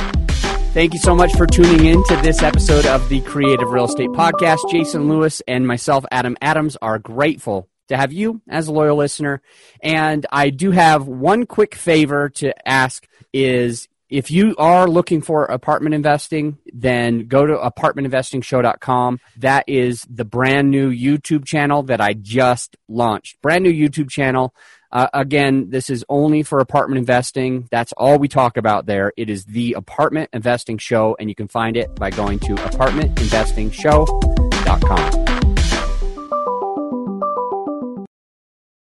Thank 0.73 0.93
you 0.93 0.99
so 0.99 1.13
much 1.13 1.35
for 1.35 1.45
tuning 1.45 1.85
in 1.85 2.01
to 2.05 2.15
this 2.23 2.41
episode 2.41 2.85
of 2.85 3.09
the 3.09 3.19
Creative 3.19 3.69
Real 3.69 3.83
Estate 3.83 4.07
Podcast. 4.11 4.59
Jason 4.71 5.09
Lewis 5.09 5.41
and 5.45 5.67
myself, 5.67 6.05
Adam 6.09 6.37
Adams, 6.41 6.77
are 6.81 6.97
grateful 6.97 7.67
to 7.89 7.97
have 7.97 8.13
you 8.13 8.41
as 8.47 8.69
a 8.69 8.71
loyal 8.71 8.95
listener. 8.95 9.41
And 9.83 10.25
I 10.31 10.49
do 10.49 10.71
have 10.71 11.09
one 11.09 11.45
quick 11.45 11.75
favor 11.75 12.29
to 12.35 12.53
ask 12.65 13.05
is 13.33 13.89
if 14.09 14.31
you 14.31 14.55
are 14.57 14.87
looking 14.87 15.21
for 15.21 15.43
apartment 15.43 15.93
investing, 15.93 16.57
then 16.73 17.27
go 17.27 17.45
to 17.45 17.53
apartmentinvestingshow.com. 17.57 19.19
That 19.39 19.65
is 19.67 20.07
the 20.09 20.25
brand 20.25 20.71
new 20.71 20.89
YouTube 20.89 21.43
channel 21.43 21.83
that 21.83 21.99
I 21.99 22.13
just 22.13 22.77
launched. 22.87 23.41
Brand 23.41 23.65
new 23.65 23.73
YouTube 23.73 24.09
channel. 24.09 24.55
Uh, 24.91 25.07
again, 25.13 25.69
this 25.69 25.89
is 25.89 26.03
only 26.09 26.43
for 26.43 26.59
apartment 26.59 26.99
investing. 26.99 27.69
That's 27.71 27.93
all 27.93 28.19
we 28.19 28.27
talk 28.27 28.57
about 28.57 28.85
there. 28.85 29.13
It 29.15 29.29
is 29.29 29.45
the 29.45 29.71
Apartment 29.73 30.29
Investing 30.33 30.77
Show, 30.77 31.15
and 31.19 31.29
you 31.29 31.35
can 31.35 31.47
find 31.47 31.77
it 31.77 31.95
by 31.95 32.09
going 32.09 32.39
to 32.39 32.55
apartmentinvestingshow.com. 32.55 35.30